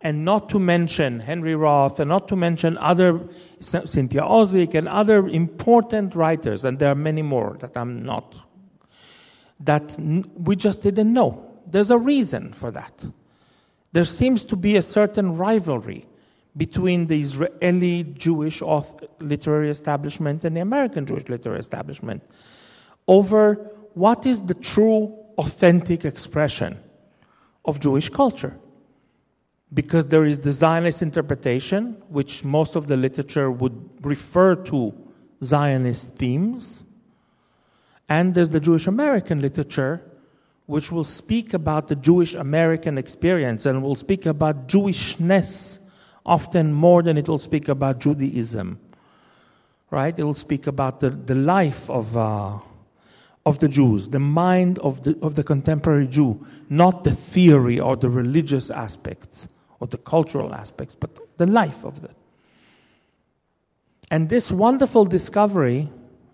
And 0.04 0.26
not 0.26 0.50
to 0.50 0.60
mention 0.60 1.20
Henry 1.20 1.56
Roth, 1.56 2.00
and 2.00 2.10
not 2.10 2.28
to 2.30 2.36
mention 2.36 2.76
other, 2.80 3.20
Cynthia 3.60 4.22
Ozick, 4.22 4.74
and 4.74 4.88
other 4.88 5.28
important 5.28 6.16
writers, 6.16 6.66
and 6.66 6.80
there 6.80 6.92
are 6.92 6.96
many 6.96 7.22
more 7.22 7.58
that 7.60 7.78
I'm 7.78 8.02
not, 8.04 8.40
that 9.60 9.96
we 10.00 10.56
just 10.56 10.82
didn't 10.82 11.14
know. 11.14 11.51
There's 11.72 11.92
a 11.92 11.98
reason 11.98 12.54
for 12.54 12.72
that. 12.72 13.06
There 13.94 14.06
seems 14.06 14.46
to 14.46 14.56
be 14.56 14.78
a 14.78 14.82
certain 14.82 15.38
rivalry 15.38 16.06
between 16.56 17.08
the 17.08 17.22
Israeli 17.22 18.04
Jewish 18.04 18.62
literary 19.20 19.70
establishment 19.70 20.44
and 20.44 20.56
the 20.56 20.62
American 20.62 21.06
Jewish 21.06 21.28
literary 21.30 21.60
establishment 21.60 22.24
over 23.08 23.56
what 23.94 24.26
is 24.26 24.42
the 24.44 24.54
true, 24.54 25.18
authentic 25.38 26.06
expression 26.06 26.78
of 27.66 27.80
Jewish 27.80 28.10
culture. 28.10 28.56
Because 29.74 30.06
there 30.08 30.26
is 30.26 30.40
the 30.40 30.52
Zionist 30.52 31.02
interpretation, 31.02 32.02
which 32.10 32.44
most 32.44 32.76
of 32.76 32.88
the 32.88 32.98
literature 32.98 33.50
would 33.50 33.90
refer 34.02 34.56
to 34.56 34.94
Zionist 35.42 36.10
themes, 36.18 36.84
and 38.10 38.36
there's 38.36 38.50
the 38.50 38.60
Jewish 38.60 38.88
American 38.88 39.40
literature, 39.40 40.02
which 40.72 40.90
will 40.90 41.04
speak 41.04 41.54
about 41.54 41.90
the 41.90 41.98
Jewish 41.98 42.34
American 42.34 42.98
experience 42.98 43.66
and 43.66 43.84
will 43.84 43.98
speak 43.98 44.26
about 44.26 44.70
Jewishness 44.70 45.80
often 46.26 46.72
more 46.72 47.04
than 47.04 47.18
it 47.18 47.28
will 47.28 47.40
speak 47.40 47.68
about 47.68 48.00
Judaism. 48.00 48.80
Right? 49.90 50.18
It 50.18 50.24
will 50.24 50.34
speak 50.34 50.68
about 50.68 51.02
the, 51.02 51.10
the 51.10 51.36
life 51.36 51.90
of, 51.90 52.16
uh, 52.16 52.58
of 53.46 53.60
the 53.60 53.68
Jews, 53.68 54.08
the 54.08 54.22
mind 54.22 54.80
of 54.80 55.04
the, 55.04 55.20
of 55.22 55.36
the 55.36 55.44
contemporary 55.44 56.08
Jew, 56.08 56.48
not 56.70 57.04
the 57.04 57.12
theory 57.12 57.78
or 57.78 57.98
the 57.98 58.10
religious 58.10 58.70
aspects 58.70 59.50
or 59.82 59.88
the 59.88 59.98
cultural 59.98 60.54
aspects, 60.54 60.96
but 60.96 61.10
the 61.38 61.48
life 61.48 61.84
of 61.84 62.02
the. 62.02 62.12
And 64.10 64.30
this 64.30 64.54
wonderful 64.54 65.04
discovery 65.04 65.90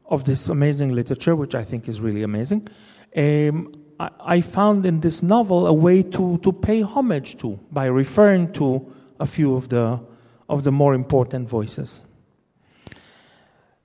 of 0.06 0.26
this 0.26 0.48
amazing 0.48 0.94
literature, 0.94 1.36
which 1.36 1.56
I 1.56 1.64
think 1.64 1.88
is 1.88 2.00
really 2.00 2.22
amazing, 2.22 2.68
um, 3.16 3.74
I 4.00 4.42
found 4.42 4.86
in 4.86 5.00
this 5.00 5.24
novel 5.24 5.66
a 5.66 5.74
way 5.74 6.04
to, 6.04 6.38
to 6.40 6.52
pay 6.52 6.82
homage 6.82 7.38
to 7.40 7.60
by 7.72 7.86
referring 7.86 8.54
to 8.54 8.94
a 9.20 9.26
few 9.26 9.56
of 9.56 9.70
the, 9.70 10.00
of 10.48 10.64
the 10.64 10.72
more 10.72 10.94
important 10.94 11.50
voices. 11.50 12.02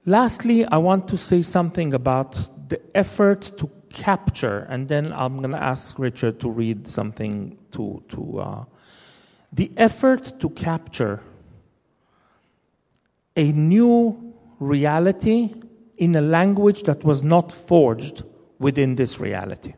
Lastly, 0.04 0.66
I 0.66 0.78
want 0.78 1.08
to 1.08 1.16
say 1.16 1.42
something 1.42 1.94
about 1.94 2.48
the 2.68 2.80
effort 2.94 3.52
to 3.58 3.70
capture, 3.90 4.66
and 4.68 4.88
then 4.88 5.12
I'm 5.12 5.38
going 5.38 5.52
to 5.52 5.62
ask 5.62 5.98
Richard 5.98 6.40
to 6.40 6.50
read 6.50 6.88
something 6.88 7.56
to, 7.72 8.02
to 8.08 8.38
uh, 8.40 8.64
the 9.52 9.70
effort 9.76 10.40
to 10.40 10.50
capture 10.50 11.20
a 13.36 13.52
new 13.52 14.34
reality 14.58 15.54
in 15.96 16.16
a 16.16 16.20
language 16.20 16.82
that 16.82 17.04
was 17.04 17.22
not 17.22 17.52
forged 17.52 18.24
within 18.58 18.96
this 18.96 19.20
reality. 19.20 19.74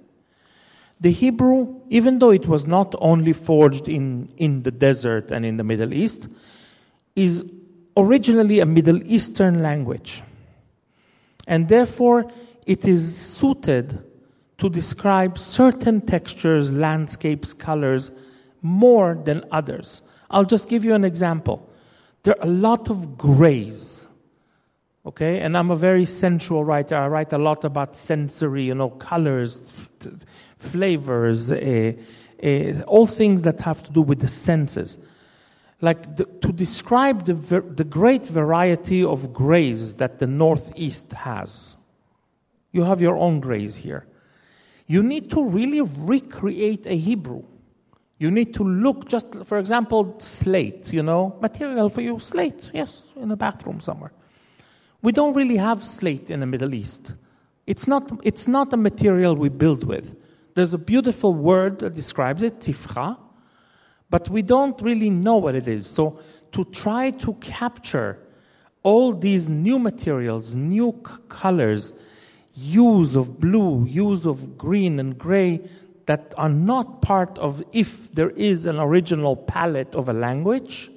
The 1.05 1.11
Hebrew, 1.11 1.83
even 1.91 2.19
though 2.19 2.31
it 2.31 2.49
was 2.49 2.67
not 2.67 2.95
only 2.99 3.35
forged 3.35 3.89
in, 3.89 4.33
in 4.39 4.63
the 4.63 4.71
desert 4.71 5.31
and 5.33 5.45
in 5.45 5.59
the 5.59 5.63
Middle 5.63 5.93
East, 5.93 6.29
is 7.15 7.45
originally 7.95 8.61
a 8.61 8.65
Middle 8.65 9.03
Eastern 9.05 9.63
language. 9.63 10.23
And 11.47 11.69
therefore, 11.69 12.33
it 12.65 12.87
is 12.87 13.15
suited 13.15 14.03
to 14.57 14.71
describe 14.71 15.37
certain 15.37 16.01
textures, 16.01 16.71
landscapes, 16.71 17.53
colors 17.53 18.11
more 18.63 19.15
than 19.15 19.45
others. 19.53 20.01
I'll 20.31 20.47
just 20.47 20.71
give 20.71 20.87
you 20.87 20.95
an 20.95 21.05
example. 21.05 21.69
There 22.23 22.35
are 22.41 22.49
a 22.49 22.51
lot 22.51 22.89
of 22.89 23.19
grays. 23.19 24.04
Okay, 25.07 25.41
and 25.41 25.57
I'm 25.57 25.71
a 25.71 25.77
very 25.77 26.07
sensual 26.07 26.65
writer. 26.65 26.97
I 26.97 27.09
write 27.09 27.33
a 27.35 27.39
lot 27.39 27.65
about 27.65 27.95
sensory, 27.95 28.65
you 28.65 28.75
know, 28.75 28.89
colors, 28.89 29.61
flavors, 30.57 31.53
uh, 31.53 31.93
uh, 32.43 32.81
all 32.87 33.07
things 33.07 33.43
that 33.43 33.61
have 33.61 33.83
to 33.83 33.93
do 33.93 34.01
with 34.01 34.21
the 34.21 34.29
senses. 34.29 34.97
Like 35.83 36.17
the, 36.17 36.25
to 36.25 36.53
describe 36.53 37.27
the, 37.27 37.35
ver- 37.35 37.61
the 37.61 37.85
great 37.85 38.25
variety 38.25 39.05
of 39.05 39.35
grays 39.35 39.95
that 39.95 40.21
the 40.21 40.27
Northeast 40.27 41.13
has. 41.13 41.77
You 42.73 42.85
have 42.85 43.03
your 43.03 43.19
own 43.19 43.41
grays 43.41 43.77
here. 43.77 44.07
You 44.87 45.03
need 45.03 45.31
to 45.33 45.45
really 45.45 45.83
recreate 45.83 46.87
a 46.87 46.97
Hebrew. 46.97 47.43
You 48.19 48.31
need 48.31 48.55
to 48.55 48.65
look 48.65 49.07
just, 49.07 49.35
for 49.45 49.59
example, 49.59 50.15
slate, 50.19 50.93
you 50.95 51.03
know, 51.03 51.37
material 51.43 51.91
for 51.91 52.01
you, 52.01 52.19
slate, 52.21 52.71
yes, 52.73 53.13
in 53.17 53.31
a 53.31 53.37
bathroom 53.37 53.81
somewhere. 53.81 54.13
We 55.05 55.13
don't 55.13 55.35
really 55.35 55.59
have 55.59 55.85
slate 55.85 56.31
in 56.31 56.41
the 56.41 56.47
Middle 56.47 56.73
East. 56.73 57.13
It's 57.67 57.87
not, 57.87 58.11
it's 58.23 58.49
not 58.49 58.73
a 58.73 58.79
material 58.79 59.37
we 59.37 59.51
build 59.51 59.85
with. 59.85 60.17
There's 60.55 60.73
a 60.73 60.79
beautiful 60.79 61.35
word 61.35 61.81
that 61.81 61.93
describes 61.93 62.41
it, 62.41 62.61
tifra, 62.61 63.19
but 64.09 64.31
we 64.31 64.41
don't 64.41 64.81
really 64.81 65.11
know 65.11 65.37
what 65.37 65.55
it 65.57 65.69
is. 65.69 65.87
So 65.87 66.21
to 66.53 66.65
try 66.65 67.11
to 67.11 67.35
capture 67.35 68.19
all 68.83 69.13
these 69.13 69.51
new 69.51 69.79
materials, 69.79 70.55
new 70.55 70.93
colors, 71.29 71.93
use 72.55 73.15
of 73.15 73.39
blue, 73.39 73.85
use 73.85 74.25
of 74.25 74.57
green 74.57 74.99
and 74.99 75.19
gray 75.19 75.69
that 76.07 76.33
are 76.39 76.49
not 76.49 77.03
part 77.03 77.39
of 77.39 77.63
if 77.73 78.11
there 78.15 78.31
is 78.31 78.65
an 78.65 78.81
original 78.81 79.37
palette 79.37 79.95
of 79.95 80.09
a 80.09 80.15
language. 80.15 80.91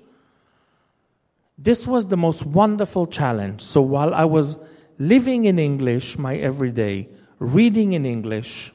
This 1.58 1.88
was 1.88 2.06
the 2.06 2.18
most 2.18 2.46
wonderful 2.46 3.08
challenge. 3.08 3.62
So 3.62 3.82
while 3.82 4.14
I 4.14 4.26
was 4.26 4.58
living 5.00 5.46
in 5.46 5.58
English 5.58 6.18
my 6.18 6.36
everyday, 6.36 7.10
reading 7.40 7.94
in 7.94 8.06
English, 8.06 8.74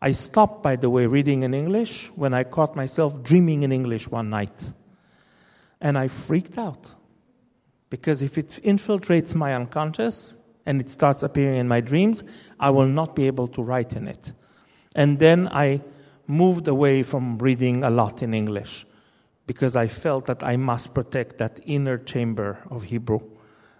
I 0.00 0.10
stopped, 0.10 0.64
by 0.64 0.74
the 0.74 0.90
way, 0.90 1.06
reading 1.06 1.44
in 1.44 1.54
English 1.54 2.10
when 2.16 2.34
I 2.34 2.42
caught 2.42 2.74
myself 2.74 3.22
dreaming 3.22 3.62
in 3.62 3.70
English 3.70 4.08
one 4.08 4.30
night. 4.30 4.72
And 5.80 5.96
I 5.96 6.08
freaked 6.08 6.58
out. 6.58 6.90
Because 7.88 8.20
if 8.20 8.36
it 8.36 8.58
infiltrates 8.64 9.34
my 9.34 9.54
unconscious 9.54 10.34
and 10.66 10.80
it 10.80 10.90
starts 10.90 11.22
appearing 11.22 11.58
in 11.58 11.68
my 11.68 11.80
dreams, 11.80 12.24
I 12.58 12.70
will 12.70 12.86
not 12.86 13.14
be 13.14 13.28
able 13.28 13.46
to 13.48 13.62
write 13.62 13.92
in 13.92 14.08
it. 14.08 14.32
And 14.96 15.20
then 15.20 15.48
I 15.48 15.82
moved 16.26 16.66
away 16.66 17.04
from 17.04 17.38
reading 17.38 17.84
a 17.84 17.90
lot 17.90 18.22
in 18.22 18.34
English 18.34 18.86
because 19.46 19.76
I 19.76 19.88
felt 19.88 20.26
that 20.26 20.42
I 20.42 20.56
must 20.56 20.94
protect 20.94 21.38
that 21.38 21.60
inner 21.64 21.98
chamber 21.98 22.58
of 22.70 22.84
Hebrew. 22.84 23.20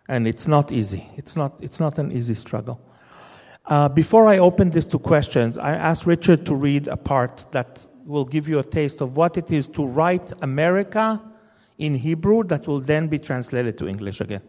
And 0.09 0.27
it's 0.27 0.47
not 0.47 0.73
easy. 0.73 1.09
It's 1.17 1.37
not, 1.37 1.59
it's 1.63 1.81
not 1.81 1.99
an 1.99 2.13
easy 2.13 2.35
struggle. 2.35 2.81
Uh, 3.67 3.89
before 3.89 4.27
I 4.27 4.39
open 4.39 4.71
this 4.71 4.87
to 4.89 4.99
questions, 4.99 5.57
I 5.57 5.73
asked 5.73 6.05
Richard 6.05 6.45
to 6.47 6.55
read 6.55 6.89
a 6.89 6.97
part 6.97 7.47
that 7.53 7.87
will 8.05 8.25
give 8.25 8.49
you 8.49 8.59
a 8.59 8.65
taste 8.65 9.01
of 9.01 9.17
what 9.17 9.37
it 9.37 9.51
is 9.53 9.69
to 9.69 9.87
write 9.87 10.33
America 10.43 11.21
in 11.79 11.95
Hebrew 11.95 12.43
that 12.45 12.67
will 12.67 12.81
then 12.81 13.09
be 13.09 13.19
translated 13.19 13.79
to 13.79 13.89
English 13.89 14.21
again. 14.21 14.43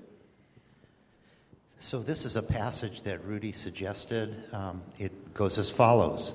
So, 1.79 2.01
this 2.01 2.25
is 2.25 2.37
a 2.37 2.41
passage 2.41 3.03
that 3.03 3.23
Rudy 3.25 3.51
suggested. 3.51 4.35
Um, 4.53 4.81
it 4.97 5.33
goes 5.33 5.57
as 5.57 5.69
follows 5.69 6.33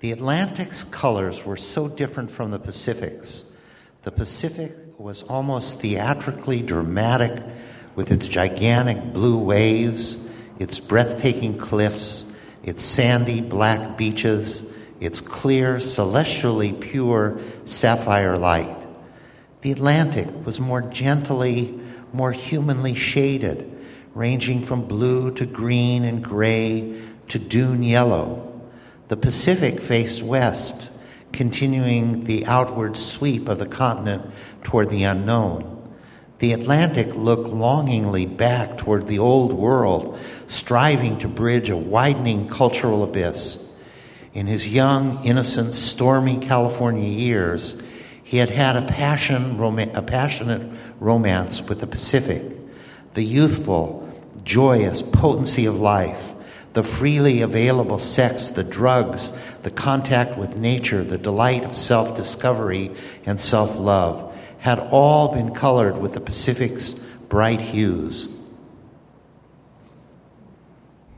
The 0.00 0.12
Atlantic's 0.12 0.84
colors 0.84 1.44
were 1.44 1.56
so 1.56 1.88
different 1.88 2.30
from 2.30 2.50
the 2.50 2.58
Pacific's. 2.58 3.45
The 4.06 4.12
Pacific 4.12 4.72
was 4.98 5.24
almost 5.24 5.80
theatrically 5.80 6.62
dramatic 6.62 7.42
with 7.96 8.12
its 8.12 8.28
gigantic 8.28 9.12
blue 9.12 9.36
waves, 9.36 10.28
its 10.60 10.78
breathtaking 10.78 11.58
cliffs, 11.58 12.24
its 12.62 12.84
sandy 12.84 13.40
black 13.40 13.98
beaches, 13.98 14.72
its 15.00 15.20
clear, 15.20 15.80
celestially 15.80 16.72
pure 16.72 17.40
sapphire 17.64 18.38
light. 18.38 18.76
The 19.62 19.72
Atlantic 19.72 20.28
was 20.46 20.60
more 20.60 20.82
gently, 20.82 21.76
more 22.12 22.30
humanly 22.30 22.94
shaded, 22.94 23.68
ranging 24.14 24.62
from 24.62 24.86
blue 24.86 25.32
to 25.32 25.44
green 25.44 26.04
and 26.04 26.22
gray 26.22 27.02
to 27.26 27.40
dune 27.40 27.82
yellow. 27.82 28.62
The 29.08 29.16
Pacific 29.16 29.80
faced 29.80 30.22
west, 30.22 30.90
continuing 31.36 32.24
the 32.24 32.46
outward 32.46 32.96
sweep 32.96 33.48
of 33.48 33.58
the 33.58 33.66
continent 33.66 34.24
toward 34.64 34.90
the 34.90 35.04
unknown. 35.04 35.72
The 36.38 36.52
Atlantic 36.52 37.14
looked 37.14 37.48
longingly 37.48 38.26
back 38.26 38.78
toward 38.78 39.06
the 39.06 39.20
old 39.20 39.52
world, 39.52 40.18
striving 40.48 41.18
to 41.20 41.28
bridge 41.28 41.70
a 41.70 41.76
widening 41.76 42.48
cultural 42.48 43.04
abyss. 43.04 43.62
In 44.34 44.46
his 44.46 44.68
young, 44.68 45.24
innocent, 45.24 45.74
stormy 45.74 46.36
California 46.36 47.08
years, 47.08 47.80
he 48.22 48.38
had 48.38 48.50
had 48.50 48.76
a, 48.76 48.86
passion, 48.86 49.58
a 49.60 50.02
passionate 50.02 50.68
romance 51.00 51.62
with 51.62 51.80
the 51.80 51.86
Pacific, 51.86 52.42
the 53.14 53.24
youthful, 53.24 54.02
joyous 54.44 55.00
potency 55.00 55.64
of 55.64 55.76
life, 55.76 56.22
the 56.74 56.82
freely 56.82 57.40
available 57.40 57.98
sex, 57.98 58.48
the 58.50 58.64
drugs, 58.64 59.38
the 59.66 59.72
contact 59.72 60.38
with 60.38 60.56
nature, 60.56 61.02
the 61.02 61.18
delight 61.18 61.64
of 61.64 61.74
self 61.74 62.16
discovery 62.16 62.88
and 63.24 63.40
self 63.40 63.76
love 63.76 64.32
had 64.58 64.78
all 64.78 65.34
been 65.34 65.52
colored 65.52 65.98
with 65.98 66.12
the 66.12 66.20
Pacific's 66.20 66.92
bright 67.28 67.60
hues. 67.60 68.28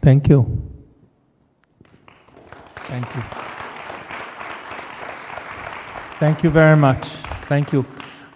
Thank 0.01 0.31
you. 0.31 0.63
Thank 2.87 3.15
you. 3.15 3.23
Thank 6.19 6.43
you 6.43 6.49
very 6.49 6.77
much. 6.79 7.05
Thank 7.51 7.75
you. 7.75 7.85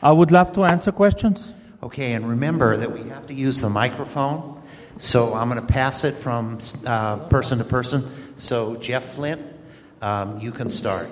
I 0.03 0.13
would 0.13 0.31
love 0.31 0.53
to 0.53 0.65
answer 0.65 0.93
questions. 0.93 1.55
Okay, 1.83 2.13
and 2.13 2.29
remember 2.29 2.77
that 2.77 2.93
we 2.93 3.09
have 3.09 3.27
to 3.29 3.35
use 3.35 3.63
the 3.63 3.71
microphone. 3.71 4.63
So 4.99 5.33
I'm 5.33 5.49
going 5.49 5.59
to 5.67 5.67
pass 5.67 6.05
it 6.05 6.15
from 6.15 6.59
uh, 6.85 7.17
person 7.29 7.57
to 7.57 7.65
person. 7.65 8.11
So, 8.37 8.77
Jeff 8.77 9.15
Flint, 9.15 9.41
um, 10.03 10.39
you 10.39 10.53
can 10.53 10.69
start. 10.69 11.09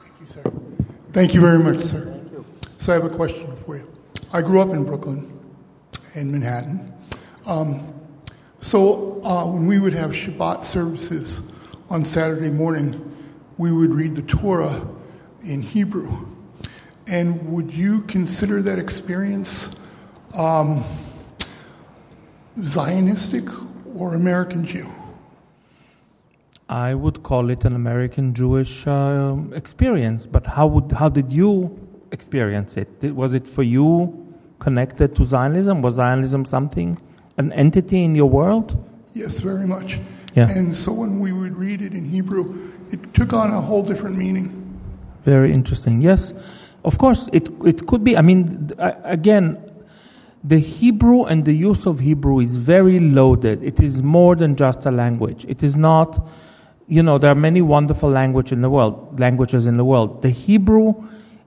Thank 0.00 0.20
you, 0.20 0.26
sir. 0.26 0.42
Thank 1.12 1.34
you 1.34 1.40
very 1.40 1.58
much, 1.58 1.82
sir. 1.82 2.20
So, 2.78 2.92
I 2.92 2.96
have 2.96 3.04
a 3.04 3.14
question 3.14 3.54
for 3.66 3.76
you. 3.76 3.90
I 4.32 4.40
grew 4.40 4.60
up 4.60 4.70
in 4.70 4.84
Brooklyn, 4.84 5.40
in 6.14 6.32
Manhattan. 6.32 6.92
Um, 7.46 7.94
so, 8.60 9.22
uh, 9.22 9.44
when 9.46 9.66
we 9.66 9.78
would 9.78 9.92
have 9.92 10.12
Shabbat 10.12 10.64
services, 10.64 11.40
on 11.90 12.04
Saturday 12.04 12.50
morning, 12.50 13.14
we 13.58 13.70
would 13.70 13.94
read 13.94 14.14
the 14.16 14.22
Torah 14.22 14.86
in 15.42 15.62
Hebrew. 15.62 16.26
And 17.06 17.52
would 17.52 17.72
you 17.72 18.00
consider 18.02 18.62
that 18.62 18.78
experience 18.78 19.76
um, 20.34 20.82
Zionistic 22.58 23.48
or 23.94 24.14
American 24.14 24.64
Jew? 24.64 24.90
I 26.68 26.94
would 26.94 27.22
call 27.22 27.50
it 27.50 27.64
an 27.64 27.74
American 27.74 28.34
Jewish 28.34 28.86
uh, 28.86 29.36
experience, 29.52 30.26
but 30.26 30.46
how, 30.46 30.66
would, 30.66 30.92
how 30.92 31.08
did 31.08 31.30
you 31.30 31.78
experience 32.10 32.76
it? 32.76 32.88
Was 33.14 33.34
it 33.34 33.46
for 33.46 33.62
you 33.62 34.34
connected 34.60 35.14
to 35.16 35.24
Zionism? 35.24 35.82
Was 35.82 35.94
Zionism 35.94 36.44
something, 36.44 36.98
an 37.36 37.52
entity 37.52 38.02
in 38.02 38.14
your 38.14 38.30
world? 38.30 38.82
Yes, 39.12 39.40
very 39.40 39.66
much. 39.66 40.00
Yeah. 40.34 40.48
And 40.48 40.74
so 40.74 40.92
when 40.92 41.20
we 41.20 41.32
would 41.32 41.56
read 41.56 41.82
it 41.82 41.92
in 41.92 42.04
Hebrew, 42.04 42.72
it 42.90 43.14
took 43.14 43.32
on 43.32 43.50
a 43.50 43.60
whole 43.60 43.82
different 43.82 44.16
meaning. 44.16 44.80
Very 45.24 45.52
interesting. 45.52 46.00
Yes, 46.02 46.32
of 46.84 46.98
course, 46.98 47.28
it, 47.32 47.48
it 47.64 47.86
could 47.86 48.04
be. 48.04 48.16
I 48.16 48.22
mean, 48.22 48.72
again, 49.04 49.58
the 50.42 50.58
Hebrew 50.58 51.24
and 51.24 51.44
the 51.44 51.54
use 51.54 51.86
of 51.86 52.00
Hebrew 52.00 52.40
is 52.40 52.56
very 52.56 53.00
loaded. 53.00 53.62
It 53.62 53.80
is 53.80 54.02
more 54.02 54.34
than 54.34 54.56
just 54.56 54.84
a 54.86 54.90
language. 54.90 55.46
It 55.48 55.62
is 55.62 55.76
not, 55.76 56.26
you 56.86 57.02
know, 57.02 57.18
there 57.18 57.30
are 57.30 57.34
many 57.34 57.62
wonderful 57.62 58.10
language 58.10 58.52
in 58.52 58.60
the 58.60 58.70
world, 58.70 59.18
languages 59.18 59.66
in 59.66 59.76
the 59.76 59.84
world. 59.84 60.22
The 60.22 60.30
Hebrew 60.30 60.94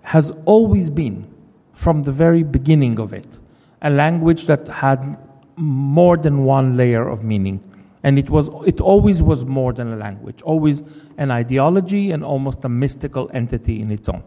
has 0.02 0.32
always 0.46 0.90
been, 0.90 1.32
from 1.74 2.04
the 2.04 2.12
very 2.12 2.44
beginning 2.44 3.00
of 3.00 3.14
it, 3.14 3.40
a 3.82 3.90
language 3.90 4.48
that 4.48 4.68
had 4.68 5.18
more 5.56 6.18
than 6.18 6.44
one 6.44 6.78
layer 6.78 7.08
of 7.08 7.24
meaning. 7.24 7.64
And 8.04 8.18
it, 8.18 8.30
was, 8.30 8.50
it 8.66 8.80
always 8.80 9.22
was 9.22 9.46
more 9.46 9.74
than 9.74 9.92
a 9.92 9.98
language, 9.98 10.42
always 10.42 10.82
an 11.18 11.30
ideology 11.32 12.12
and 12.12 12.24
almost 12.24 12.64
a 12.64 12.70
mystical 12.70 13.30
entity 13.34 13.82
in 13.82 13.92
its 13.92 14.08
own. 14.08 14.24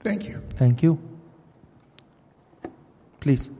Thank 0.00 0.28
you. 0.28 0.42
Thank 0.56 0.82
you. 0.82 0.98
Please. 3.20 3.50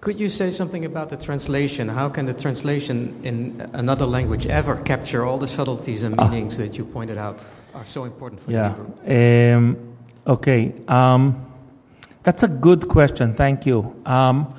Could 0.00 0.18
you 0.18 0.28
say 0.30 0.50
something 0.50 0.84
about 0.84 1.10
the 1.10 1.16
translation? 1.16 1.88
How 1.88 2.08
can 2.08 2.24
the 2.24 2.34
translation 2.34 3.20
in 3.22 3.70
another 3.74 4.06
language 4.06 4.46
ever 4.46 4.76
capture 4.76 5.26
all 5.26 5.38
the 5.38 5.46
subtleties 5.46 6.02
and 6.02 6.14
ah. 6.18 6.28
meanings 6.28 6.54
ah. 6.54 6.62
that 6.62 6.78
you 6.78 6.84
pointed 6.84 7.18
out 7.18 7.42
are 7.74 7.84
so 7.84 8.04
important 8.04 8.40
for 8.42 8.50
yeah. 8.50 8.74
Hebrew? 8.74 9.56
Um, 9.56 9.90
Okay, 10.26 10.74
um, 10.86 11.46
that's 12.22 12.42
a 12.42 12.48
good 12.48 12.88
question. 12.88 13.34
Thank 13.34 13.66
you. 13.66 14.00
Um, 14.04 14.54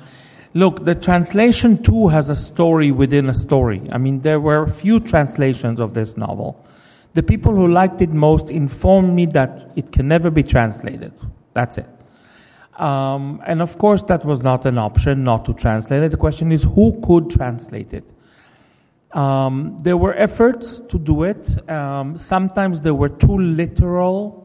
look, 0.54 0.84
the 0.84 0.94
translation 0.94 1.82
too 1.82 2.08
has 2.08 2.30
a 2.30 2.36
story 2.36 2.90
within 2.90 3.28
a 3.28 3.34
story. 3.34 3.80
I 3.92 3.98
mean, 3.98 4.20
there 4.20 4.40
were 4.40 4.64
a 4.64 4.70
few 4.70 4.98
translations 5.00 5.80
of 5.80 5.94
this 5.94 6.16
novel. 6.16 6.64
The 7.14 7.22
people 7.22 7.52
who 7.52 7.68
liked 7.68 8.02
it 8.02 8.10
most 8.10 8.50
informed 8.50 9.14
me 9.14 9.26
that 9.26 9.70
it 9.76 9.92
can 9.92 10.08
never 10.08 10.30
be 10.30 10.42
translated. 10.42 11.12
That's 11.54 11.78
it. 11.78 11.88
Um, 12.74 13.42
and 13.46 13.60
of 13.60 13.78
course, 13.78 14.02
that 14.04 14.24
was 14.24 14.42
not 14.42 14.64
an 14.66 14.78
option 14.78 15.24
not 15.24 15.44
to 15.44 15.54
translate 15.54 16.02
it. 16.02 16.10
The 16.10 16.16
question 16.16 16.52
is 16.52 16.62
who 16.62 17.00
could 17.04 17.30
translate 17.30 17.92
it? 17.92 18.10
Um, 19.12 19.78
there 19.82 19.96
were 19.96 20.14
efforts 20.14 20.80
to 20.88 20.98
do 20.98 21.24
it. 21.24 21.70
Um, 21.70 22.16
sometimes 22.16 22.80
they 22.80 22.90
were 22.90 23.10
too 23.10 23.36
literal 23.38 24.42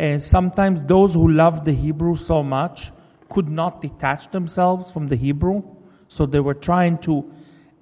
and 0.00 0.22
sometimes 0.22 0.82
those 0.84 1.14
who 1.14 1.30
loved 1.30 1.64
the 1.64 1.72
Hebrew 1.72 2.16
so 2.16 2.42
much 2.42 2.90
could 3.28 3.48
not 3.48 3.80
detach 3.82 4.30
themselves 4.30 4.90
from 4.90 5.08
the 5.08 5.16
Hebrew, 5.16 5.62
so 6.08 6.26
they 6.26 6.40
were 6.40 6.54
trying 6.54 6.98
to 6.98 7.30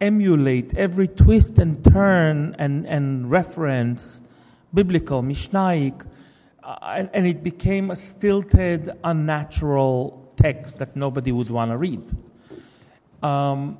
emulate 0.00 0.76
every 0.76 1.08
twist 1.08 1.58
and 1.58 1.82
turn 1.84 2.56
and, 2.58 2.86
and 2.86 3.30
reference, 3.30 4.20
biblical, 4.72 5.22
Mishnaic, 5.22 6.02
uh, 6.02 6.08
and, 6.82 7.08
and 7.12 7.26
it 7.26 7.42
became 7.42 7.90
a 7.90 7.96
stilted, 7.96 8.92
unnatural 9.04 10.32
text 10.36 10.78
that 10.78 10.94
nobody 10.96 11.32
would 11.32 11.50
want 11.50 11.70
to 11.70 11.76
read. 11.76 12.02
Um, 13.22 13.78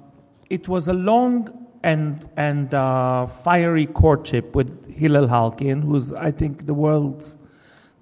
it 0.48 0.68
was 0.68 0.88
a 0.88 0.92
long 0.92 1.66
and, 1.82 2.28
and 2.36 2.72
uh, 2.74 3.26
fiery 3.26 3.86
courtship 3.86 4.54
with 4.54 4.92
Hillel 4.92 5.28
Halkin, 5.28 5.82
who's, 5.82 6.12
I 6.12 6.30
think, 6.30 6.66
the 6.66 6.74
world's 6.74 7.36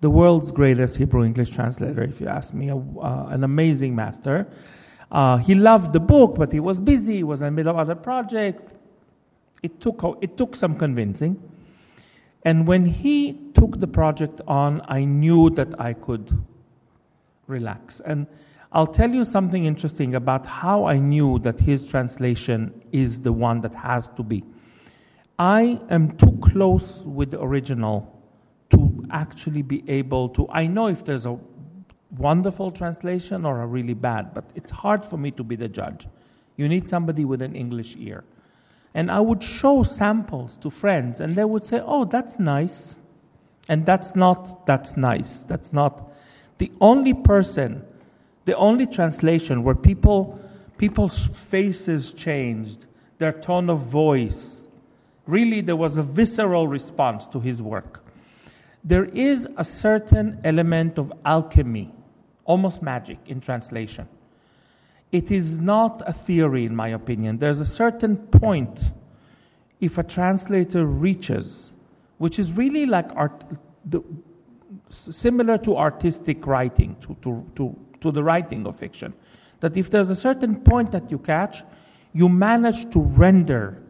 the 0.03 0.11
world's 0.11 0.53
greatest 0.53 0.99
Hebrew 0.99 1.25
English 1.25 1.51
translator, 1.51 2.03
if 2.03 2.21
you 2.21 2.29
ask 2.29 2.53
me, 2.53 2.71
uh, 2.71 2.77
an 3.29 3.43
amazing 3.43 3.97
master. 3.97 4.47
Uh, 5.11 5.39
he 5.39 5.55
loved 5.55 5.95
the 5.95 6.01
book, 6.01 6.35
but 6.37 6.53
he 6.53 6.61
was 6.61 6.83
busy, 6.83 7.17
he 7.17 7.23
was 7.25 7.41
in 7.41 7.47
the 7.47 7.51
middle 7.51 7.73
of 7.73 7.79
other 7.79 7.95
projects. 7.95 8.67
It 9.63 9.81
took, 9.81 10.19
it 10.21 10.37
took 10.37 10.55
some 10.55 10.77
convincing. 10.77 11.43
And 12.47 12.65
when 12.65 12.87
he 12.87 13.33
took 13.55 13.81
the 13.81 13.89
project 13.89 14.41
on, 14.47 14.81
I 14.87 15.05
knew 15.05 15.51
that 15.51 15.81
I 15.81 15.95
could 15.95 16.45
relax. 17.49 17.99
And 17.99 18.29
I'll 18.71 18.87
tell 18.87 19.11
you 19.11 19.25
something 19.25 19.65
interesting 19.65 20.15
about 20.15 20.47
how 20.47 20.85
I 20.85 20.99
knew 20.99 21.41
that 21.41 21.59
his 21.59 21.85
translation 21.85 22.85
is 22.93 23.19
the 23.19 23.33
one 23.33 23.63
that 23.63 23.75
has 23.75 24.11
to 24.11 24.23
be. 24.23 24.45
I 25.41 25.81
am 25.91 26.17
too 26.19 26.39
close 26.41 27.03
with 27.05 27.33
the 27.33 27.43
original 27.43 28.17
to 28.71 29.05
actually 29.11 29.63
be 29.63 29.83
able 29.89 30.29
to. 30.29 30.47
I 30.49 30.69
know 30.69 30.87
if 30.87 31.05
there's 31.05 31.27
a 31.27 31.37
wonderful 32.17 32.71
translation 32.71 33.45
or 33.45 33.61
a 33.63 33.67
really 33.67 33.95
bad, 33.95 34.33
but 34.33 34.45
it's 34.55 34.71
hard 34.71 35.05
for 35.05 35.17
me 35.17 35.33
to 35.33 35.43
be 35.43 35.57
the 35.57 35.69
judge. 35.69 36.07
You 36.57 36.69
need 36.69 36.87
somebody 36.87 37.25
with 37.25 37.43
an 37.43 37.57
English 37.57 37.97
ear. 37.99 38.23
And 38.97 39.11
I 39.11 39.21
would 39.21 39.43
show 39.43 39.83
samples 39.83 40.57
to 40.63 40.71
friends, 40.71 41.21
and 41.21 41.37
they 41.37 41.45
would 41.45 41.67
say, 41.67 41.83
Oh, 41.85 42.07
that's 42.07 42.39
nice. 42.39 42.97
And 43.69 43.85
that's 43.85 44.17
not, 44.17 44.65
that's 44.65 44.97
nice. 44.97 45.43
That's 45.43 45.71
not. 45.71 46.11
The 46.57 46.73
only 46.81 47.13
person, 47.13 47.85
the 48.47 48.57
only 48.57 48.87
translation 48.87 49.63
where 49.63 49.75
people, 49.75 50.41
people's 50.79 51.27
faces 51.27 52.11
changed, 52.11 52.87
their 53.19 53.33
tone 53.33 53.69
of 53.69 53.81
voice, 53.81 54.63
really 55.27 55.61
there 55.61 55.77
was 55.77 55.99
a 55.99 56.03
visceral 56.03 56.67
response 56.67 57.27
to 57.27 57.41
his 57.41 57.61
work. 57.61 58.03
There 58.83 59.05
is 59.05 59.47
a 59.59 59.65
certain 59.65 60.41
element 60.43 60.99
of 60.99 61.13
alchemy, 61.23 61.93
almost 62.47 62.81
magic, 62.81 63.19
in 63.27 63.43
translation. 63.43 64.09
It 65.13 65.31
is 65.31 65.61
not 65.61 66.03
a 66.07 66.13
theory, 66.13 66.65
in 66.65 66.75
my 66.75 66.89
opinion. 66.89 67.39
There's 67.39 67.61
a 67.61 67.67
certain 67.67 68.17
point 68.17 68.93
if 69.81 69.99
a 69.99 70.03
translator 70.03 70.87
reaches, 70.87 71.75
which 72.19 72.39
is 72.39 72.53
really 72.53 72.87
like 72.87 73.09
art, 73.15 73.45
the, 73.85 74.03
similar 74.91 75.59
to 75.59 75.77
artistic 75.77 76.47
writing, 76.47 76.97
to, 77.03 77.17
to, 77.23 77.45
to, 77.57 77.77
to 78.01 78.11
the 78.11 78.23
writing 78.23 78.67
of 78.67 78.79
fiction, 78.79 79.13
that 79.61 79.77
if 79.77 79.91
there's 79.91 80.11
a 80.11 80.17
certain 80.17 80.57
point 80.57 80.93
that 80.93 81.11
you 81.11 81.19
catch, 81.19 81.63
you 82.13 82.29
manage 82.29 82.91
to 82.91 83.01
render 83.01 83.83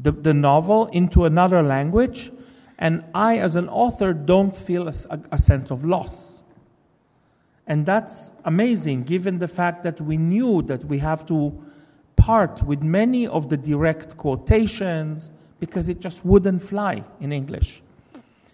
the, 0.00 0.12
the 0.12 0.34
novel 0.34 0.86
into 0.86 1.24
another 1.24 1.62
language, 1.62 2.30
and 2.78 3.04
I, 3.14 3.38
as 3.38 3.56
an 3.56 3.68
author, 3.68 4.12
don't 4.12 4.54
feel 4.54 4.88
a, 4.88 4.94
a 5.32 5.38
sense 5.38 5.70
of 5.70 5.84
loss. 5.84 6.35
And 7.66 7.84
that's 7.84 8.30
amazing 8.44 9.04
given 9.04 9.38
the 9.38 9.48
fact 9.48 9.82
that 9.82 10.00
we 10.00 10.16
knew 10.16 10.62
that 10.62 10.84
we 10.84 10.98
have 10.98 11.26
to 11.26 11.52
part 12.16 12.62
with 12.62 12.82
many 12.82 13.26
of 13.26 13.48
the 13.48 13.56
direct 13.56 14.16
quotations 14.16 15.30
because 15.60 15.88
it 15.88 16.00
just 16.00 16.24
wouldn't 16.24 16.62
fly 16.62 17.04
in 17.20 17.32
English. 17.32 17.82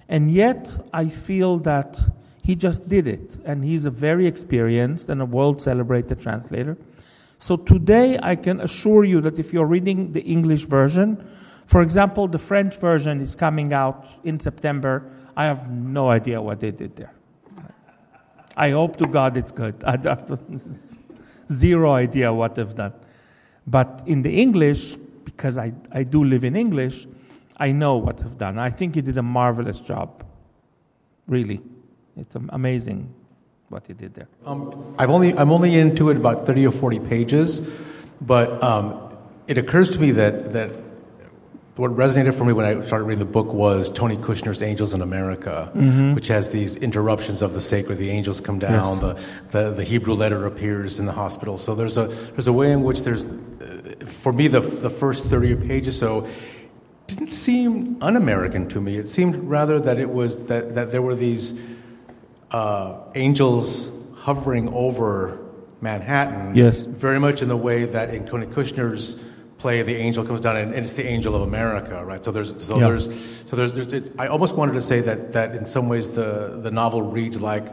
And 0.08 0.30
yet, 0.30 0.76
I 0.92 1.08
feel 1.08 1.58
that 1.58 1.98
he 2.42 2.54
just 2.54 2.88
did 2.88 3.06
it, 3.06 3.38
and 3.44 3.64
he's 3.64 3.84
a 3.84 3.90
very 3.90 4.26
experienced 4.26 5.08
and 5.08 5.22
a 5.22 5.24
world 5.24 5.60
celebrated 5.62 6.20
translator. 6.20 6.76
So 7.38 7.56
today, 7.56 8.18
I 8.22 8.36
can 8.36 8.60
assure 8.60 9.04
you 9.04 9.20
that 9.22 9.38
if 9.38 9.52
you're 9.52 9.66
reading 9.66 10.12
the 10.12 10.20
English 10.22 10.64
version, 10.64 11.24
for 11.66 11.82
example, 11.82 12.28
the 12.28 12.38
French 12.38 12.76
version 12.76 13.20
is 13.20 13.34
coming 13.34 13.72
out 13.72 14.06
in 14.24 14.38
September. 14.38 15.10
I 15.36 15.44
have 15.44 15.70
no 15.70 16.10
idea 16.10 16.42
what 16.42 16.60
they 16.60 16.70
did 16.70 16.96
there. 16.96 17.12
I 18.56 18.70
hope 18.70 18.96
to 18.96 19.06
God 19.06 19.36
it's 19.36 19.50
good. 19.50 19.82
I 19.84 19.92
have 19.92 20.40
zero 21.50 21.92
idea 21.92 22.32
what 22.32 22.54
they've 22.54 22.74
done. 22.74 22.92
But 23.66 24.02
in 24.06 24.22
the 24.22 24.30
English, 24.30 24.96
because 25.24 25.56
I, 25.58 25.72
I 25.92 26.02
do 26.02 26.24
live 26.24 26.44
in 26.44 26.56
English, 26.56 27.06
I 27.56 27.72
know 27.72 27.96
what 27.96 28.18
they've 28.18 28.38
done. 28.38 28.58
I 28.58 28.70
think 28.70 28.94
he 28.96 29.00
did 29.00 29.18
a 29.18 29.22
marvelous 29.22 29.80
job. 29.80 30.24
Really. 31.26 31.60
It's 32.16 32.34
amazing 32.50 33.12
what 33.68 33.86
he 33.86 33.94
did 33.94 34.14
there. 34.14 34.28
Um, 34.44 34.94
I've 34.98 35.10
only, 35.10 35.36
I'm 35.36 35.50
only 35.50 35.76
into 35.76 36.10
it 36.10 36.16
about 36.16 36.46
30 36.46 36.66
or 36.66 36.72
40 36.72 36.98
pages, 37.00 37.70
but 38.20 38.62
um, 38.62 39.16
it 39.46 39.56
occurs 39.58 39.90
to 39.90 40.00
me 40.00 40.10
that, 40.12 40.52
that 40.52 40.70
what 41.76 41.90
resonated 41.92 42.34
for 42.34 42.44
me 42.44 42.52
when 42.52 42.66
I 42.66 42.84
started 42.86 43.04
reading 43.06 43.24
the 43.24 43.30
book 43.30 43.52
was 43.52 43.88
Tony 43.88 44.16
Kushner's 44.16 44.62
Angels 44.62 44.92
in 44.92 45.00
America, 45.00 45.70
mm-hmm. 45.74 46.14
which 46.14 46.28
has 46.28 46.50
these 46.50 46.76
interruptions 46.76 47.40
of 47.40 47.54
the 47.54 47.62
sacred. 47.62 47.96
The 47.96 48.10
angels 48.10 48.42
come 48.42 48.58
down, 48.58 49.00
yes. 49.00 49.00
the, 49.00 49.58
the, 49.58 49.70
the, 49.70 49.84
Hebrew 49.84 50.12
letter 50.12 50.44
appears 50.44 50.98
in 50.98 51.06
the 51.06 51.12
hospital. 51.12 51.56
So 51.56 51.74
there's 51.74 51.96
a, 51.96 52.08
there's 52.08 52.46
a 52.46 52.52
way 52.52 52.72
in 52.72 52.82
which 52.82 53.02
there's, 53.02 53.24
uh, 53.24 54.04
for 54.04 54.34
me, 54.34 54.48
the, 54.48 54.60
the 54.60 54.90
first 54.90 55.24
30 55.24 55.66
pages 55.66 55.98
so 55.98 56.28
didn't 57.06 57.32
seem 57.32 57.96
un 58.02 58.16
American 58.16 58.68
to 58.68 58.80
me. 58.80 58.98
It 58.98 59.08
seemed 59.08 59.36
rather 59.36 59.80
that 59.80 59.98
it 59.98 60.10
was 60.10 60.48
that, 60.48 60.74
that 60.74 60.92
there 60.92 61.02
were 61.02 61.14
these 61.14 61.58
uh, 62.50 62.98
angels 63.14 63.90
hovering 64.14 64.68
over 64.74 65.38
Manhattan. 65.80 66.54
Yes. 66.54 66.84
Very 66.84 67.18
much 67.18 67.40
in 67.40 67.48
the 67.48 67.56
way 67.56 67.86
that 67.86 68.12
in 68.12 68.26
Tony 68.26 68.46
Kushner's 68.46 69.22
play, 69.62 69.80
the 69.82 69.94
angel 69.94 70.24
comes 70.24 70.40
down, 70.40 70.56
and, 70.56 70.74
it's 70.74 70.92
the 70.92 71.06
angel 71.06 71.34
of 71.34 71.42
America, 71.42 72.04
right? 72.04 72.22
So 72.22 72.32
there's, 72.32 72.62
so 72.62 72.78
yeah. 72.78 72.88
there's, 72.88 73.04
so 73.46 73.56
there's, 73.56 73.72
there's 73.72 73.92
it, 73.92 74.12
I 74.18 74.26
almost 74.26 74.56
wanted 74.56 74.72
to 74.72 74.80
say 74.80 75.00
that 75.00 75.32
that 75.32 75.54
in 75.54 75.64
some 75.66 75.88
ways 75.88 76.14
the 76.14 76.60
the 76.62 76.70
novel 76.70 77.02
reads 77.02 77.40
like. 77.40 77.68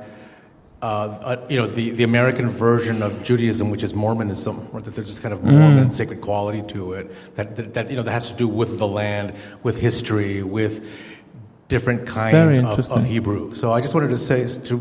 Uh, 0.81 0.85
uh, 0.85 1.47
you 1.49 1.57
know 1.57 1.67
the, 1.67 1.89
the 1.89 2.05
American 2.05 2.47
version 2.47 3.03
of 3.03 3.21
Judaism, 3.21 3.69
which 3.69 3.83
is 3.83 3.93
Mormonism, 3.93 4.69
or 4.71 4.79
that 4.79 4.95
there's 4.95 5.09
this 5.09 5.19
kind 5.19 5.33
of 5.33 5.43
Mormon 5.43 5.89
mm. 5.89 5.91
sacred 5.91 6.21
quality 6.21 6.61
to 6.73 6.93
it 6.93 7.35
that, 7.35 7.57
that, 7.57 7.73
that, 7.73 7.89
you 7.89 7.97
know 7.97 8.03
that 8.03 8.13
has 8.13 8.31
to 8.31 8.37
do 8.37 8.47
with 8.47 8.77
the 8.77 8.87
land, 8.87 9.33
with 9.61 9.75
history, 9.75 10.41
with 10.41 10.87
different 11.67 12.07
kinds 12.07 12.59
of, 12.59 12.89
of, 12.89 13.03
Hebrew. 13.03 13.53
So 13.55 13.73
I 13.73 13.81
just 13.81 13.93
wanted 13.93 14.11
to 14.11 14.17
say 14.17 14.47
to 14.67 14.75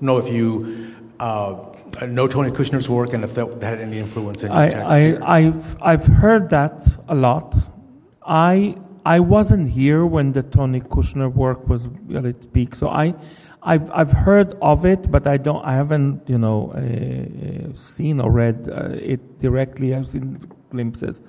know 0.00 0.18
if 0.18 0.28
you 0.28 0.96
uh, 1.20 1.54
know 2.06 2.26
Tony 2.28 2.50
Kushner's 2.50 2.88
work 2.88 3.12
and 3.12 3.24
if 3.24 3.34
that, 3.34 3.62
had 3.62 3.80
any 3.80 3.98
influence 3.98 4.42
in 4.42 4.52
your 4.52 4.60
I, 4.60 4.68
text? 4.70 5.22
I, 5.22 5.36
I've, 5.36 5.82
I've 5.82 6.06
heard 6.06 6.50
that 6.50 6.86
a 7.08 7.14
lot. 7.14 7.54
I, 8.22 8.76
I 9.04 9.20
wasn't 9.20 9.68
here 9.68 10.04
when 10.04 10.32
the 10.32 10.42
Tony 10.42 10.80
Kushner 10.80 11.32
work 11.32 11.68
was 11.68 11.88
at 12.14 12.24
its 12.24 12.44
peak, 12.46 12.74
so 12.74 12.88
I, 12.88 13.14
I've, 13.62 13.90
I've 13.90 14.12
heard 14.12 14.56
of 14.60 14.84
it, 14.84 15.10
but 15.10 15.26
I 15.26 15.36
don't, 15.36 15.64
I 15.64 15.74
haven't, 15.74 16.28
you 16.28 16.38
know, 16.38 16.72
uh, 16.72 17.74
seen 17.74 18.20
or 18.20 18.30
read 18.30 18.68
uh, 18.70 18.90
it 18.92 19.38
directly. 19.38 19.94
I've 19.94 20.08
seen 20.08 20.38
glimpses, 20.70 21.20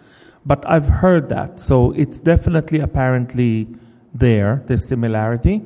but 0.45 0.67
I've 0.69 0.89
heard 0.89 1.29
that. 1.29 1.59
So 1.59 1.91
it's 1.91 2.19
definitely 2.19 2.79
apparently 2.79 3.67
there, 4.13 4.63
this 4.67 4.87
similarity, 4.87 5.61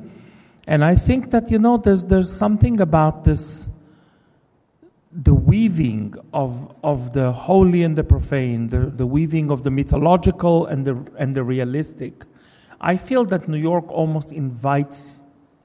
and 0.66 0.84
I 0.84 0.96
think 0.96 1.30
that 1.30 1.50
you 1.50 1.58
know, 1.58 1.76
there's 1.76 2.04
there's 2.04 2.30
something 2.30 2.80
about 2.80 3.24
this 3.24 3.68
the 5.14 5.34
weaving 5.34 6.14
of, 6.32 6.74
of 6.82 7.12
the 7.12 7.32
holy 7.32 7.82
and 7.82 7.96
the 7.96 8.04
profane, 8.04 8.68
the, 8.68 8.90
the 8.96 9.06
weaving 9.06 9.50
of 9.50 9.62
the 9.62 9.70
mythological 9.70 10.66
and 10.66 10.86
the, 10.86 11.06
and 11.18 11.34
the 11.34 11.44
realistic. 11.44 12.24
I 12.80 12.96
feel 12.96 13.24
that 13.26 13.48
New 13.48 13.58
York 13.58 13.84
almost 13.90 14.32
invites 14.32 15.20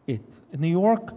it. 0.06 0.22
New 0.58 0.68
York, 0.68 1.14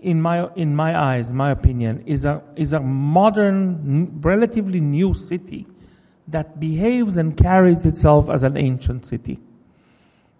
in 0.00 0.20
my, 0.20 0.48
in 0.54 0.74
my 0.74 0.98
eyes, 0.98 1.30
my 1.30 1.50
opinion, 1.50 2.02
is 2.06 2.24
a, 2.24 2.42
is 2.56 2.72
a 2.72 2.80
modern, 2.80 4.20
relatively 4.20 4.80
new 4.80 5.12
city 5.12 5.66
that 6.28 6.58
behaves 6.58 7.16
and 7.16 7.36
carries 7.36 7.84
itself 7.84 8.30
as 8.30 8.42
an 8.42 8.56
ancient 8.56 9.04
city. 9.04 9.38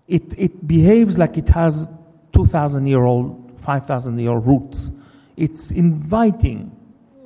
It, 0.09 0.34
it 0.39 0.66
behaves 0.66 1.18
like 1.18 1.37
it 1.37 1.49
has 1.51 1.87
2,000 2.32 2.87
year 2.87 3.05
old, 3.05 3.61
5,000 3.61 4.18
year 4.18 4.30
old 4.30 4.47
roots. 4.47 4.91
It's 5.37 5.70
inviting 5.70 6.76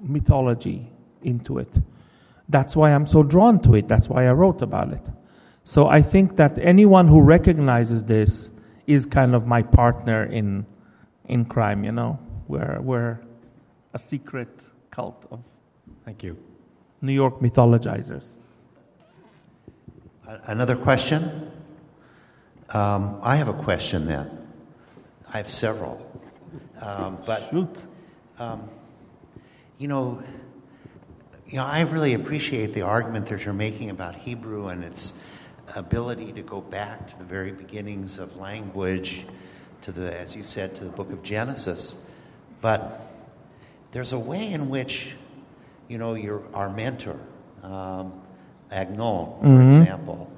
mythology 0.02 0.90
into 1.22 1.58
it. 1.58 1.78
That's 2.48 2.74
why 2.74 2.92
I'm 2.92 3.06
so 3.06 3.22
drawn 3.22 3.60
to 3.62 3.74
it. 3.74 3.88
That's 3.88 4.08
why 4.08 4.26
I 4.26 4.32
wrote 4.32 4.62
about 4.62 4.92
it. 4.92 5.06
So 5.64 5.86
I 5.86 6.02
think 6.02 6.36
that 6.36 6.58
anyone 6.58 7.06
who 7.06 7.20
recognizes 7.20 8.04
this 8.04 8.50
is 8.86 9.06
kind 9.06 9.34
of 9.34 9.46
my 9.46 9.62
partner 9.62 10.24
in 10.24 10.66
in 11.26 11.44
crime, 11.44 11.84
you 11.84 11.92
know. 11.92 12.18
We're 12.48 12.80
we're 12.80 13.20
a 13.94 13.98
secret 13.98 14.48
cult 14.90 15.24
of 15.30 15.40
Thank 16.04 16.24
you. 16.24 16.36
New 17.02 17.12
York 17.12 17.40
mythologizers. 17.40 18.36
Another 20.46 20.76
question? 20.76 21.50
Um, 22.70 23.20
I 23.22 23.36
have 23.36 23.48
a 23.48 23.52
question 23.52 24.06
then. 24.06 24.28
I 25.32 25.36
have 25.36 25.48
several. 25.48 26.00
Um, 26.80 27.18
but 27.26 27.48
Shoot. 27.50 27.76
Um, 28.38 28.68
you 29.80 29.88
know, 29.88 30.22
you 31.48 31.56
know, 31.56 31.64
I 31.64 31.80
really 31.80 32.12
appreciate 32.12 32.74
the 32.74 32.82
argument 32.82 33.26
that 33.28 33.46
you're 33.46 33.54
making 33.54 33.88
about 33.88 34.14
Hebrew 34.14 34.68
and 34.68 34.84
its 34.84 35.14
ability 35.74 36.32
to 36.34 36.42
go 36.42 36.60
back 36.60 37.08
to 37.08 37.18
the 37.18 37.24
very 37.24 37.50
beginnings 37.50 38.18
of 38.18 38.36
language, 38.36 39.24
to 39.82 39.90
the, 39.90 40.20
as 40.20 40.36
you 40.36 40.44
said, 40.44 40.76
to 40.76 40.84
the 40.84 40.90
book 40.90 41.10
of 41.10 41.22
Genesis. 41.22 41.94
But 42.60 43.10
there's 43.92 44.12
a 44.12 44.18
way 44.18 44.52
in 44.52 44.68
which, 44.68 45.14
you 45.88 45.96
know, 45.96 46.12
your, 46.12 46.42
our 46.52 46.68
mentor, 46.68 47.18
um, 47.62 48.20
Agnon, 48.70 48.98
for 48.98 49.46
mm-hmm. 49.46 49.80
example, 49.80 50.30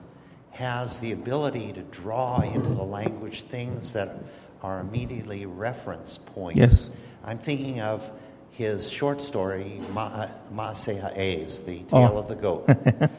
has 0.53 1.01
the 1.01 1.11
ability 1.11 1.73
to 1.73 1.83
draw 1.83 2.43
into 2.43 2.71
the 2.71 2.85
language 2.85 3.43
things 3.43 3.93
that 3.93 4.15
are 4.63 4.79
immediately 4.79 5.47
reference 5.47 6.17
points. 6.17 6.57
Yes. 6.57 6.91
I'm 7.25 7.39
thinking 7.39 7.81
of 7.81 8.09
his 8.53 8.91
short 8.91 9.21
story, 9.21 9.81
Maaseh 9.93 11.01
Ha'ez, 11.01 11.63
the 11.63 11.81
tale 11.81 12.13
oh. 12.15 12.19
of 12.19 12.29
the 12.29 12.35
goat. 12.35 12.69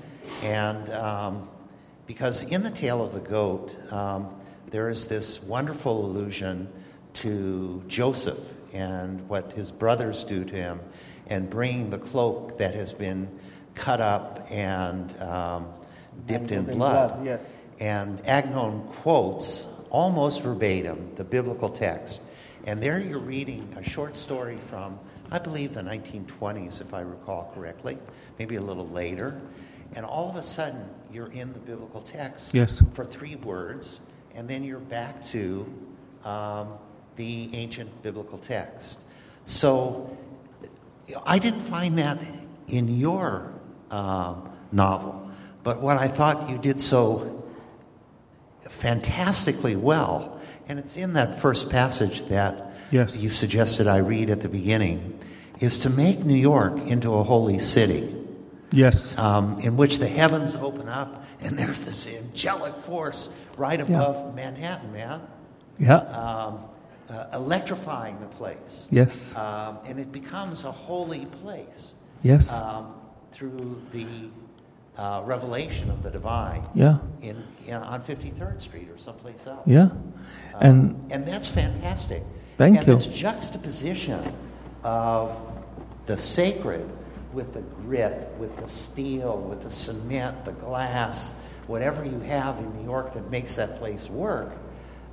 and 0.44 0.90
um, 0.92 1.50
because 2.08 2.44
in 2.44 2.64
the 2.64 2.72
tale 2.72 3.04
of 3.04 3.14
the 3.14 3.20
goat, 3.20 3.74
um, 3.92 4.30
there 4.70 4.90
is 4.90 5.08
this 5.08 5.42
wonderful 5.44 6.06
allusion 6.06 6.68
to 7.14 7.84
Joseph 7.88 8.40
and 8.74 9.28
what 9.28 9.52
his 9.54 9.72
brothers 9.72 10.24
do 10.24 10.44
to 10.46 10.56
him 10.56 10.80
and 11.28 11.50
bringing 11.50 11.90
the 11.90 12.00
cloak 12.00 12.58
that 12.58 12.74
has 12.74 12.94
been 12.94 13.30
cut 13.76 14.02
up 14.02 14.48
and 14.52 15.20
um, 15.22 15.68
dipped 16.28 16.52
in 16.52 16.70
in 16.70 16.78
blood. 16.78 17.14
blood, 17.14 17.26
yes. 17.26 17.42
And 17.80 18.26
Agnon 18.28 18.82
quotes 19.02 19.68
almost 19.90 20.42
verbatim 20.42 21.12
the 21.16 21.24
biblical 21.24 21.70
text. 21.70 22.22
And 22.66 22.82
there 22.82 23.00
you're 23.00 23.20
reading 23.20 23.74
a 23.78 23.84
short 23.84 24.16
story 24.16 24.58
from, 24.70 25.00
I 25.34 25.40
believe, 25.40 25.74
the 25.74 25.82
1920s, 25.82 26.80
if 26.80 26.94
I 26.94 27.02
recall 27.02 27.52
correctly, 27.56 27.98
maybe 28.38 28.56
a 28.58 28.62
little 28.62 28.88
later. 28.90 29.42
And 29.96 30.06
all 30.06 30.30
of 30.30 30.36
a 30.36 30.44
sudden, 30.44 30.88
you're 31.12 31.32
in 31.32 31.52
the 31.54 31.60
biblical 31.60 32.02
text 32.02 32.54
Yes. 32.54 32.84
for 32.94 33.04
three 33.04 33.36
words, 33.38 34.02
and 34.36 34.48
then 34.48 34.64
you're 34.64 34.80
back 34.80 35.24
to 35.26 35.66
um, 36.24 36.74
the 37.16 37.50
ancient 37.54 37.90
biblical 38.04 38.38
text. 38.38 39.00
So 39.48 40.16
I 41.26 41.40
didn't 41.40 41.62
find 41.62 41.98
that 41.98 42.20
in 42.68 42.88
your 42.88 43.52
um, 43.90 44.52
novel, 44.72 45.32
but 45.64 45.82
what 45.82 45.98
I 45.98 46.10
thought 46.10 46.48
you 46.48 46.60
did 46.60 46.80
so 46.80 47.44
fantastically 48.70 49.76
well, 49.76 50.40
and 50.68 50.78
it's 50.78 50.96
in 50.96 51.14
that 51.14 51.40
first 51.40 51.72
passage 51.72 52.24
that 52.26 52.70
Yes. 52.92 53.18
you 53.18 53.30
suggested 53.32 53.88
I 53.88 53.98
read 53.98 54.30
at 54.30 54.42
the 54.42 54.50
beginning, 54.50 55.20
is 55.60 55.78
to 55.80 55.90
make 55.90 56.24
New 56.26 56.36
York 56.36 56.78
into 56.88 57.14
a 57.16 57.24
holy 57.24 57.60
city 57.60 58.14
Yes. 58.72 59.16
um, 59.18 59.60
in 59.60 59.78
which 59.78 60.00
the 60.00 60.08
heavens 60.08 60.56
open 60.56 60.90
up 60.90 61.24
and 61.42 61.58
there's 61.60 61.80
this 61.80 62.08
angelic 62.08 62.76
force 62.78 63.30
right 63.58 63.80
above 63.80 64.36
Manhattan, 64.36 64.92
man, 64.92 65.22
Yeah. 65.78 65.98
um, 65.98 66.60
uh, 67.10 67.26
electrifying 67.34 68.20
the 68.20 68.28
place. 68.28 68.88
Yes. 68.90 69.36
Um, 69.36 69.78
and 69.86 70.00
it 70.00 70.12
becomes 70.12 70.64
a 70.64 70.72
holy 70.72 71.26
place 71.26 71.94
Yes. 72.24 72.52
um, 72.52 72.94
through 73.32 73.82
the 73.92 74.06
uh, 74.98 75.22
revelation 75.26 75.90
of 75.90 76.02
the 76.04 76.10
divine 76.10 76.64
Yeah. 76.74 76.98
in, 77.22 77.44
in, 77.68 77.74
on 77.76 78.02
53rd 78.04 78.62
Street 78.62 78.90
or 78.90 78.98
someplace 78.98 79.46
else. 79.48 79.62
Yeah. 79.66 79.82
Um, 79.82 80.62
And 80.62 81.12
and 81.12 81.26
that's 81.26 81.48
fantastic. 81.48 82.24
Thank 82.58 82.78
and 82.78 82.88
you. 82.88 82.94
And 82.94 83.02
this 83.02 83.06
juxtaposition 83.08 84.22
of 84.84 85.40
the 86.06 86.18
sacred 86.18 86.90
with 87.34 87.54
the 87.54 87.62
grit, 87.62 88.30
with 88.38 88.56
the 88.58 88.68
steel, 88.70 89.38
with 89.40 89.64
the 89.64 89.72
cement, 89.72 90.46
the 90.46 90.52
glass, 90.54 91.34
whatever 91.68 92.04
you 92.04 92.20
have 92.20 92.58
in 92.60 92.78
New 92.78 92.86
York 92.86 93.14
that 93.14 93.30
makes 93.32 93.56
that 93.56 93.78
place 93.80 94.10
work, 94.10 94.52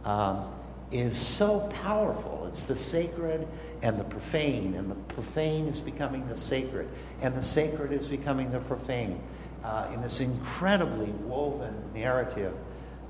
um, 0.04 0.52
is 0.90 1.16
so 1.16 1.60
powerful. 1.82 2.46
It's 2.48 2.64
the 2.64 2.76
sacred 2.76 3.46
and 3.82 3.98
the 3.98 4.04
profane, 4.04 4.74
and 4.74 4.90
the 4.90 4.96
profane 5.14 5.66
is 5.66 5.80
becoming 5.80 6.26
the 6.28 6.36
sacred, 6.36 6.88
and 7.22 7.34
the 7.34 7.42
sacred 7.42 7.92
is 7.92 8.06
becoming 8.08 8.50
the 8.50 8.60
profane. 8.60 9.20
Uh, 9.62 9.90
in 9.92 10.00
this 10.00 10.20
incredibly 10.20 11.10
woven 11.26 11.74
narrative 11.94 12.54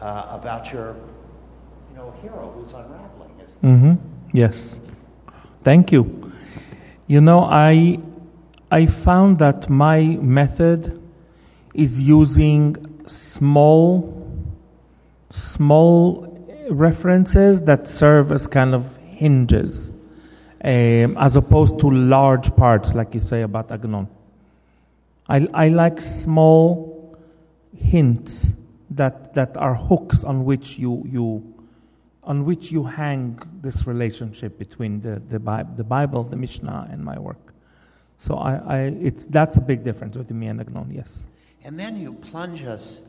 uh, 0.00 0.26
about 0.30 0.72
your, 0.72 0.96
you 1.90 1.96
know, 1.96 2.12
hero 2.20 2.50
who's 2.56 2.72
unraveling. 2.72 3.30
As 3.40 3.50
hmm 3.60 3.92
Yes. 4.32 4.80
Thank 5.62 5.92
you. 5.92 6.29
You 7.10 7.20
know, 7.20 7.40
I 7.40 7.98
I 8.70 8.86
found 8.86 9.40
that 9.40 9.68
my 9.68 10.00
method 10.22 11.02
is 11.74 12.00
using 12.00 12.76
small 13.08 14.14
small 15.28 16.28
references 16.70 17.62
that 17.62 17.88
serve 17.88 18.30
as 18.30 18.46
kind 18.46 18.76
of 18.76 18.96
hinges, 18.98 19.90
um, 20.62 21.18
as 21.18 21.34
opposed 21.34 21.80
to 21.80 21.90
large 21.90 22.54
parts, 22.54 22.94
like 22.94 23.12
you 23.12 23.20
say 23.20 23.42
about 23.42 23.72
Agnon. 23.72 24.06
I, 25.28 25.48
I 25.52 25.66
like 25.66 26.00
small 26.00 27.18
hints 27.76 28.52
that, 28.90 29.34
that 29.34 29.56
are 29.56 29.74
hooks 29.74 30.22
on 30.22 30.44
which 30.44 30.78
you, 30.78 31.02
you 31.10 31.59
on 32.30 32.44
which 32.44 32.70
you 32.70 32.84
hang 32.84 33.36
this 33.60 33.88
relationship 33.88 34.56
between 34.56 35.00
the, 35.00 35.20
the, 35.30 35.40
Bi- 35.40 35.66
the 35.76 35.82
Bible, 35.82 36.22
the 36.22 36.36
Mishnah, 36.36 36.88
and 36.92 37.04
my 37.04 37.18
work. 37.18 37.44
So 38.20 38.36
I, 38.36 38.52
I, 38.54 38.78
it's, 39.08 39.26
that's 39.26 39.56
a 39.56 39.60
big 39.60 39.82
difference 39.82 40.16
between 40.16 40.38
me 40.38 40.46
and 40.46 40.60
Agnon, 40.60 40.92
yes. 40.94 41.22
And 41.64 41.78
then 41.78 42.00
you 42.00 42.12
plunge 42.12 42.62
us, 42.62 43.00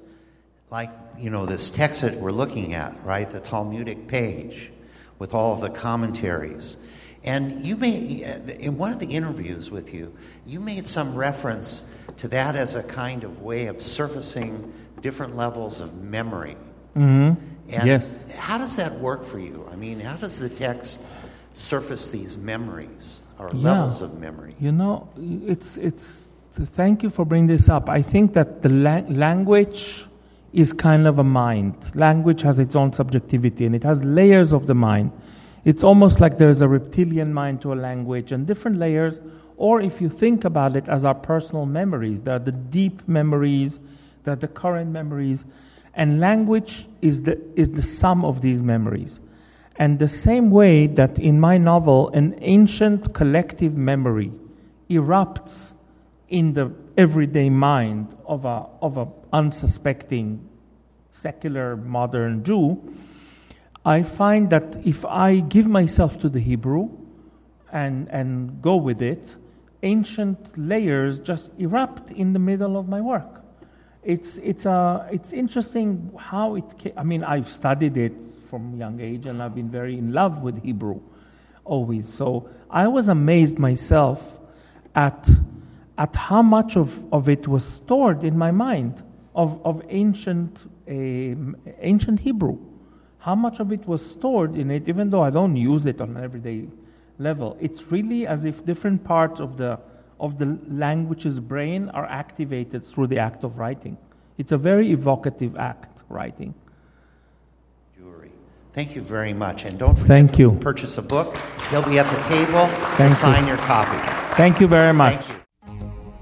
like, 0.71 0.89
you 1.19 1.29
know, 1.29 1.45
this 1.45 1.69
text 1.69 2.01
that 2.01 2.15
we're 2.15 2.31
looking 2.31 2.73
at, 2.73 2.91
right? 3.05 3.29
The 3.29 3.41
Talmudic 3.41 4.07
page 4.07 4.71
with 5.19 5.35
all 5.35 5.53
of 5.53 5.61
the 5.61 5.69
commentaries. 5.69 6.77
And 7.23 7.63
you 7.63 7.75
made, 7.77 8.23
in 8.59 8.75
one 8.75 8.91
of 8.91 8.97
the 8.97 9.11
interviews 9.19 9.69
with 9.69 9.93
you, 9.93 10.11
you 10.47 10.59
made 10.59 10.87
some 10.87 11.15
reference 11.15 11.93
to 12.17 12.27
that 12.29 12.55
as 12.55 12.73
a 12.73 12.81
kind 12.81 13.23
of 13.23 13.43
way 13.43 13.67
of 13.67 13.83
surfacing 13.83 14.73
different 15.01 15.37
levels 15.37 15.79
of 15.79 15.93
memory. 16.01 16.57
hmm 16.95 17.33
And 17.69 17.87
Yes. 17.87 18.25
how 18.37 18.57
does 18.57 18.75
that 18.75 18.99
work 18.99 19.23
for 19.23 19.39
you? 19.39 19.65
I 19.71 19.75
mean, 19.75 19.99
how 19.99 20.15
does 20.17 20.39
the 20.39 20.49
text 20.49 20.99
surface 21.53 22.09
these 22.09 22.37
memories 22.37 23.21
or 23.39 23.49
Yeah. 23.53 23.71
levels 23.73 24.01
of 24.01 24.19
memory? 24.19 24.55
You 24.59 24.71
know, 24.71 25.07
it's, 25.17 25.77
it's, 25.77 26.27
thank 26.53 27.03
you 27.03 27.09
for 27.09 27.25
bringing 27.25 27.47
this 27.47 27.69
up. 27.69 27.89
I 27.89 28.01
think 28.01 28.33
that 28.33 28.61
the 28.61 28.69
la- 28.69 29.03
language 29.07 30.05
is 30.53 30.73
kind 30.73 31.07
of 31.07 31.17
a 31.19 31.23
mind. 31.23 31.75
Language 31.95 32.41
has 32.41 32.59
its 32.59 32.75
own 32.75 32.91
subjectivity 32.91 33.65
and 33.65 33.73
it 33.75 33.83
has 33.83 34.03
layers 34.03 34.51
of 34.51 34.67
the 34.67 34.75
mind. 34.75 35.11
It's 35.63 35.83
almost 35.83 36.19
like 36.19 36.37
there's 36.37 36.61
a 36.61 36.67
reptilian 36.67 37.33
mind 37.33 37.61
to 37.61 37.71
a 37.71 37.75
language 37.75 38.31
and 38.31 38.45
different 38.45 38.77
layers. 38.77 39.21
Or 39.57 39.79
if 39.79 40.01
you 40.01 40.09
think 40.09 40.43
about 40.43 40.75
it 40.75 40.89
as 40.89 41.05
our 41.05 41.13
personal 41.13 41.65
memories, 41.67 42.19
there 42.21 42.35
are 42.35 42.39
the 42.39 42.51
deep 42.51 43.07
memories, 43.07 43.79
there 44.23 44.33
are 44.33 44.37
the 44.37 44.47
current 44.47 44.91
memories. 44.91 45.45
And 45.93 46.19
language 46.19 46.87
is 47.01 47.23
the, 47.23 47.39
is 47.59 47.69
the 47.69 47.81
sum 47.81 48.23
of 48.23 48.41
these 48.41 48.61
memories. 48.61 49.19
And 49.75 49.99
the 49.99 50.07
same 50.07 50.51
way 50.51 50.87
that 50.87 51.19
in 51.19 51.39
my 51.39 51.57
novel, 51.57 52.09
an 52.09 52.35
ancient 52.41 53.13
collective 53.13 53.75
memory 53.75 54.31
erupts 54.89 55.71
in 56.27 56.53
the 56.53 56.71
everyday 56.97 57.49
mind 57.49 58.15
of 58.25 58.45
a, 58.45 58.67
of 58.81 58.97
a 58.97 59.07
unsuspecting 59.33 60.47
secular 61.11 61.75
modern 61.75 62.43
Jew, 62.43 62.95
I 63.85 64.03
find 64.03 64.49
that 64.51 64.77
if 64.85 65.03
I 65.05 65.39
give 65.39 65.67
myself 65.67 66.19
to 66.19 66.29
the 66.29 66.39
Hebrew 66.39 66.89
and, 67.71 68.07
and 68.09 68.61
go 68.61 68.75
with 68.75 69.01
it, 69.01 69.35
ancient 69.83 70.57
layers 70.57 71.19
just 71.19 71.51
erupt 71.57 72.11
in 72.11 72.33
the 72.33 72.39
middle 72.39 72.77
of 72.77 72.87
my 72.87 73.01
work. 73.01 73.40
It's, 74.03 74.37
it's, 74.37 74.65
uh, 74.65 75.07
it's 75.11 75.31
interesting 75.31 76.11
how 76.17 76.55
it 76.55 76.77
came. 76.77 76.93
I 76.97 77.03
mean, 77.03 77.23
I've 77.23 77.51
studied 77.51 77.97
it 77.97 78.13
from 78.49 78.75
young 78.77 78.99
age 78.99 79.27
and 79.27 79.41
I've 79.41 79.55
been 79.55 79.69
very 79.69 79.97
in 79.97 80.11
love 80.11 80.41
with 80.41 80.63
Hebrew 80.63 80.99
always. 81.63 82.11
So 82.11 82.49
I 82.69 82.87
was 82.87 83.07
amazed 83.07 83.59
myself 83.59 84.37
at, 84.95 85.29
at 85.97 86.15
how 86.15 86.41
much 86.41 86.75
of, 86.75 87.03
of 87.13 87.29
it 87.29 87.47
was 87.47 87.63
stored 87.63 88.23
in 88.23 88.37
my 88.37 88.51
mind 88.51 89.01
of, 89.35 89.61
of 89.65 89.83
ancient, 89.89 90.59
um 90.87 91.55
ancient 91.79 92.19
Hebrew. 92.21 92.57
How 93.19 93.35
much 93.35 93.59
of 93.59 93.71
it 93.71 93.87
was 93.87 94.03
stored 94.03 94.55
in 94.55 94.71
it, 94.71 94.89
even 94.89 95.11
though 95.11 95.21
I 95.21 95.29
don't 95.29 95.55
use 95.55 95.85
it 95.85 96.01
on 96.01 96.17
an 96.17 96.23
everyday 96.23 96.67
level. 97.19 97.55
It's 97.61 97.91
really 97.91 98.25
as 98.25 98.45
if 98.45 98.65
different 98.65 99.03
parts 99.03 99.39
of 99.39 99.57
the, 99.57 99.79
of 100.21 100.37
the 100.37 100.57
language's 100.69 101.39
brain 101.39 101.89
are 101.89 102.05
activated 102.05 102.85
through 102.85 103.07
the 103.07 103.17
act 103.17 103.43
of 103.43 103.57
writing. 103.57 103.97
It's 104.37 104.51
a 104.51 104.57
very 104.57 104.91
evocative 104.91 105.57
act, 105.57 105.99
writing. 106.07 106.53
Jewelry. 107.97 108.31
Thank 108.73 108.95
you 108.95 109.01
very 109.01 109.33
much. 109.33 109.65
And 109.65 109.77
don't 109.77 109.95
forget 109.95 110.07
Thank 110.07 110.31
to 110.33 110.39
you. 110.39 110.51
purchase 110.61 110.97
a 110.97 111.01
book. 111.01 111.35
He'll 111.69 111.83
be 111.83 111.99
at 111.99 112.09
the 112.15 112.21
table 112.29 112.67
Thank 112.95 112.97
to 112.97 113.03
you. 113.03 113.13
sign 113.15 113.47
your 113.47 113.57
copy. 113.57 113.97
Thank 114.35 114.61
you 114.61 114.67
very 114.67 114.93
much. 114.93 115.25
Thank 115.25 115.29
you. 115.29 115.41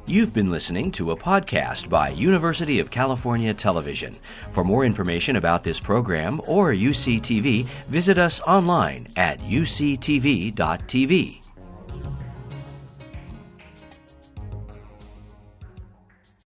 You've 0.07 0.33
been 0.33 0.49
listening 0.49 0.91
to 0.93 1.11
a 1.11 1.15
podcast 1.15 1.87
by 1.87 2.09
University 2.09 2.79
of 2.79 2.89
California 2.89 3.53
Television. 3.53 4.17
For 4.49 4.63
more 4.63 4.83
information 4.83 5.35
about 5.35 5.63
this 5.63 5.79
program 5.79 6.41
or 6.47 6.71
UCTV, 6.71 7.67
visit 7.89 8.17
us 8.17 8.39
online 8.41 9.07
at 9.17 9.39
uctv.tv. 9.41 10.55